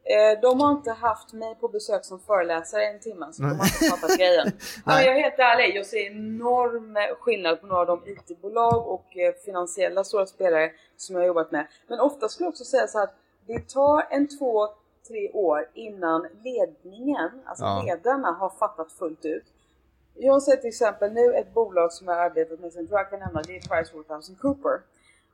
Eh, 0.09 0.41
de 0.41 0.61
har 0.61 0.71
inte 0.71 0.91
haft 0.91 1.33
mig 1.33 1.55
på 1.55 1.67
besök 1.67 2.05
som 2.05 2.19
föreläsare 2.19 2.85
en 2.85 2.99
timme 2.99 3.27
så 3.31 3.41
de 3.41 3.59
har 3.59 3.65
inte 3.65 3.85
fattat 3.85 4.17
grejen. 4.17 4.47
Ja, 4.85 5.01
jag 5.01 5.17
är 5.17 5.21
helt 5.21 5.39
ärlig, 5.39 5.75
jag 5.75 5.85
ser 5.85 6.11
enorm 6.11 6.97
skillnad 7.19 7.61
på 7.61 7.67
några 7.67 7.81
av 7.81 7.87
de 7.87 8.11
IT-bolag 8.11 8.87
och 8.87 9.17
eh, 9.17 9.33
finansiella 9.45 10.03
stora 10.03 10.25
spelare 10.25 10.71
som 10.97 11.15
jag 11.15 11.21
har 11.21 11.27
jobbat 11.27 11.51
med. 11.51 11.67
Men 11.87 11.99
ofta 11.99 12.29
skulle 12.29 12.45
jag 12.45 12.49
också 12.49 12.63
säga 12.63 12.87
så 12.87 12.99
att 12.99 13.15
det 13.47 13.69
tar 13.69 14.07
en 14.09 14.37
två, 14.37 14.67
tre 15.07 15.31
år 15.31 15.69
innan 15.73 16.27
ledningen, 16.43 17.29
alltså 17.45 17.63
ja. 17.63 17.83
ledarna, 17.85 18.31
har 18.31 18.49
fattat 18.49 18.91
fullt 18.91 19.25
ut. 19.25 19.45
Jag 20.15 20.43
ser 20.43 20.55
till 20.55 20.69
exempel 20.69 21.13
nu 21.13 21.33
ett 21.33 21.53
bolag 21.53 21.93
som 21.93 22.07
jag 22.07 22.15
har 22.15 22.21
arbetat 22.21 22.59
med, 22.59 22.73
som 22.73 22.87
jag 22.91 23.09
kan 23.09 23.19
nämna, 23.19 23.41
det 23.41 23.55
är 23.55 23.59
PricewaterhouseCooper. 23.59 24.81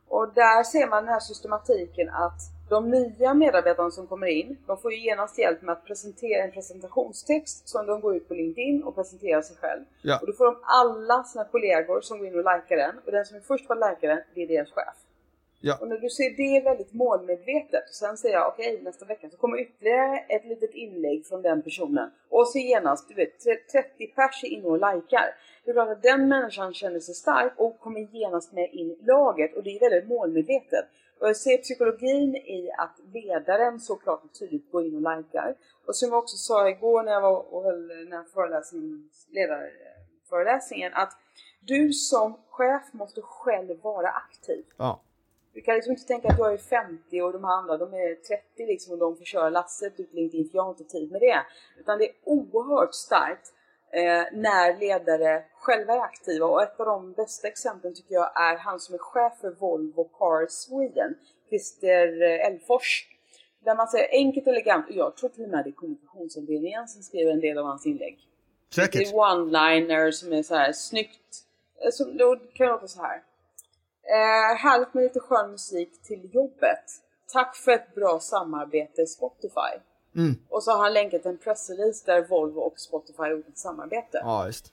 Och 0.07 0.33
där 0.33 0.63
ser 0.63 0.87
man 0.87 1.03
den 1.03 1.13
här 1.13 1.19
systematiken 1.19 2.09
att 2.09 2.54
de 2.69 2.91
nya 2.91 3.33
medarbetarna 3.33 3.91
som 3.91 4.07
kommer 4.07 4.27
in, 4.27 4.57
de 4.67 4.77
får 4.77 4.93
ju 4.93 4.99
genast 4.99 5.39
hjälp 5.39 5.61
med 5.61 5.73
att 5.73 5.85
presentera 5.85 6.43
en 6.43 6.51
presentationstext 6.51 7.69
som 7.69 7.85
de 7.85 8.01
går 8.01 8.15
ut 8.15 8.27
på 8.27 8.33
LinkedIn 8.33 8.83
och 8.83 8.95
presenterar 8.95 9.41
sig 9.41 9.57
själv. 9.57 9.83
Ja. 10.01 10.19
Och 10.21 10.27
då 10.27 10.33
får 10.33 10.45
de 10.45 10.57
alla 10.61 11.23
sina 11.23 11.45
kollegor 11.45 12.01
som 12.01 12.17
går 12.17 12.27
in 12.27 12.33
och 12.33 12.55
likar 12.55 12.77
den 12.77 12.95
och 13.05 13.11
den 13.11 13.25
som 13.25 13.37
är 13.37 13.41
först 13.41 13.67
på 13.67 13.73
att 13.73 13.79
lika 13.79 14.07
den, 14.07 14.23
det 14.33 14.43
är 14.43 14.47
deras 14.47 14.71
chef. 14.71 14.95
Ja. 15.59 15.77
Och 15.81 15.87
när 15.87 15.97
du 15.97 16.09
ser 16.09 16.29
det 16.29 16.63
väldigt 16.63 16.93
målmedvetet, 16.93 17.89
och 17.89 17.95
sen 17.95 18.17
säger 18.17 18.35
jag 18.35 18.47
okej 18.47 18.73
okay, 18.73 18.83
nästa 18.83 19.05
vecka 19.05 19.29
så 19.29 19.37
kommer 19.37 19.59
ytterligare 19.59 20.17
ett 20.29 20.45
litet 20.45 20.73
inlägg 20.73 21.25
från 21.25 21.41
den 21.41 21.61
personen. 21.61 22.09
Och 22.29 22.47
så 22.47 22.59
genast, 22.59 23.09
du 23.09 23.15
vet 23.15 23.39
30 23.71 24.07
pers 24.07 24.43
är 24.43 24.47
inne 24.47 24.67
och 24.67 24.77
likar. 24.77 25.35
Det 25.63 25.71
är 25.71 25.73
klart 25.73 25.89
att 25.89 26.03
den 26.03 26.27
människan 26.27 26.73
känner 26.73 26.99
sig 26.99 27.15
stark 27.15 27.53
och 27.57 27.79
kommer 27.79 27.99
genast 27.99 28.53
med 28.53 28.69
in 28.73 28.91
i 28.91 28.97
laget 29.05 29.55
och 29.55 29.63
det 29.63 29.75
är 29.75 29.79
väldigt 29.79 30.09
målmedvetet. 30.09 30.85
Och 31.19 31.27
jag 31.27 31.37
ser 31.37 31.57
psykologin 31.57 32.35
i 32.35 32.71
att 32.77 32.99
ledaren 33.13 33.79
såklart 33.79 34.23
och 34.23 34.39
tydligt 34.39 34.71
går 34.71 34.85
in 34.85 35.05
och 35.05 35.17
likar. 35.17 35.55
Och 35.85 35.95
som 35.95 36.09
jag 36.09 36.19
också 36.19 36.37
sa 36.37 36.69
igår 36.69 37.03
när 37.03 37.11
jag 37.11 37.21
var 37.21 37.53
och 37.53 37.63
höll 37.63 37.87
den 37.87 38.11
här 38.11 38.23
föreläsningen, 38.33 39.09
ledarföreläsningen, 39.29 40.93
att 40.93 41.13
du 41.59 41.93
som 41.93 42.37
chef 42.49 42.93
måste 42.93 43.21
själv 43.21 43.81
vara 43.81 44.09
aktiv. 44.09 44.65
Ja. 44.77 45.01
Du 45.53 45.61
kan 45.61 45.75
liksom 45.75 45.91
inte 45.91 46.05
tänka 46.05 46.27
att 46.27 46.39
jag 46.39 46.53
är 46.53 46.57
50 46.57 47.21
och 47.21 47.33
de 47.33 47.43
här 47.43 47.51
andra 47.51 47.77
de 47.77 47.93
är 47.93 48.15
30 48.15 48.65
liksom 48.65 48.93
och 48.93 48.99
de 48.99 49.17
får 49.17 49.25
köra 49.25 49.49
lasset 49.49 49.99
ut 49.99 50.13
LinkedIn 50.13 50.49
för 50.49 50.57
jag 50.57 50.63
har 50.63 50.69
inte 50.69 50.83
tid 50.83 51.11
med 51.11 51.21
det. 51.21 51.39
Utan 51.79 51.97
det 51.97 52.09
är 52.09 52.15
oerhört 52.23 52.93
starkt 52.93 53.53
eh, 53.95 54.23
när 54.31 54.79
ledare 54.79 55.43
själva 55.59 55.93
är 55.93 55.99
aktiva 55.99 56.45
och 56.45 56.63
ett 56.63 56.79
av 56.79 56.85
de 56.85 57.13
bästa 57.13 57.47
exemplen 57.47 57.93
tycker 57.93 58.13
jag 58.13 58.41
är 58.41 58.57
han 58.57 58.79
som 58.79 58.95
är 58.95 58.99
chef 58.99 59.33
för 59.41 59.51
Volvo 59.51 60.03
Car 60.03 60.47
Sweden, 60.49 61.15
Christer 61.49 62.21
eh, 62.21 62.47
Elfors. 62.47 63.07
Där 63.65 63.75
man 63.75 63.87
säger 63.87 64.07
enkelt 64.11 64.47
och 64.47 64.53
elegant, 64.53 64.89
och 64.89 64.95
jag 64.95 65.17
tror 65.17 65.29
till 65.29 65.43
och 65.43 65.49
med 65.49 65.63
det 65.63 65.69
är 65.69 65.71
kommunikationsavdelningen 65.71 66.87
som 66.87 67.01
skriver 67.01 67.31
en 67.31 67.39
del 67.39 67.57
av 67.57 67.65
hans 67.65 67.85
inlägg. 67.85 68.19
Säkert. 68.75 68.93
Det 68.93 69.09
är 69.09 69.13
one-liner 69.13 70.11
som 70.11 70.33
är 70.33 70.43
så 70.43 70.55
här 70.55 70.71
snyggt. 70.73 71.43
Eh, 71.83 71.91
så, 71.91 72.03
då 72.03 72.35
kan 72.53 72.67
låta 72.67 72.87
så 72.87 73.01
här. 73.01 73.23
Eh, 74.03 74.57
härligt 74.57 74.93
med 74.93 75.03
lite 75.03 75.19
skön 75.19 75.51
musik 75.51 76.03
till 76.03 76.29
jobbet. 76.33 76.85
Tack 77.33 77.55
för 77.55 77.71
ett 77.71 77.95
bra 77.95 78.19
samarbete 78.19 79.05
Spotify. 79.05 79.79
Mm. 80.15 80.35
Och 80.49 80.63
så 80.63 80.71
har 80.71 80.83
han 80.83 80.93
länkat 80.93 81.25
en 81.25 81.37
pressrelease 81.37 82.03
där 82.05 82.27
Volvo 82.27 82.59
och 82.59 82.79
Spotify 82.79 83.17
har 83.17 83.29
gjort 83.29 83.47
ett 83.47 83.57
samarbete. 83.57 84.19
Ja, 84.23 84.45
just. 84.45 84.71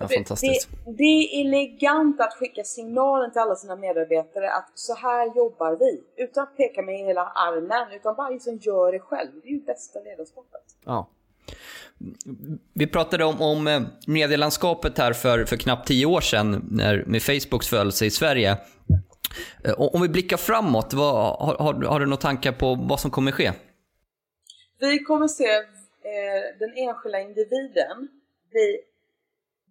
Ja, 0.00 0.08
fantastiskt. 0.08 0.68
Det, 0.84 0.92
det, 0.92 1.04
är 1.04 1.40
elegant 1.40 2.20
att 2.20 2.32
skicka 2.32 2.64
signalen 2.64 3.32
till 3.32 3.40
alla 3.40 3.56
sina 3.56 3.76
medarbetare 3.76 4.52
att 4.52 4.70
så 4.74 4.94
här 4.94 5.36
jobbar 5.36 5.76
vi. 5.76 6.22
Utan 6.22 6.42
att 6.42 6.56
peka 6.56 6.82
med 6.82 6.98
hela 6.98 7.24
armen, 7.24 7.92
utan 7.96 8.14
bara 8.16 8.30
liksom 8.30 8.58
gör 8.62 8.92
det 8.92 8.98
själv. 8.98 9.28
Det 9.42 9.48
är 9.48 9.52
ju 9.52 9.60
bästa 9.60 10.00
ledarskapet. 10.00 10.62
Ja. 10.84 11.08
Vi 12.72 12.86
pratade 12.86 13.24
om, 13.24 13.42
om 13.42 13.66
eh, 13.66 13.80
medielandskapet 14.06 14.98
här 14.98 15.12
för, 15.12 15.44
för 15.44 15.56
knappt 15.56 15.88
tio 15.88 16.06
år 16.06 16.20
sedan 16.20 16.68
när, 16.70 17.04
med 17.06 17.22
Facebooks 17.22 17.68
födelse 17.68 18.06
i 18.06 18.10
Sverige. 18.10 18.58
Eh, 19.64 19.74
om 19.78 20.02
vi 20.02 20.08
blickar 20.08 20.36
framåt, 20.36 20.94
vad, 20.94 21.14
har, 21.14 21.56
har, 21.58 21.74
har, 21.74 22.00
du 22.00 22.06
några 22.06 22.20
tankar 22.20 22.52
på 22.52 22.74
vad 22.74 23.00
som 23.00 23.10
kommer 23.10 23.32
ske? 23.32 23.52
Vi 24.80 24.98
kommer 24.98 25.28
se 25.28 25.54
eh, 25.54 26.58
den 26.58 26.72
enskilda 26.76 27.20
individen 27.20 28.08
bli, 28.50 28.80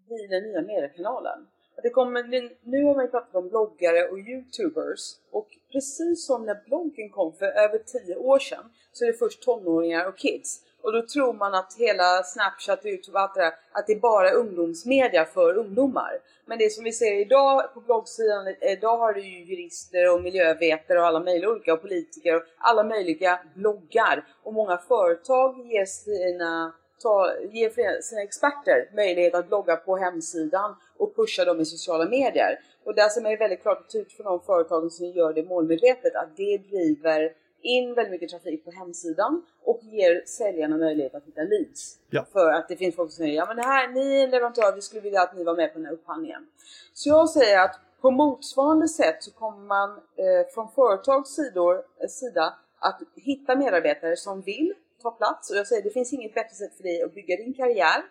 bli 0.07 0.27
den 0.27 0.43
nya 0.43 0.61
mediekanalen. 0.61 1.47
Det 1.83 1.89
kommer, 1.89 2.23
nu 2.63 2.83
har 2.83 2.95
man 2.95 3.11
pratat 3.11 3.35
om 3.35 3.49
bloggare 3.49 4.07
och 4.07 4.19
youtubers 4.19 5.15
och 5.31 5.47
precis 5.71 6.25
som 6.25 6.45
när 6.45 6.63
bloggen 6.65 7.09
kom 7.09 7.33
för 7.33 7.45
över 7.45 7.77
tio 7.77 8.15
år 8.15 8.39
sedan 8.39 8.73
så 8.91 9.05
är 9.05 9.07
det 9.07 9.17
först 9.17 9.41
tonåringar 9.41 10.07
och 10.07 10.17
kids. 10.17 10.63
Och 10.87 10.93
då 10.93 11.01
tror 11.01 11.33
man 11.33 11.55
att 11.55 11.73
hela 11.77 12.23
Snapchat, 12.23 12.85
Youtube 12.85 13.17
och 13.17 13.21
allt 13.21 13.33
det 13.35 13.41
där, 13.41 13.53
att 13.71 13.87
det 13.87 13.93
är 13.93 13.99
bara 13.99 14.31
ungdomsmedia 14.31 15.25
för 15.25 15.57
ungdomar. 15.57 16.19
Men 16.45 16.57
det 16.57 16.69
som 16.69 16.83
vi 16.83 16.91
ser 16.91 17.21
idag 17.21 17.73
på 17.73 17.79
bloggsidan, 17.81 18.55
idag 18.61 18.97
har 18.97 19.13
du 19.13 19.21
ju 19.21 19.43
jurister 19.43 20.13
och 20.13 20.21
miljövetare 20.21 20.99
och 20.99 21.05
alla 21.05 21.19
möjliga 21.19 21.49
olika 21.49 21.73
och 21.73 21.81
politiker 21.81 22.35
och 22.35 22.43
alla 22.57 22.83
möjliga 22.83 23.39
bloggar. 23.55 24.25
Och 24.43 24.53
många 24.53 24.77
företag 24.77 25.65
ger 25.65 25.85
sina 25.85 26.73
ta, 27.01 27.31
ger 27.51 28.01
sina 28.01 28.21
experter 28.21 28.89
möjlighet 28.95 29.35
att 29.35 29.47
blogga 29.47 29.75
på 29.75 29.97
hemsidan 29.97 30.75
och 30.97 31.15
pusha 31.15 31.45
dem 31.45 31.59
i 31.59 31.65
sociala 31.65 32.05
medier. 32.09 32.59
Och 32.83 32.95
där 32.95 33.09
ser 33.09 33.21
man 33.21 33.31
ju 33.31 33.37
väldigt 33.37 33.61
klart 33.61 33.79
och 33.79 33.91
tydligt 33.91 34.13
från 34.13 34.25
de 34.25 34.39
företagen 34.39 34.89
som 34.89 35.05
gör 35.05 35.33
det 35.33 35.43
målmedvetet 35.43 36.15
att 36.15 36.37
det 36.37 36.57
driver 36.57 37.33
in 37.61 37.93
väldigt 37.93 38.11
mycket 38.11 38.29
trafik 38.29 38.65
på 38.65 38.71
hemsidan 38.71 39.45
och 39.63 39.79
ger 39.83 40.23
säljarna 40.25 40.77
möjlighet 40.77 41.15
att 41.15 41.25
hitta 41.25 41.41
leads. 41.41 41.99
Ja. 42.09 42.25
För 42.33 42.51
att 42.51 42.67
det 42.67 42.75
finns 42.75 42.95
folk 42.95 43.11
som 43.11 43.23
säger 43.23 43.35
ja 43.35 43.45
men 43.45 43.55
det 43.55 43.63
här, 43.63 43.87
ni 43.87 44.19
är 44.19 44.23
en 44.23 44.29
leverantör, 44.29 44.75
vi 44.75 44.81
skulle 44.81 45.01
vilja 45.01 45.21
att 45.21 45.35
ni 45.35 45.43
var 45.43 45.55
med 45.55 45.73
på 45.73 45.79
den 45.79 45.85
här 45.85 45.93
upphandlingen. 45.93 46.47
Så 46.93 47.09
jag 47.09 47.29
säger 47.29 47.59
att 47.59 47.79
på 48.01 48.11
motsvarande 48.11 48.87
sätt 48.87 49.23
så 49.23 49.31
kommer 49.31 49.65
man 49.65 49.89
eh, 49.89 50.53
från 50.53 50.71
företags 50.71 51.29
sidor, 51.29 51.75
eh, 51.75 52.07
sida 52.07 52.53
att 52.79 53.01
hitta 53.15 53.55
medarbetare 53.55 54.15
som 54.15 54.41
vill 54.41 54.73
ta 55.01 55.11
plats. 55.11 55.51
Och 55.51 55.57
jag 55.57 55.67
säger 55.67 55.83
det 55.83 55.89
finns 55.89 56.13
inget 56.13 56.33
bättre 56.33 56.55
sätt 56.55 56.77
för 56.77 56.83
dig 56.83 57.03
att 57.03 57.13
bygga 57.13 57.35
din 57.35 57.53
karriär, 57.53 58.03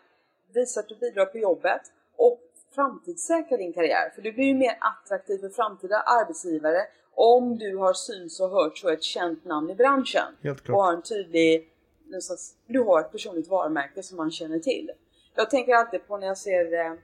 visa 0.55 0.81
att 0.81 0.89
du 0.89 0.97
bidrar 0.97 1.27
på 1.27 1.39
jobbet 1.39 1.81
och 2.17 2.41
framtidssäkra 2.75 3.57
din 3.57 3.73
karriär. 3.73 4.13
För 4.15 4.23
du 4.23 4.33
blir 4.33 4.45
ju 4.45 4.55
mer 4.55 4.79
attraktiv 4.81 5.39
för 5.39 5.49
framtida 5.49 6.01
arbetsgivare 6.01 6.81
om 7.17 7.59
du 7.59 7.77
har 7.77 7.93
syns 7.93 8.41
och 8.41 8.51
hörts 8.51 8.85
och 8.85 8.93
ett 8.93 9.03
känt 9.03 9.45
namn 9.45 9.71
i 9.71 9.75
branschen. 9.75 10.37
Helt 10.43 10.65
klart. 10.65 10.77
Och 10.77 10.83
har 10.83 10.93
en 10.93 11.03
tydlig, 11.03 11.69
du 12.67 12.81
har 12.81 13.01
ett 13.01 13.13
personligt 13.13 13.49
varumärke 13.49 14.03
som 14.03 14.17
man 14.17 14.31
känner 14.31 14.59
till. 14.59 14.91
Jag 15.35 15.51
tänker 15.51 15.75
alltid 15.75 16.07
på 16.07 16.17
när 16.17 16.27
jag 16.27 16.39
ser 16.39 16.87
eh, 16.87 16.95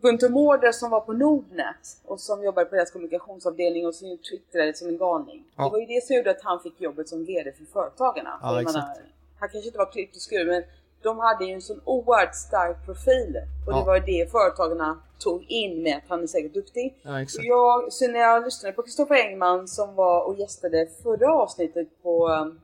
Gunther 0.00 0.28
Mårder 0.28 0.72
som 0.72 0.90
var 0.90 1.00
på 1.00 1.12
Nordnet 1.12 2.00
och 2.04 2.20
som 2.20 2.44
jobbade 2.44 2.66
på 2.66 2.74
deras 2.76 2.90
kommunikationsavdelning 2.90 3.86
och 3.86 3.94
som 3.94 4.18
twittrade 4.18 4.74
som 4.74 4.88
en 4.88 4.98
galning. 4.98 5.44
Ja. 5.56 5.64
Det 5.64 5.70
var 5.70 5.78
ju 5.78 5.86
det 5.86 6.04
som 6.04 6.16
gjorde 6.16 6.30
att 6.30 6.42
han 6.42 6.60
fick 6.60 6.80
jobbet 6.80 7.08
som 7.08 7.24
VD 7.24 7.52
för 7.52 7.64
Företagarna. 7.64 8.38
Ja, 8.42 8.60
exakt. 8.60 8.74
Menar, 8.74 9.12
han 9.38 9.48
kanske 9.48 9.66
inte 9.66 9.78
var 9.78 9.92
klippt 9.92 10.16
och 10.16 10.22
skuren 10.22 10.46
men 10.46 10.62
de 11.02 11.18
hade 11.18 11.44
ju 11.44 11.52
en 11.52 11.62
sån 11.62 11.80
oerhört 11.84 12.34
stark 12.34 12.84
profil 12.84 13.36
och 13.66 13.72
ja. 13.72 13.78
det 13.78 13.84
var 13.84 14.00
det 14.00 14.30
företagarna 14.30 14.98
tog 15.18 15.44
in 15.44 15.82
med 15.82 15.96
att 15.96 16.08
han 16.08 16.22
är 16.22 16.26
säkert 16.26 16.54
duktig. 16.54 17.00
Ja, 17.02 17.22
exakt. 17.22 17.44
Jag, 17.44 17.92
så 17.92 18.08
när 18.08 18.20
jag 18.20 18.44
lyssnade 18.44 18.72
på 18.72 18.82
Kristoffer 18.82 19.14
Engman 19.14 19.68
som 19.68 19.94
var 19.94 20.24
och 20.24 20.38
gästade 20.38 20.88
förra 21.02 21.32
avsnittet 21.32 22.02
på 22.02 22.28
um, 22.28 22.60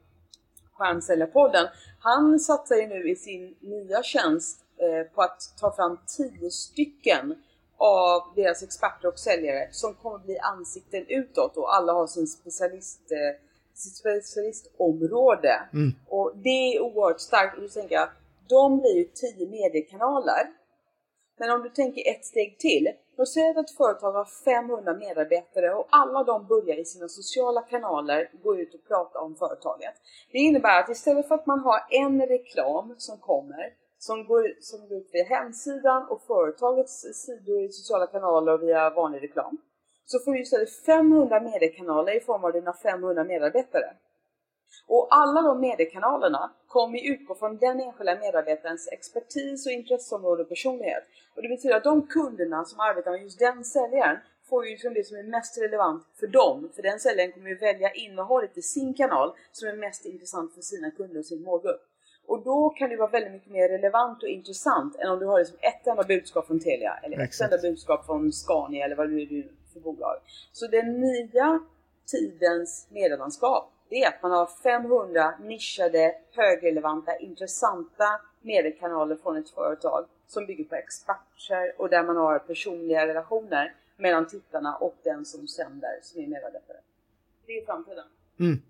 Stjärnsäljarpodden. 0.72 1.66
Han 1.98 2.40
satsar 2.40 2.76
ju 2.76 2.86
nu 2.86 3.10
i 3.10 3.16
sin 3.16 3.54
nya 3.60 4.02
tjänst 4.02 4.60
eh, 4.76 5.14
på 5.14 5.22
att 5.22 5.40
ta 5.60 5.76
fram 5.76 5.98
10 6.16 6.50
stycken 6.50 7.34
av 7.76 8.22
deras 8.36 8.62
experter 8.62 9.08
och 9.08 9.18
säljare 9.18 9.68
som 9.70 9.94
kommer 9.94 10.18
bli 10.18 10.38
ansikten 10.38 11.04
utåt 11.08 11.56
och 11.56 11.76
alla 11.76 11.92
har 11.92 12.06
sin 12.06 12.26
specialist 12.26 13.00
eh, 13.10 13.40
sitt 13.74 13.96
specialistområde. 13.96 15.62
Mm. 15.72 15.94
Och 16.08 16.32
det 16.34 16.76
är 16.76 16.80
oerhört 16.80 17.20
starkt. 17.20 17.56
Och 17.56 17.62
du 17.62 17.68
tänker 17.68 18.08
de 18.48 18.80
blir 18.80 18.96
ju 18.96 19.04
10 19.04 19.46
mediekanaler. 19.48 20.46
Men 21.38 21.50
om 21.50 21.62
du 21.62 21.68
tänker 21.68 22.10
ett 22.10 22.24
steg 22.24 22.58
till. 22.58 22.88
Då 23.16 23.26
säger 23.26 23.50
att 23.50 23.70
ett 23.70 23.76
företag 23.76 24.12
har 24.12 24.24
500 24.24 24.94
medarbetare 24.94 25.74
och 25.74 25.86
alla 25.90 26.24
de 26.24 26.46
börjar 26.46 26.78
i 26.78 26.84
sina 26.84 27.08
sociala 27.08 27.62
kanaler 27.62 28.30
gå 28.42 28.56
ut 28.56 28.74
och 28.74 28.88
prata 28.88 29.18
om 29.18 29.36
företaget. 29.36 29.94
Det 30.32 30.38
innebär 30.38 30.80
att 30.80 30.88
istället 30.88 31.28
för 31.28 31.34
att 31.34 31.46
man 31.46 31.58
har 31.58 31.86
en 31.90 32.26
reklam 32.26 32.94
som 32.98 33.18
kommer 33.18 33.74
som 33.98 34.26
går, 34.26 34.54
som 34.60 34.88
går 34.88 34.98
ut 34.98 35.08
via 35.12 35.24
hemsidan 35.24 36.06
och 36.10 36.22
företagets 36.22 37.00
sidor 37.24 37.60
i 37.60 37.68
sociala 37.68 38.06
kanaler 38.06 38.52
och 38.52 38.62
via 38.62 38.90
vanlig 38.90 39.22
reklam. 39.22 39.58
Så 40.06 40.18
får 40.18 40.32
du 40.32 40.40
istället 40.40 40.70
500 40.70 41.40
mediekanaler 41.40 42.16
i 42.16 42.20
form 42.20 42.44
av 42.44 42.52
dina 42.52 42.72
500 42.72 43.24
medarbetare. 43.24 43.96
Och 44.86 45.08
alla 45.10 45.42
de 45.42 45.60
mediekanalerna 45.60 46.52
kommer 46.68 47.12
utgå 47.12 47.34
från 47.34 47.56
den 47.56 47.80
enskilda 47.80 48.18
medarbetarens 48.18 48.88
expertis 48.92 49.66
och 49.66 49.72
intresseområde 49.72 50.42
och 50.42 50.48
personlighet. 50.48 51.04
Och 51.36 51.42
det 51.42 51.48
betyder 51.48 51.76
att 51.76 51.84
de 51.84 52.06
kunderna 52.06 52.64
som 52.64 52.80
arbetar 52.80 53.10
med 53.10 53.22
just 53.22 53.38
den 53.38 53.64
säljaren 53.64 54.16
får 54.48 54.64
ju 54.66 54.70
liksom 54.70 54.94
det 54.94 55.04
som 55.04 55.16
är 55.16 55.22
mest 55.22 55.58
relevant 55.58 56.06
för 56.20 56.26
dem. 56.26 56.70
För 56.74 56.82
den 56.82 57.00
säljaren 57.00 57.32
kommer 57.32 57.48
ju 57.48 57.56
välja 57.56 57.90
innehållet 57.92 58.58
i 58.58 58.62
sin 58.62 58.94
kanal 58.94 59.32
som 59.52 59.68
är 59.68 59.76
mest 59.76 60.04
intressant 60.04 60.54
för 60.54 60.60
sina 60.60 60.90
kunder 60.90 61.18
och 61.18 61.26
sin 61.26 61.42
målgrupp. 61.42 61.82
Och 62.26 62.44
då 62.44 62.70
kan 62.70 62.90
det 62.90 62.96
vara 62.96 63.10
väldigt 63.10 63.32
mycket 63.32 63.52
mer 63.52 63.68
relevant 63.68 64.22
och 64.22 64.28
intressant 64.28 64.96
än 64.96 65.10
om 65.10 65.18
du 65.18 65.26
har 65.26 65.38
liksom 65.38 65.56
ett 65.60 65.86
enda 65.86 66.02
budskap 66.02 66.46
från 66.46 66.60
Telia 66.60 66.98
eller 67.02 67.20
ett 67.20 67.40
enda 67.40 67.58
budskap 67.58 68.06
från 68.06 68.32
Scania 68.32 68.84
eller 68.84 68.96
vad 68.96 69.10
det 69.10 69.22
är 69.22 69.48
för 69.72 69.80
bolag. 69.80 70.16
Så 70.52 70.66
den 70.66 71.00
nya 71.00 71.60
tidens 72.06 72.86
medielandskap 72.90 73.73
det 73.94 74.02
är 74.02 74.08
att 74.08 74.22
man 74.22 74.32
har 74.32 74.48
500 74.62 75.34
nischade, 75.42 76.14
högrelevanta, 76.32 77.16
intressanta 77.16 78.20
mediekanaler 78.42 79.16
från 79.16 79.36
ett 79.36 79.50
företag 79.50 80.04
som 80.26 80.46
bygger 80.46 80.64
på 80.64 80.74
experter 80.74 81.72
och 81.78 81.88
där 81.90 82.04
man 82.04 82.16
har 82.16 82.38
personliga 82.38 83.06
relationer 83.06 83.74
mellan 83.96 84.28
tittarna 84.28 84.76
och 84.76 84.96
den 85.04 85.24
som 85.24 85.48
sänder 85.48 85.98
som 86.02 86.22
är 86.22 86.26
medarbetare. 86.26 86.76
Det 87.46 87.52
är 87.52 87.66
framtiden. 87.66 88.04
Mm. 88.40 88.62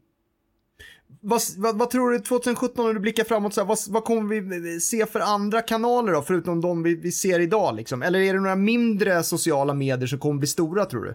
Vad, 1.21 1.41
vad, 1.57 1.79
vad, 1.79 1.91
tror 1.91 2.11
du 2.11 2.19
2017 2.19 2.87
när 2.87 2.95
du 2.95 3.01
blickar 3.01 3.25
framåt, 3.25 3.55
så 3.55 3.61
här, 3.61 3.69
vad, 3.69 3.79
vad, 3.89 4.05
kommer 4.05 4.35
vi 4.35 4.75
eh, 4.75 4.79
se 4.79 5.07
för 5.07 5.21
andra 5.21 5.63
kanaler 5.63 6.13
då, 6.13 6.23
förutom 6.23 6.61
de 6.61 6.83
vi, 6.83 6.95
vi 6.95 7.13
ser 7.13 7.41
idag 7.41 7.75
liksom? 7.75 8.03
Eller 8.03 8.19
är 8.19 8.35
det 8.35 8.41
några 8.41 8.57
mindre 8.57 9.23
sociala 9.23 9.75
medier 9.75 10.07
som 10.07 10.19
kommer 10.19 10.39
bli 10.39 10.49
stora 10.49 10.85
tror 10.85 11.05
du? 11.05 11.15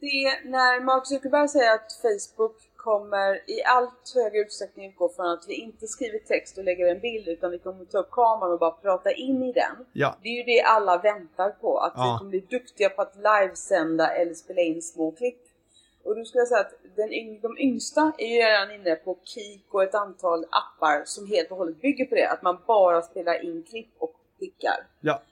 Det 0.00 0.40
när 0.44 0.80
Mark 0.80 1.06
Zuckerberg 1.06 1.48
säger 1.48 1.74
att 1.74 1.92
Facebook 2.02 2.56
kommer 2.76 3.50
i 3.50 3.62
allt 3.64 4.12
högre 4.14 4.38
utsträckning 4.38 4.88
utgå 4.88 5.08
från 5.08 5.26
att 5.26 5.44
vi 5.48 5.54
inte 5.54 5.86
skriver 5.86 6.18
text 6.18 6.58
och 6.58 6.64
lägger 6.64 6.86
en 6.86 7.00
bild 7.00 7.28
utan 7.28 7.50
vi 7.50 7.58
kommer 7.58 7.84
ta 7.84 7.98
upp 7.98 8.10
kameran 8.10 8.52
och 8.52 8.58
bara 8.58 8.70
prata 8.70 9.12
in 9.12 9.42
i 9.42 9.52
den. 9.52 9.86
Ja. 9.92 10.16
Det 10.22 10.28
är 10.28 10.32
ju 10.32 10.42
det 10.42 10.62
alla 10.62 10.98
väntar 10.98 11.50
på, 11.50 11.78
att 11.78 11.92
ja. 11.96 12.02
vi 12.02 12.18
kommer 12.18 12.30
bli 12.30 12.58
duktiga 12.58 12.88
på 12.88 13.02
att 13.02 13.16
livesända 13.16 14.14
eller 14.14 14.34
spela 14.34 14.60
in 14.60 14.82
små 14.82 15.12
klipp. 15.12 15.42
Och 16.04 16.16
då 16.16 16.24
skulle 16.24 16.40
jag 16.40 16.48
säga 16.48 16.60
att 16.60 16.74
den, 16.96 17.40
de 17.40 17.58
yngsta 17.58 18.12
är 18.18 18.26
ju 18.26 18.36
redan 18.36 18.70
inne 18.70 18.96
på 18.96 19.18
Kik 19.24 19.74
och 19.74 19.82
ett 19.82 19.94
antal 19.94 20.44
appar 20.44 21.02
som 21.04 21.26
helt 21.26 21.50
och 21.50 21.56
hållet 21.56 21.80
bygger 21.80 22.04
på 22.04 22.14
det, 22.14 22.28
att 22.28 22.42
man 22.42 22.58
bara 22.66 23.02
spelar 23.02 23.44
in 23.44 23.62
klipp 23.62 23.90
och 23.98 24.14
skickar. 24.38 24.86
Ja. 25.00 25.22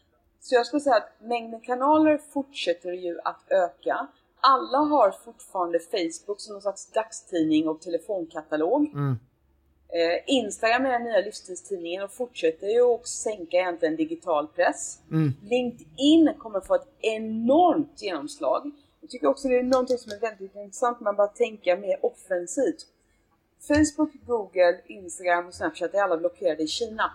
Så 0.41 0.55
jag 0.55 0.67
skulle 0.67 0.81
säga 0.81 0.97
att 0.97 1.13
mängden 1.21 1.61
kanaler 1.61 2.19
fortsätter 2.33 2.93
ju 2.93 3.19
att 3.25 3.41
öka 3.51 4.07
alla 4.47 4.79
har 4.79 5.11
fortfarande 5.11 5.79
Facebook 5.79 6.41
som 6.41 6.53
någon 6.53 6.63
slags 6.63 6.91
dagstidning 6.91 7.69
och 7.69 7.81
telefonkatalog. 7.81 8.87
Mm. 8.87 9.19
Eh, 9.89 10.23
Instagram 10.27 10.87
är 10.87 10.93
den 10.93 11.05
nya 11.05 11.21
livsstilstidningen 11.21 12.03
och 12.03 12.13
fortsätter 12.13 12.67
ju 12.67 12.83
att 12.95 13.07
sänka 13.07 13.57
egentligen 13.57 13.97
digital 13.97 14.47
press. 14.47 14.99
Mm. 15.11 15.33
LinkedIn 15.43 16.35
kommer 16.39 16.61
få 16.61 16.75
ett 16.75 16.89
enormt 17.01 18.03
genomslag. 18.03 18.71
Jag 19.01 19.11
tycker 19.11 19.27
också 19.27 19.49
det 19.49 19.59
är 19.59 19.63
någonting 19.63 19.99
som 19.99 20.13
är 20.13 20.21
väldigt 20.21 20.57
intressant, 20.57 21.01
man 21.01 21.17
bara 21.17 21.27
tänka 21.27 21.77
mer 21.77 22.07
offensivt. 22.07 22.87
Facebook, 23.69 24.11
Google, 24.27 24.81
Instagram 24.87 25.47
och 25.47 25.55
Snapchat 25.55 25.95
är 25.95 26.03
alla 26.03 26.17
blockerade 26.17 26.63
i 26.63 26.67
Kina. 26.67 27.13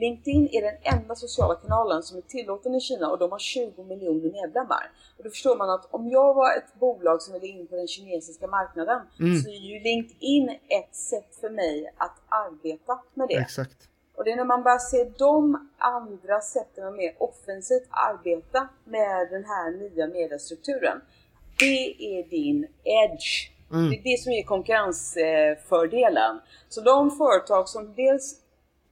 LinkedIn 0.00 0.48
är 0.52 0.62
den 0.62 0.98
enda 0.98 1.14
sociala 1.14 1.54
kanalen 1.54 2.02
som 2.02 2.18
är 2.18 2.22
tillåten 2.22 2.74
i 2.74 2.80
Kina 2.80 3.10
och 3.10 3.18
de 3.18 3.32
har 3.32 3.38
20 3.38 3.84
miljoner 3.84 4.32
medlemmar. 4.32 4.92
Och 5.18 5.24
då 5.24 5.30
förstår 5.30 5.56
man 5.56 5.70
att 5.70 5.94
om 5.94 6.08
jag 6.08 6.34
var 6.34 6.56
ett 6.56 6.80
bolag 6.80 7.22
som 7.22 7.32
ville 7.34 7.46
in 7.46 7.66
på 7.66 7.76
den 7.76 7.86
kinesiska 7.86 8.46
marknaden 8.46 9.00
mm. 9.20 9.40
så 9.40 9.48
är 9.48 9.62
ju 9.72 9.80
LinkedIn 9.80 10.48
ett 10.48 10.94
sätt 10.94 11.36
för 11.40 11.50
mig 11.50 11.94
att 11.96 12.16
arbeta 12.28 13.00
med 13.14 13.28
det. 13.28 13.34
Exakt. 13.34 13.88
Och 14.16 14.24
det 14.24 14.32
är 14.32 14.36
när 14.36 14.44
man 14.44 14.62
bara 14.62 14.78
ser 14.78 15.12
de 15.18 15.68
andra 15.78 16.40
sätten 16.40 16.86
att 16.88 16.94
mer 16.94 17.14
offensivt 17.18 17.88
arbeta 17.90 18.68
med 18.84 19.28
den 19.30 19.44
här 19.44 19.70
nya 19.70 20.06
mediestrukturen. 20.06 21.00
Det 21.58 22.16
är 22.18 22.30
din 22.30 22.66
edge. 22.84 23.50
Mm. 23.72 23.90
Det 23.90 23.96
är 23.96 24.02
det 24.02 24.22
som 24.22 24.32
är 24.32 24.42
konkurrensfördelen. 24.42 26.40
Så 26.68 26.80
de 26.80 27.10
företag 27.10 27.68
som 27.68 27.94
dels 27.94 28.40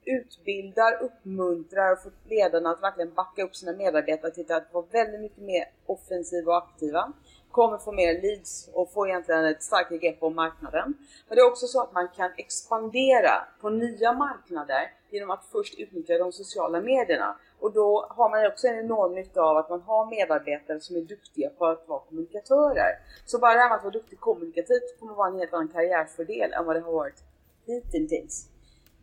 utbildar, 0.09 1.03
uppmuntrar 1.03 1.93
och 1.93 2.03
får 2.03 2.13
ledarna 2.29 2.71
att 2.71 2.83
verkligen 2.83 3.15
backa 3.15 3.43
upp 3.45 3.57
sina 3.57 3.73
medarbetare 3.73 4.31
till 4.31 4.53
att 4.53 4.73
vara 4.73 4.85
väldigt 4.93 5.21
mycket 5.21 5.43
mer 5.43 5.65
offensiva 5.87 6.53
och 6.53 6.59
aktiva. 6.59 7.13
Kommer 7.51 7.79
få 7.79 7.93
mer 7.93 8.23
leads 8.23 8.71
och 8.73 8.93
få 8.93 9.07
egentligen 9.07 9.45
ett 9.45 9.63
starkare 9.63 9.99
grepp 9.99 10.23
om 10.23 10.35
marknaden. 10.35 10.95
Men 11.29 11.37
det 11.37 11.41
är 11.41 11.51
också 11.51 11.67
så 11.67 11.83
att 11.83 11.93
man 11.93 12.09
kan 12.17 12.31
expandera 12.37 13.49
på 13.61 13.71
nya 13.71 14.13
marknader 14.13 14.91
genom 15.11 15.31
att 15.31 15.45
först 15.53 15.79
utnyttja 15.79 16.19
de 16.19 16.33
sociala 16.33 16.81
medierna. 16.81 17.37
Och 17.61 17.73
då 17.73 18.07
har 18.11 18.31
man 18.31 18.47
också 18.47 18.67
en 18.67 18.79
enorm 18.79 19.15
nytta 19.15 19.43
av 19.43 19.57
att 19.57 19.71
man 19.71 19.83
har 19.83 20.07
medarbetare 20.07 20.81
som 20.81 20.97
är 20.97 21.01
duktiga 21.01 21.51
på 21.51 21.67
att 21.67 21.89
vara 21.89 22.01
kommunikatörer. 22.01 22.99
Så 23.27 23.39
bara 23.39 23.55
det 23.55 23.61
här 23.61 23.69
med 23.69 23.77
att 23.77 23.85
vara 23.85 23.93
duktig 23.93 24.21
kommunikativt 24.21 25.01
kommer 25.01 25.15
vara 25.15 25.29
en 25.29 25.39
helt 25.39 25.53
annan 25.53 25.69
karriärfördel 25.69 26.53
än 26.53 26.67
vad 26.67 26.77
det 26.77 26.81
har 26.81 26.93
varit 26.93 27.23
hittills. 27.67 28.49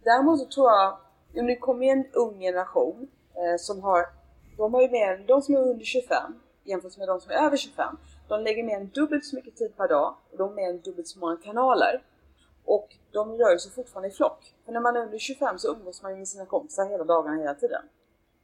Däremot 0.06 0.40
så 0.40 0.46
tror 0.46 0.70
jag, 0.70 0.98
om 1.40 1.48
det 1.48 1.56
kommer 1.56 1.86
en 1.86 2.06
ung 2.14 2.40
generation 2.40 3.08
eh, 3.34 3.58
som 3.60 3.84
har, 3.84 4.06
de 4.58 4.74
har 4.74 4.82
ju 4.82 4.90
mer, 4.90 5.24
de 5.28 5.42
som 5.42 5.56
är 5.56 5.60
under 5.60 5.86
25 5.86 6.34
jämfört 6.64 6.98
med 6.98 7.08
de 7.08 7.22
som 7.22 7.32
är 7.32 7.36
över 7.36 7.58
25, 7.58 7.98
de 8.28 8.42
lägger 8.42 8.64
mer 8.64 8.76
än 8.76 8.90
dubbelt 8.90 9.26
så 9.26 9.36
mycket 9.36 9.56
tid 9.56 9.78
per 9.78 9.88
dag 9.88 10.16
och 10.32 10.38
de 10.38 10.50
har 10.50 10.56
mer 10.56 10.70
än 10.70 10.82
dubbelt 10.82 11.08
så 11.08 11.20
många 11.20 11.38
kanaler. 11.38 12.04
Och 12.66 12.96
de 13.12 13.32
rör 13.32 13.58
sig 13.58 13.72
fortfarande 13.72 14.10
i 14.10 14.12
flock. 14.12 14.54
För 14.66 14.72
när 14.72 14.80
man 14.80 14.96
är 14.96 15.00
under 15.02 15.18
25 15.18 15.60
så 15.60 15.76
umgås 15.76 16.04
man 16.04 16.18
med 16.18 16.28
sina 16.28 16.46
kompisar 16.46 16.90
hela 16.90 17.04
dagarna, 17.04 17.38
hela 17.38 17.54
tiden. 17.54 17.82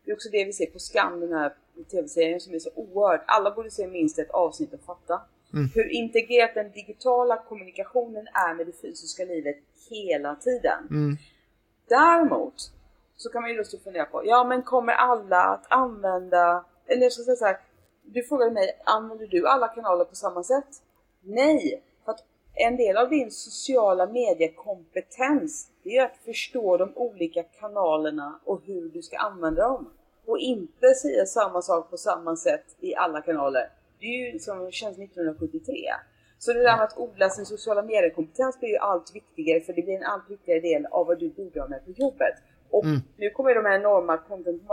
Det 0.06 0.12
är 0.12 0.16
också 0.16 0.30
det 0.30 0.46
vi 0.46 0.54
ser 0.54 0.66
på 0.66 0.80
Skam, 0.80 1.20
den 1.20 1.34
här 1.34 1.54
tv-serien 1.92 2.40
som 2.40 2.54
är 2.54 2.60
så 2.60 2.70
oerhört, 2.76 3.24
alla 3.28 3.52
borde 3.52 3.72
se 3.72 3.88
minst 3.88 4.20
ett 4.20 4.32
avsnitt 4.32 4.74
och 4.74 4.80
fatta. 4.80 5.22
Mm. 5.54 5.70
Hur 5.76 5.90
integrerat 5.92 6.54
den 6.54 6.72
digitala 6.72 7.38
kommunikationen 7.38 8.28
är 8.28 8.54
med 8.54 8.68
det 8.68 8.82
fysiska 8.82 9.26
livet 9.26 9.58
hela 9.90 10.36
tiden. 10.36 10.88
Mm. 10.90 11.18
Däremot 11.92 12.72
så 13.18 13.30
kan 13.30 13.42
man 13.42 13.52
ju 13.52 13.58
då 13.58 13.78
fundera 13.84 14.06
på, 14.06 14.22
ja 14.26 14.44
men 14.44 14.64
kommer 14.64 14.94
alla 14.94 15.44
att 15.44 15.66
använda, 15.70 16.66
eller 16.88 17.02
jag 17.02 17.12
ska 17.12 17.24
säga 17.24 17.36
så 17.36 17.46
här, 17.46 17.60
du 18.04 18.24
frågade 18.24 18.52
mig, 18.52 18.82
använder 18.86 19.28
du 19.28 19.48
alla 19.48 19.68
kanaler 19.68 20.06
på 20.06 20.16
samma 20.16 20.44
sätt? 20.44 20.68
Nej! 21.22 21.84
För 22.06 22.12
att 22.12 22.24
en 22.54 22.78
del 22.78 22.98
av 22.98 23.10
din 23.10 23.32
sociala 23.32 24.08
mediekompetens, 24.08 25.68
det 25.84 25.98
är 25.98 26.06
att 26.06 26.18
förstå 26.26 26.78
de 26.78 26.98
olika 26.98 27.44
kanalerna 27.44 28.40
och 28.46 28.62
hur 28.66 28.90
du 28.90 29.02
ska 29.02 29.18
använda 29.18 29.68
dem. 29.68 29.94
Och 30.26 30.38
inte 30.38 30.94
säga 30.94 31.26
samma 31.26 31.62
sak 31.62 31.90
på 31.90 31.98
samma 31.98 32.36
sätt 32.36 32.66
i 32.80 32.96
alla 32.96 33.22
kanaler. 33.22 33.70
Det 34.00 34.06
är 34.06 34.34
ju 34.34 34.40
som 34.40 34.72
känns 34.72 34.98
1973. 34.98 35.74
Så 36.44 36.54
det 36.54 36.60
där 36.60 36.78
med 36.78 36.84
att 36.84 36.98
odla 36.98 37.30
sin 37.30 37.46
sociala 37.46 37.82
mediekompetens 37.82 38.60
blir 38.60 38.70
ju 38.70 38.78
allt 38.78 39.16
viktigare 39.16 39.62
för 39.62 39.74
det 39.74 39.82
blir 39.82 39.98
en 39.98 40.04
allt 40.04 40.30
viktigare 40.30 40.60
del 40.60 40.86
av 40.86 41.08
vad 41.08 41.20
du 41.20 41.30
bidrar 41.30 41.68
med 41.68 41.86
på 41.86 41.92
jobbet. 41.92 42.36
Och 42.70 42.86
mm. 42.86 43.00
nu 43.18 43.30
kommer 43.30 43.56
de 43.56 43.66
här 43.66 43.80
enorma 43.80 44.18
content 44.18 44.64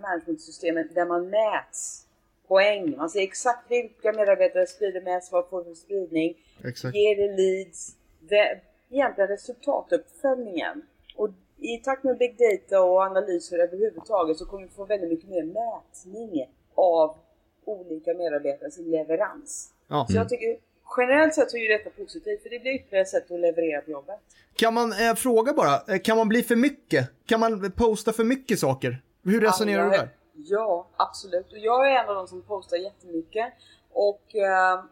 management-systemen 0.00 0.88
där 0.94 1.06
man 1.06 1.30
mäts 1.30 2.06
poäng. 2.48 2.96
Man 2.96 3.10
ser 3.10 3.20
exakt 3.20 3.70
vilka 3.70 4.12
medarbetare 4.12 4.66
sprider 4.66 5.00
mest, 5.00 5.32
vad 5.32 5.48
får 5.48 5.64
för 5.64 5.74
spridning, 5.74 6.36
exakt. 6.64 6.96
ger 6.96 7.16
det 7.16 7.36
leads. 7.36 7.96
Det, 8.20 8.60
egentligen 8.90 9.28
resultatuppföljningen. 9.28 10.82
Och 11.16 11.28
i 11.58 11.78
takt 11.78 12.04
med 12.04 12.18
big 12.18 12.36
data 12.38 12.82
och 12.82 13.02
analyser 13.02 13.58
överhuvudtaget 13.58 14.36
så 14.36 14.46
kommer 14.46 14.66
vi 14.66 14.68
få 14.68 14.84
väldigt 14.84 15.10
mycket 15.10 15.28
mer 15.28 15.42
mätning 15.42 16.54
av 16.74 17.18
olika 17.64 18.14
medarbetares 18.14 18.78
leverans. 18.78 19.72
Ja. 19.88 20.06
Så 20.10 20.16
jag 20.16 20.28
tycker 20.28 20.56
generellt 20.96 21.34
sett 21.34 21.50
så 21.50 21.56
är 21.56 21.78
detta 21.78 21.90
positivt 21.90 22.42
för 22.42 22.50
det 22.50 22.58
blir 22.58 22.72
ytterligare 22.72 23.02
ett 23.02 23.08
sätt 23.08 23.30
att 23.30 23.40
leverera 23.40 23.80
på 23.80 23.90
jobbet. 23.90 24.20
Kan 24.56 24.74
man, 24.74 24.92
eh, 24.92 25.14
fråga 25.14 25.52
bara, 25.52 25.94
eh, 25.94 26.00
kan 26.00 26.16
man 26.16 26.28
bli 26.28 26.42
för 26.42 26.56
mycket? 26.56 27.10
Kan 27.26 27.40
man 27.40 27.72
posta 27.72 28.12
för 28.12 28.24
mycket 28.24 28.58
saker? 28.58 29.02
Hur 29.24 29.40
resonerar 29.40 29.84
ja, 29.84 29.90
du 29.90 29.96
där? 29.96 30.08
Ja, 30.32 30.88
absolut. 30.96 31.46
Jag 31.50 31.92
är 31.92 32.02
en 32.02 32.08
av 32.08 32.14
de 32.14 32.28
som 32.28 32.42
postar 32.42 32.76
jättemycket 32.76 33.52
och 33.92 34.34
eh, 34.34 34.84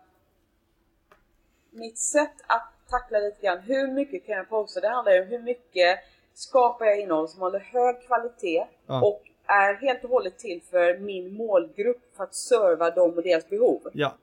mitt 1.70 1.98
sätt 1.98 2.34
att 2.46 2.72
tackla 2.90 3.18
lite 3.18 3.46
grann 3.46 3.58
hur 3.58 3.92
mycket 3.92 4.26
kan 4.26 4.36
jag 4.36 4.48
posta? 4.48 4.80
Det 4.80 4.88
handlar 4.88 5.12
ju 5.12 5.22
om 5.22 5.28
hur 5.28 5.42
mycket 5.42 5.98
skapar 6.34 6.86
jag 6.86 7.00
innehåll 7.00 7.28
som 7.28 7.40
håller 7.40 7.58
hög 7.58 8.06
kvalitet 8.06 8.66
ja. 8.86 9.02
och 9.02 9.22
är 9.46 9.74
helt 9.74 10.04
och 10.04 10.10
hållet 10.10 10.38
till 10.38 10.62
för 10.70 10.98
min 10.98 11.34
målgrupp 11.34 12.16
för 12.16 12.24
att 12.24 12.34
serva 12.34 12.90
dem 12.90 13.14
och 13.16 13.22
deras 13.22 13.48
behov. 13.48 13.80
Ja. 13.92 14.14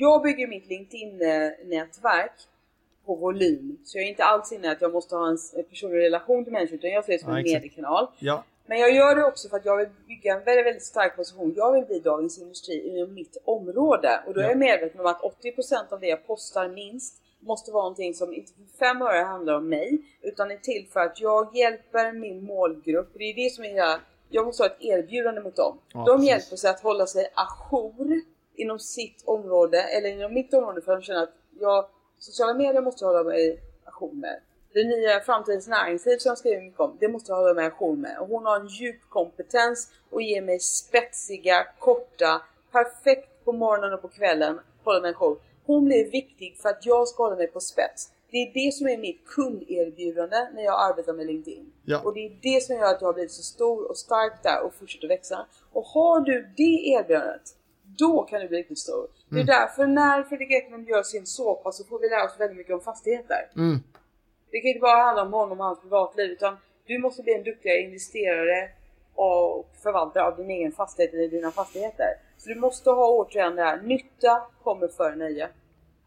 Jag 0.00 0.22
bygger 0.22 0.46
mitt 0.46 0.66
LinkedIn-nätverk 0.68 2.32
på 3.06 3.14
volym. 3.14 3.78
Så 3.84 3.98
jag 3.98 4.04
är 4.04 4.08
inte 4.08 4.24
alls 4.24 4.52
inne 4.52 4.72
att 4.72 4.80
jag 4.80 4.92
måste 4.92 5.16
ha 5.16 5.28
en 5.28 5.64
personlig 5.70 5.98
relation 5.98 6.44
till 6.44 6.52
människor 6.52 6.74
utan 6.74 6.90
jag 6.90 7.04
ser 7.04 7.12
det 7.12 7.18
som 7.18 7.32
ja, 7.32 7.38
en 7.38 7.42
mediekanal. 7.42 8.06
Ja. 8.18 8.44
Men 8.66 8.78
jag 8.78 8.94
gör 8.94 9.16
det 9.16 9.24
också 9.24 9.48
för 9.48 9.56
att 9.56 9.64
jag 9.64 9.76
vill 9.76 9.88
bygga 10.06 10.34
en 10.34 10.44
väldigt, 10.44 10.66
väldigt 10.66 10.82
stark 10.82 11.16
position. 11.16 11.54
Jag 11.56 11.72
vill 11.72 11.84
bli 11.84 12.00
dagens 12.00 12.38
industri 12.38 12.88
inom 12.88 13.14
mitt 13.14 13.36
område 13.44 14.20
och 14.26 14.34
då 14.34 14.40
är 14.40 14.48
jag 14.48 14.58
medveten 14.58 15.00
om 15.00 15.06
att 15.06 15.20
80% 15.20 15.92
av 15.92 16.00
det 16.00 16.06
jag 16.06 16.26
postar 16.26 16.68
minst 16.68 17.22
måste 17.40 17.70
vara 17.72 17.82
någonting 17.82 18.14
som 18.14 18.34
inte 18.34 18.52
för 18.52 18.78
fem 18.78 19.02
öre 19.02 19.22
handlar 19.24 19.54
om 19.54 19.68
mig 19.68 19.98
utan 20.22 20.50
är 20.50 20.56
till 20.56 20.86
för 20.92 21.00
att 21.00 21.20
jag 21.20 21.56
hjälper 21.56 22.12
min 22.12 22.44
målgrupp. 22.44 23.10
Det 23.14 23.24
är 23.24 23.34
det 23.34 23.50
som 23.50 23.64
är 23.64 23.76
jag, 23.76 24.00
jag 24.28 24.46
måste 24.46 24.62
ha 24.62 24.68
ett 24.70 24.82
erbjudande 24.82 25.40
mot 25.40 25.56
dem. 25.56 25.78
Ja, 25.92 26.04
de 26.04 26.16
precis. 26.16 26.28
hjälper 26.28 26.56
sig 26.56 26.70
att 26.70 26.80
hålla 26.80 27.06
sig 27.06 27.28
ajour 27.34 28.20
inom 28.60 28.78
sitt 28.78 29.22
område 29.24 29.82
eller 29.82 30.08
inom 30.08 30.34
mitt 30.34 30.54
område 30.54 30.80
för 30.80 30.92
att 30.92 31.00
de 31.00 31.04
känner 31.04 31.22
att 31.22 31.34
jag, 31.60 31.86
sociala 32.18 32.54
medier 32.54 32.82
måste 32.82 33.04
jag 33.04 33.12
hålla 33.12 33.24
mig 33.24 33.60
ajour 33.84 34.12
med. 34.12 34.40
Det 34.72 34.84
nya 34.84 35.20
framtidens 35.20 35.68
näringsliv 35.68 36.18
som 36.18 36.28
jag 36.28 36.38
skriver 36.38 36.62
mycket 36.62 36.80
om, 36.80 36.96
det 37.00 37.08
måste 37.08 37.32
jag 37.32 37.36
hålla 37.36 37.54
mig 37.54 37.66
ajour 37.66 37.96
med. 37.96 38.18
Och 38.18 38.28
hon 38.28 38.46
har 38.46 38.60
en 38.60 38.66
djup 38.66 39.00
kompetens 39.08 39.90
och 40.10 40.22
ger 40.22 40.42
mig 40.42 40.60
spetsiga, 40.60 41.66
korta, 41.78 42.42
perfekt 42.72 43.44
på 43.44 43.52
morgonen 43.52 43.92
och 43.92 44.02
på 44.02 44.08
kvällen, 44.08 44.60
hålla 44.84 45.00
mig 45.00 45.10
ajour. 45.10 45.38
Hon 45.66 45.84
blir 45.84 46.10
viktig 46.10 46.56
för 46.56 46.68
att 46.68 46.86
jag 46.86 47.08
ska 47.08 47.22
hålla 47.22 47.36
mig 47.36 47.46
på 47.46 47.60
spets. 47.60 48.12
Det 48.30 48.36
är 48.36 48.52
det 48.54 48.74
som 48.74 48.88
är 48.88 48.98
mitt 48.98 49.26
kunderbjudande 49.26 50.36
när 50.54 50.62
jag 50.62 50.90
arbetar 50.90 51.12
med 51.12 51.26
LinkedIn. 51.26 51.72
Ja. 51.84 52.00
Och 52.04 52.14
det 52.14 52.26
är 52.26 52.38
det 52.42 52.62
som 52.62 52.76
gör 52.76 52.94
att 52.94 53.00
jag 53.00 53.08
har 53.08 53.12
blivit 53.12 53.32
så 53.32 53.42
stor 53.42 53.90
och 53.90 53.96
stark 53.96 54.42
där 54.42 54.62
och 54.62 54.74
fortsätter 54.74 55.08
växa. 55.08 55.46
Och 55.72 55.84
har 55.84 56.20
du 56.20 56.52
det 56.56 56.88
erbjudandet, 56.88 57.56
då 58.00 58.22
kan 58.22 58.40
du 58.40 58.48
bli 58.48 58.58
riktigt 58.58 58.78
stor. 58.78 59.04
Mm. 59.04 59.12
Det 59.28 59.36
är 59.36 59.42
mm. 59.42 59.46
därför 59.46 59.86
när 59.86 60.22
Fredrik 60.22 60.50
Ekman 60.50 60.84
gör 60.84 61.02
sin 61.02 61.26
såpa 61.26 61.72
så 61.72 61.84
får 61.84 61.98
vi 61.98 62.08
lära 62.08 62.24
oss 62.24 62.40
väldigt 62.40 62.56
mycket 62.56 62.74
om 62.74 62.80
fastigheter. 62.80 63.42
Mm. 63.56 63.78
Det 64.50 64.60
kan 64.60 64.68
inte 64.68 64.80
bara 64.80 65.02
handla 65.02 65.22
om 65.22 65.32
honom 65.32 65.60
och 65.60 65.66
hans 65.66 65.80
privatliv 65.80 66.30
utan 66.30 66.56
du 66.86 66.98
måste 66.98 67.22
bli 67.22 67.34
en 67.34 67.44
duktigare 67.44 67.78
investerare 67.78 68.70
och 69.14 69.70
förvaltare 69.82 70.24
av 70.24 70.36
din 70.36 70.50
egen 70.50 70.72
fastighet 70.72 71.14
eller 71.14 71.28
dina 71.28 71.50
fastigheter. 71.50 72.10
Så 72.38 72.48
du 72.48 72.54
måste 72.54 72.90
ha 72.90 73.06
återigen 73.10 73.56
det 73.56 73.62
här, 73.62 73.82
nytta 73.82 74.42
kommer 74.62 74.88
före 74.88 75.16
nöje. 75.16 75.48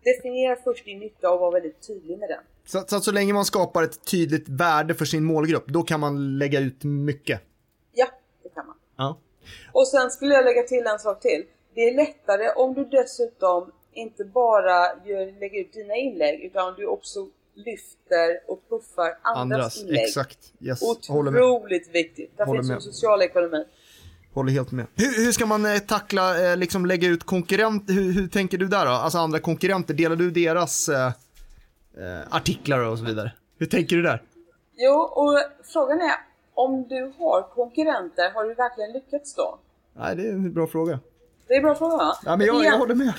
Definiera 0.03 0.55
först 0.63 0.85
din 0.85 0.99
nytta 0.99 1.31
och 1.31 1.39
var 1.39 1.51
väldigt 1.51 1.87
tydlig 1.87 2.19
med 2.19 2.29
den. 2.29 2.43
Så, 2.65 2.83
så 2.87 2.99
så 2.99 3.11
länge 3.11 3.33
man 3.33 3.45
skapar 3.45 3.83
ett 3.83 4.05
tydligt 4.05 4.49
värde 4.49 4.95
för 4.95 5.05
sin 5.05 5.23
målgrupp, 5.23 5.67
då 5.67 5.83
kan 5.83 5.99
man 5.99 6.37
lägga 6.37 6.59
ut 6.59 6.83
mycket? 6.83 7.41
Ja, 7.93 8.07
det 8.43 8.49
kan 8.49 8.67
man. 8.67 8.75
Ja. 8.95 9.17
Och 9.71 9.87
sen 9.87 10.11
skulle 10.11 10.33
jag 10.33 10.45
lägga 10.45 10.63
till 10.63 10.87
en 10.87 10.99
sak 10.99 11.19
till. 11.19 11.45
Det 11.76 11.82
är 11.82 11.95
lättare 11.95 12.49
om 12.55 12.74
du 12.74 12.86
dessutom 12.86 13.71
inte 13.93 14.26
bara 14.26 15.05
gör, 15.05 15.39
lägger 15.39 15.61
ut 15.61 15.74
dina 15.74 15.95
inlägg 15.95 16.43
utan 16.43 16.76
du 16.76 16.86
också 16.86 17.28
lyfter 17.55 18.51
och 18.51 18.69
puffar 18.69 19.17
andras, 19.21 19.41
andras 19.41 19.82
inlägg. 19.82 20.03
Exakt. 20.03 20.53
Yes. 20.59 20.82
Otroligt 20.82 21.95
viktigt. 21.95 22.38
Där 22.38 22.45
finns 22.45 22.69
med. 22.69 22.82
social 22.82 23.21
ekonomi. 23.21 23.65
Håller 24.34 24.51
helt 24.51 24.71
med. 24.71 24.86
Hur, 24.95 25.26
hur 25.26 25.32
ska 25.32 25.45
man 25.45 25.65
eh, 25.65 25.80
tackla, 25.80 26.51
eh, 26.51 26.57
liksom 26.57 26.86
lägga 26.86 27.07
ut 27.07 27.24
konkurrenter? 27.24 27.93
Hur, 27.93 28.11
hur, 28.11 28.28
tänker 28.28 28.57
du 28.57 28.67
där 28.67 28.86
då? 28.86 28.91
Alltså 28.91 29.17
andra 29.17 29.39
konkurrenter, 29.39 29.93
delar 29.93 30.15
du 30.15 30.32
deras 30.32 30.89
eh, 30.89 31.07
eh, 31.97 32.36
artiklar 32.36 32.80
och 32.80 32.97
så 32.97 33.05
vidare? 33.05 33.32
Hur 33.57 33.65
tänker 33.65 33.95
du 33.95 34.01
där? 34.01 34.21
Jo, 34.76 34.93
och 34.93 35.39
frågan 35.63 36.01
är 36.01 36.13
om 36.53 36.88
du 36.88 37.13
har 37.17 37.41
konkurrenter, 37.55 38.32
har 38.32 38.43
du 38.43 38.53
verkligen 38.53 38.91
lyckats 38.91 39.36
då? 39.36 39.59
Nej, 39.93 40.15
det 40.15 40.28
är 40.28 40.32
en 40.32 40.53
bra 40.53 40.67
fråga. 40.67 40.99
Det 41.47 41.53
är 41.53 41.61
bra 41.61 41.75
fråga 41.75 41.95
va? 41.97 42.17
Ja, 42.25 42.37
men 42.37 42.47
jag, 42.47 42.65
jag 42.65 42.77
håller 42.77 42.95
med. 42.95 43.13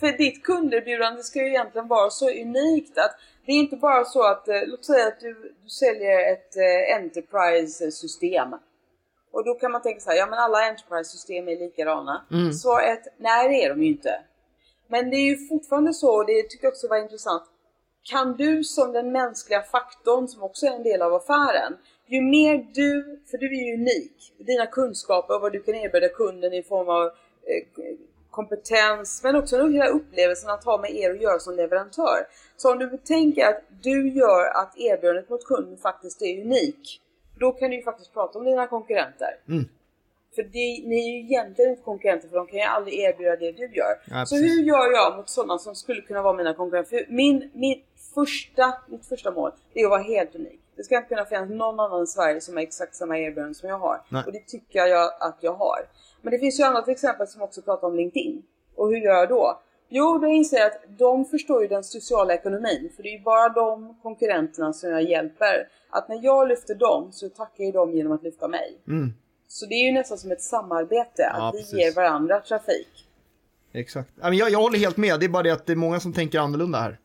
För 0.00 0.18
ditt 0.18 0.42
kunderbjudande 0.42 1.22
ska 1.22 1.38
ju 1.38 1.48
egentligen 1.48 1.88
vara 1.88 2.10
så 2.10 2.30
unikt 2.30 2.98
att 2.98 3.16
det 3.46 3.52
är 3.52 3.56
inte 3.56 3.76
bara 3.76 4.04
så 4.04 4.22
att, 4.22 4.48
eh, 4.48 4.62
låt 4.66 4.84
säga 4.84 5.06
att 5.06 5.20
du, 5.20 5.54
du 5.62 5.68
säljer 5.70 6.32
ett 6.32 6.56
eh, 6.56 6.96
Enterprise-system. 6.96 8.48
Och 9.32 9.44
då 9.44 9.54
kan 9.54 9.72
man 9.72 9.82
tänka 9.82 10.00
så 10.00 10.10
här, 10.10 10.16
ja 10.16 10.26
men 10.26 10.38
alla 10.38 10.68
Enterprise-system 10.68 11.48
är 11.48 11.56
likadana. 11.56 12.26
Mm. 12.30 12.52
Svaret, 12.52 13.06
nej 13.18 13.48
det 13.48 13.64
är 13.64 13.68
de 13.68 13.82
ju 13.82 13.88
inte. 13.88 14.20
Men 14.88 15.10
det 15.10 15.16
är 15.16 15.26
ju 15.30 15.48
fortfarande 15.48 15.94
så, 15.94 16.16
och 16.16 16.26
det 16.26 16.42
tycker 16.42 16.64
jag 16.64 16.72
också 16.72 16.88
var 16.88 16.96
intressant, 16.96 17.42
kan 18.02 18.36
du 18.36 18.64
som 18.64 18.92
den 18.92 19.12
mänskliga 19.12 19.62
faktorn 19.62 20.28
som 20.28 20.42
också 20.42 20.66
är 20.66 20.70
en 20.70 20.82
del 20.82 21.02
av 21.02 21.14
affären, 21.14 21.76
ju 22.06 22.20
mer 22.20 22.66
du, 22.74 23.20
för 23.30 23.38
du 23.38 23.46
är 23.46 23.66
ju 23.66 23.74
unik, 23.74 24.32
dina 24.38 24.66
kunskaper 24.66 25.34
och 25.34 25.40
vad 25.40 25.52
du 25.52 25.62
kan 25.62 25.74
erbjuda 25.74 26.08
kunden 26.08 26.52
i 26.52 26.62
form 26.62 26.88
av 26.88 27.10
kompetens 28.30 29.20
men 29.24 29.36
också 29.36 29.68
hela 29.68 29.86
upplevelsen 29.86 30.50
att 30.50 30.64
ha 30.64 30.78
med 30.78 30.90
er 30.90 31.10
att 31.10 31.20
göra 31.20 31.38
som 31.38 31.54
leverantör. 31.54 32.26
Så 32.56 32.72
om 32.72 32.78
du 32.78 32.98
tänker 33.04 33.46
att 33.46 33.62
du 33.82 34.08
gör 34.08 34.44
att 34.54 34.78
erbjudandet 34.78 35.30
mot 35.30 35.44
kunden 35.44 35.76
faktiskt 35.76 36.22
är 36.22 36.42
unik, 36.42 37.00
då 37.38 37.52
kan 37.52 37.70
du 37.70 37.76
ju 37.76 37.82
faktiskt 37.82 38.12
prata 38.12 38.38
om 38.38 38.44
dina 38.44 38.66
konkurrenter. 38.66 39.38
Mm. 39.48 39.64
För 40.34 40.42
det, 40.42 40.88
ni 40.88 40.96
är 40.96 41.12
ju 41.12 41.18
egentligen 41.18 41.70
inte 41.70 41.82
konkurrenter 41.82 42.28
för 42.28 42.36
de 42.36 42.46
kan 42.46 42.58
ju 42.58 42.64
aldrig 42.64 42.98
erbjuda 42.98 43.36
det 43.36 43.52
du 43.52 43.66
gör. 43.74 43.94
Ja, 44.10 44.26
så 44.26 44.36
hur 44.36 44.62
gör 44.62 44.92
jag 44.92 45.16
mot 45.16 45.28
sådana 45.28 45.58
som 45.58 45.74
skulle 45.74 46.02
kunna 46.02 46.22
vara 46.22 46.36
mina 46.36 46.54
konkurrenter? 46.54 46.98
För 46.98 47.12
min, 47.12 47.50
min 47.54 47.82
första, 48.14 48.74
mitt 48.86 49.06
första 49.06 49.30
mål, 49.30 49.50
det 49.72 49.80
är 49.80 49.84
att 49.84 49.90
vara 49.90 50.02
helt 50.02 50.34
unik. 50.34 50.60
Det 50.76 50.82
ska 50.82 50.96
inte 50.96 51.08
kunna 51.08 51.24
finnas 51.24 51.50
någon 51.50 51.80
annan 51.80 52.02
i 52.02 52.06
Sverige 52.06 52.40
som 52.40 52.56
har 52.56 52.62
exakt 52.62 52.94
samma 52.94 53.18
erbjudande 53.18 53.54
som 53.54 53.68
jag 53.68 53.78
har. 53.78 54.00
Nej. 54.08 54.22
Och 54.26 54.32
det 54.32 54.46
tycker 54.46 54.86
jag 54.86 55.12
att 55.20 55.38
jag 55.40 55.52
har. 55.54 55.78
Men 56.22 56.30
det 56.30 56.38
finns 56.38 56.60
ju 56.60 56.64
andra 56.64 56.82
till 56.82 56.92
exempel 56.92 57.26
som 57.26 57.42
också 57.42 57.62
pratar 57.62 57.88
om 57.88 57.96
LinkedIn. 57.96 58.42
Och 58.76 58.88
hur 58.88 58.96
gör 58.96 59.14
jag 59.14 59.28
då? 59.28 59.60
Jo, 59.88 60.18
då 60.18 60.26
inser 60.26 60.56
jag 60.56 60.66
att 60.66 60.98
de 60.98 61.24
förstår 61.24 61.62
ju 61.62 61.68
den 61.68 61.84
sociala 61.84 62.34
ekonomin. 62.34 62.92
För 62.96 63.02
det 63.02 63.08
är 63.08 63.18
ju 63.18 63.22
bara 63.22 63.48
de 63.48 63.96
konkurrenterna 64.02 64.72
som 64.72 64.90
jag 64.90 65.02
hjälper. 65.02 65.68
Att 65.90 66.08
när 66.08 66.20
jag 66.22 66.48
lyfter 66.48 66.74
dem 66.74 67.12
så 67.12 67.28
tackar 67.28 67.64
ju 67.64 67.72
de 67.72 67.92
genom 67.92 68.12
att 68.12 68.22
lyfta 68.22 68.48
mig. 68.48 68.78
Mm. 68.88 69.12
Så 69.48 69.66
det 69.66 69.74
är 69.74 69.86
ju 69.86 69.92
nästan 69.92 70.18
som 70.18 70.32
ett 70.32 70.42
samarbete, 70.42 71.22
ja, 71.22 71.48
att 71.48 71.54
precis. 71.54 71.72
vi 71.72 71.78
ger 71.78 71.92
varandra 71.94 72.40
trafik. 72.40 73.08
Exakt. 73.72 74.10
Jag, 74.22 74.34
jag 74.34 74.58
håller 74.58 74.78
helt 74.78 74.96
med, 74.96 75.20
det 75.20 75.26
är 75.26 75.28
bara 75.28 75.42
det 75.42 75.50
att 75.50 75.66
det 75.66 75.72
är 75.72 75.76
många 75.76 76.00
som 76.00 76.12
tänker 76.12 76.38
annorlunda 76.38 76.78
här. 76.78 76.98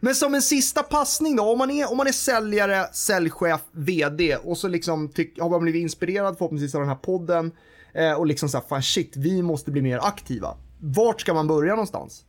Men 0.00 0.14
som 0.14 0.34
en 0.34 0.42
sista 0.42 0.82
passning 0.82 1.36
då, 1.36 1.42
om 1.42 1.58
man 1.58 1.70
är, 1.70 1.90
om 1.90 1.96
man 1.96 2.06
är 2.06 2.12
säljare, 2.12 2.86
säljchef, 2.92 3.60
VD 3.72 4.36
och 4.36 4.58
så 4.58 4.68
liksom 4.68 5.08
tyck, 5.08 5.40
har 5.40 5.50
man 5.50 5.62
blivit 5.62 5.82
inspirerad 5.82 6.38
förhoppningsvis 6.38 6.74
av 6.74 6.80
den 6.80 6.88
här 6.88 6.96
podden 6.96 7.52
eh, 7.94 8.18
och 8.18 8.26
liksom 8.26 8.48
såhär, 8.48 8.64
fan 8.68 8.82
shit, 8.82 9.16
vi 9.16 9.42
måste 9.42 9.70
bli 9.70 9.82
mer 9.82 9.98
aktiva. 10.02 10.56
Vart 10.80 11.20
ska 11.20 11.34
man 11.34 11.48
börja 11.48 11.70
någonstans? 11.70 12.24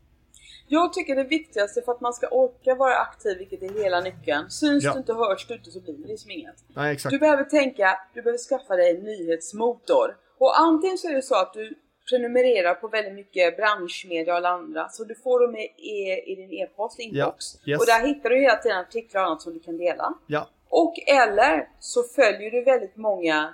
Jag 0.67 0.93
tycker 0.93 1.15
det 1.15 1.23
viktigaste 1.23 1.81
för 1.81 1.91
att 1.91 2.01
man 2.01 2.13
ska 2.13 2.27
orka 2.27 2.75
vara 2.75 2.95
aktiv, 2.95 3.37
vilket 3.37 3.63
är 3.63 3.83
hela 3.83 3.99
nyckeln. 3.99 4.49
Syns 4.49 4.83
ja. 4.83 4.93
du 4.93 4.99
inte, 4.99 5.13
hörs 5.13 5.47
du 5.47 5.53
inte 5.53 5.71
så 5.71 5.79
blir 5.79 5.93
det 5.93 6.07
liksom 6.07 6.31
inget. 6.31 6.55
Nej, 6.75 6.93
exakt. 6.93 7.11
Du 7.11 7.19
behöver 7.19 7.43
tänka, 7.43 7.99
du 8.13 8.21
behöver 8.21 8.37
skaffa 8.37 8.75
dig 8.75 8.97
en 8.97 9.03
nyhetsmotor. 9.03 10.17
Och 10.37 10.59
antingen 10.59 10.97
så 10.97 11.07
är 11.07 11.13
det 11.13 11.21
så 11.21 11.35
att 11.35 11.53
du 11.53 11.75
prenumererar 12.09 12.73
på 12.73 12.87
väldigt 12.87 13.13
mycket 13.13 13.57
branschmedia 13.57 14.37
och 14.37 14.47
andra. 14.47 14.89
Så 14.89 15.03
du 15.03 15.15
får 15.15 15.47
dem 15.47 15.55
i, 15.55 15.63
i, 15.63 16.31
i 16.31 16.35
din 16.35 16.51
e-post, 16.51 16.99
inbox. 16.99 17.45
Ja. 17.63 17.71
Yes. 17.71 17.79
Och 17.79 17.85
där 17.85 18.07
hittar 18.07 18.29
du 18.29 18.39
hela 18.39 18.55
tiden 18.55 18.77
artiklar 18.77 19.21
och 19.21 19.27
annat 19.27 19.41
som 19.41 19.53
du 19.53 19.59
kan 19.59 19.77
dela. 19.77 20.13
Ja. 20.27 20.47
Och 20.69 20.93
eller 21.07 21.69
så 21.79 22.03
följer 22.03 22.51
du 22.51 22.63
väldigt 22.63 22.97
många 22.97 23.53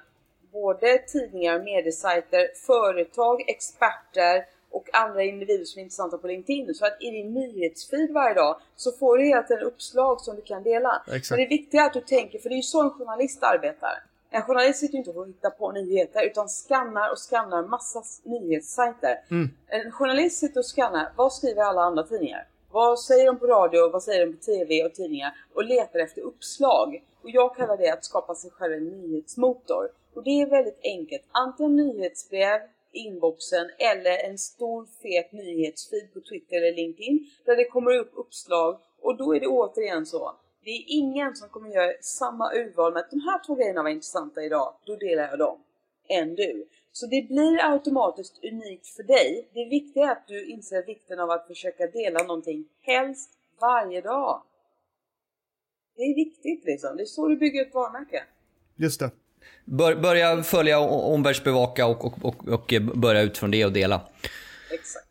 både 0.51 0.97
tidningar, 0.97 1.59
mediesajter, 1.59 2.47
företag, 2.65 3.49
experter 3.49 4.45
och 4.71 4.89
andra 4.93 5.23
individer 5.23 5.65
som 5.65 5.79
är 5.79 5.83
intressanta 5.83 6.17
på 6.17 6.27
LinkedIn. 6.27 6.73
Så 6.73 6.85
att 6.85 7.01
i 7.01 7.11
din 7.11 7.33
nyhetsfeed 7.33 8.11
varje 8.11 8.33
dag 8.33 8.59
så 8.75 8.91
får 8.91 9.17
du 9.17 9.23
hela 9.23 9.43
tiden 9.43 9.63
uppslag 9.63 10.21
som 10.21 10.35
du 10.35 10.41
kan 10.41 10.63
dela. 10.63 11.03
Exakt. 11.07 11.29
Men 11.29 11.39
det 11.39 11.55
viktiga 11.55 11.81
är 11.81 11.85
att 11.85 11.93
du 11.93 12.01
tänker, 12.01 12.39
för 12.39 12.49
det 12.49 12.55
är 12.55 12.57
ju 12.57 12.61
så 12.61 12.81
en 12.81 12.89
journalist 12.89 13.43
arbetar. 13.43 14.03
En 14.31 14.41
journalist 14.41 14.79
sitter 14.79 14.93
ju 14.93 14.99
inte 14.99 15.11
och 15.11 15.27
hittar 15.27 15.49
på 15.49 15.71
nyheter 15.71 16.25
utan 16.25 16.47
skannar 16.47 17.11
och 17.11 17.17
skannar 17.17 17.63
massa 17.63 18.03
nyhetssajter. 18.23 19.19
Mm. 19.31 19.49
En 19.67 19.91
journalist 19.91 20.39
sitter 20.39 20.59
och 20.59 20.65
skannar, 20.65 21.11
vad 21.15 21.33
skriver 21.33 21.61
alla 21.61 21.81
andra 21.81 22.03
tidningar? 22.03 22.47
Vad 22.71 22.99
säger 22.99 23.25
de 23.25 23.39
på 23.39 23.47
radio, 23.47 23.89
vad 23.89 24.03
säger 24.03 24.25
de 24.25 24.33
på 24.33 24.43
TV 24.43 24.83
och 24.83 24.93
tidningar? 24.93 25.33
Och 25.53 25.63
letar 25.63 25.99
efter 25.99 26.21
uppslag. 26.21 27.03
Och 27.23 27.29
jag 27.29 27.55
kallar 27.55 27.77
det 27.77 27.93
att 27.93 28.05
skapa 28.05 28.35
sig 28.35 28.51
själv 28.51 28.73
en 28.73 28.85
nyhetsmotor. 28.85 29.91
Och 30.13 30.23
det 30.23 30.41
är 30.41 30.45
väldigt 30.45 30.79
enkelt. 30.83 31.23
Antingen 31.31 31.75
nyhetsbrev, 31.75 32.61
inboxen 32.91 33.69
eller 33.77 34.29
en 34.29 34.37
stor 34.37 34.87
fet 35.01 35.31
nyhetsfeed 35.31 36.13
på 36.13 36.19
Twitter 36.19 36.57
eller 36.57 36.75
LinkedIn 36.75 37.29
där 37.45 37.55
det 37.55 37.65
kommer 37.65 37.95
upp 37.95 38.11
uppslag 38.13 38.79
och 39.01 39.17
då 39.17 39.35
är 39.35 39.39
det 39.39 39.47
återigen 39.47 40.05
så. 40.05 40.35
Det 40.63 40.69
är 40.69 40.83
ingen 40.87 41.35
som 41.35 41.49
kommer 41.49 41.69
göra 41.69 41.93
samma 42.01 42.53
urval 42.53 42.93
med 42.93 42.99
att 42.99 43.11
de 43.11 43.19
här 43.19 43.45
två 43.45 43.55
grejerna 43.55 43.83
var 43.83 43.89
intressanta 43.89 44.43
idag, 44.43 44.73
då 44.85 44.95
delar 44.95 45.29
jag 45.29 45.39
dem. 45.39 45.63
Än 46.07 46.35
du. 46.35 46.67
Så 46.91 47.05
det 47.05 47.27
blir 47.27 47.71
automatiskt 47.71 48.43
unikt 48.43 48.87
för 48.87 49.03
dig. 49.03 49.49
Det 49.53 49.65
viktiga 49.65 50.07
är 50.07 50.11
att 50.11 50.27
du 50.27 50.45
inser 50.45 50.85
vikten 50.85 51.19
av 51.19 51.31
att 51.31 51.47
försöka 51.47 51.87
dela 51.87 52.23
någonting, 52.23 52.65
helst 52.81 53.29
varje 53.59 54.01
dag. 54.01 54.41
Det 55.99 56.05
är 56.05 56.15
viktigt 56.15 56.65
liksom. 56.65 56.97
Det 56.97 57.03
är 57.03 57.05
så 57.05 57.27
du 57.27 57.35
bygger 57.35 57.61
ett 57.61 57.73
varumärke. 57.73 58.23
Just 58.75 58.99
det. 58.99 59.11
Bör, 59.65 59.95
börja 59.95 60.43
följa 60.43 60.79
och 60.79 61.13
omvärldsbevaka 61.13 61.85
och, 61.85 62.05
och, 62.05 62.25
och, 62.25 62.47
och, 62.53 62.73
börja 62.95 63.21
utifrån 63.21 63.51
det 63.51 63.65
och 63.65 63.71
dela. 63.71 64.01
Exakt. 64.71 65.07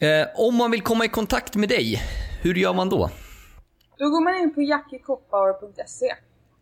Eh, 0.00 0.26
om 0.34 0.54
man 0.54 0.70
vill 0.70 0.82
komma 0.82 1.04
i 1.04 1.08
kontakt 1.08 1.56
med 1.56 1.68
dig, 1.68 2.02
hur 2.42 2.54
gör 2.54 2.72
man 2.74 2.88
då? 2.88 3.10
Då 3.98 4.08
går 4.08 4.24
man 4.24 4.34
in 4.34 4.54
på 4.54 4.62
jackiekoppauer.se 4.62 6.14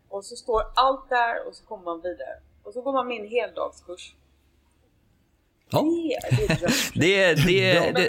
och 0.08 0.24
så 0.24 0.36
står 0.36 0.62
allt 0.74 1.08
där 1.08 1.48
och 1.48 1.54
så 1.54 1.64
kommer 1.64 1.84
man 1.84 2.00
vidare. 2.00 2.40
Och 2.62 2.72
så 2.72 2.82
går 2.82 2.92
man 2.92 3.08
min 3.08 3.28
heldagskurs. 3.28 4.14
Ja. 5.70 5.82
Det, 5.82 6.36
det, 6.94 7.34
det, 7.34 7.34
det, 7.34 7.92
det 7.92 8.08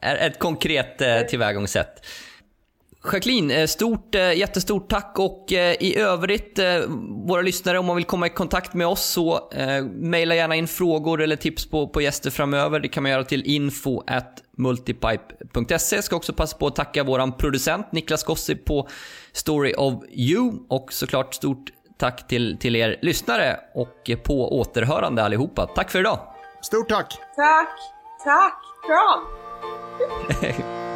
är 0.00 0.28
ett 0.28 0.38
konkret 0.38 1.00
eh, 1.00 1.20
tillvägagångssätt. 1.20 2.06
Jacqueline, 3.04 3.50
eh, 3.50 3.66
stort, 3.66 4.14
eh, 4.14 4.32
jättestort 4.32 4.90
tack 4.90 5.14
och 5.18 5.52
eh, 5.52 5.76
i 5.80 5.96
övrigt, 5.96 6.58
våra 7.26 7.42
lyssnare, 7.42 7.78
om 7.78 7.86
man 7.86 7.96
vill 7.96 8.04
komma 8.04 8.26
i 8.26 8.30
kontakt 8.30 8.74
med 8.74 8.86
oss 8.86 9.04
så 9.04 9.50
mejla 9.90 10.34
gärna 10.34 10.56
in 10.56 10.68
frågor 10.68 11.22
eller 11.22 11.36
tips 11.36 11.70
på, 11.70 11.88
på 11.88 12.00
gäster 12.00 12.30
framöver. 12.30 12.80
Det 12.80 12.88
kan 12.88 13.02
man 13.02 13.12
göra 13.12 13.24
till 13.24 13.42
info 13.44 14.02
multipipe.se. 14.56 16.02
Ska 16.02 16.16
också 16.16 16.32
passa 16.32 16.56
på 16.56 16.66
att 16.66 16.76
tacka 16.76 17.04
våran 17.04 17.32
producent 17.32 17.92
Niklas 17.92 18.24
Gossip 18.24 18.64
på 18.64 18.88
Story 19.32 19.74
of 19.76 19.94
You 20.10 20.52
och 20.68 20.92
såklart 20.92 21.34
stort 21.34 21.70
tack 21.98 22.28
till, 22.28 22.58
till 22.58 22.76
er 22.76 22.98
lyssnare 23.02 23.60
och 23.74 24.10
på 24.24 24.58
återhörande 24.58 25.24
allihopa. 25.24 25.66
Tack 25.66 25.90
för 25.90 25.98
idag! 26.00 26.18
Stort 26.62 26.88
tack! 26.88 27.18
Tack! 27.36 27.78
Tack! 28.24 28.58
Kram! 28.86 30.82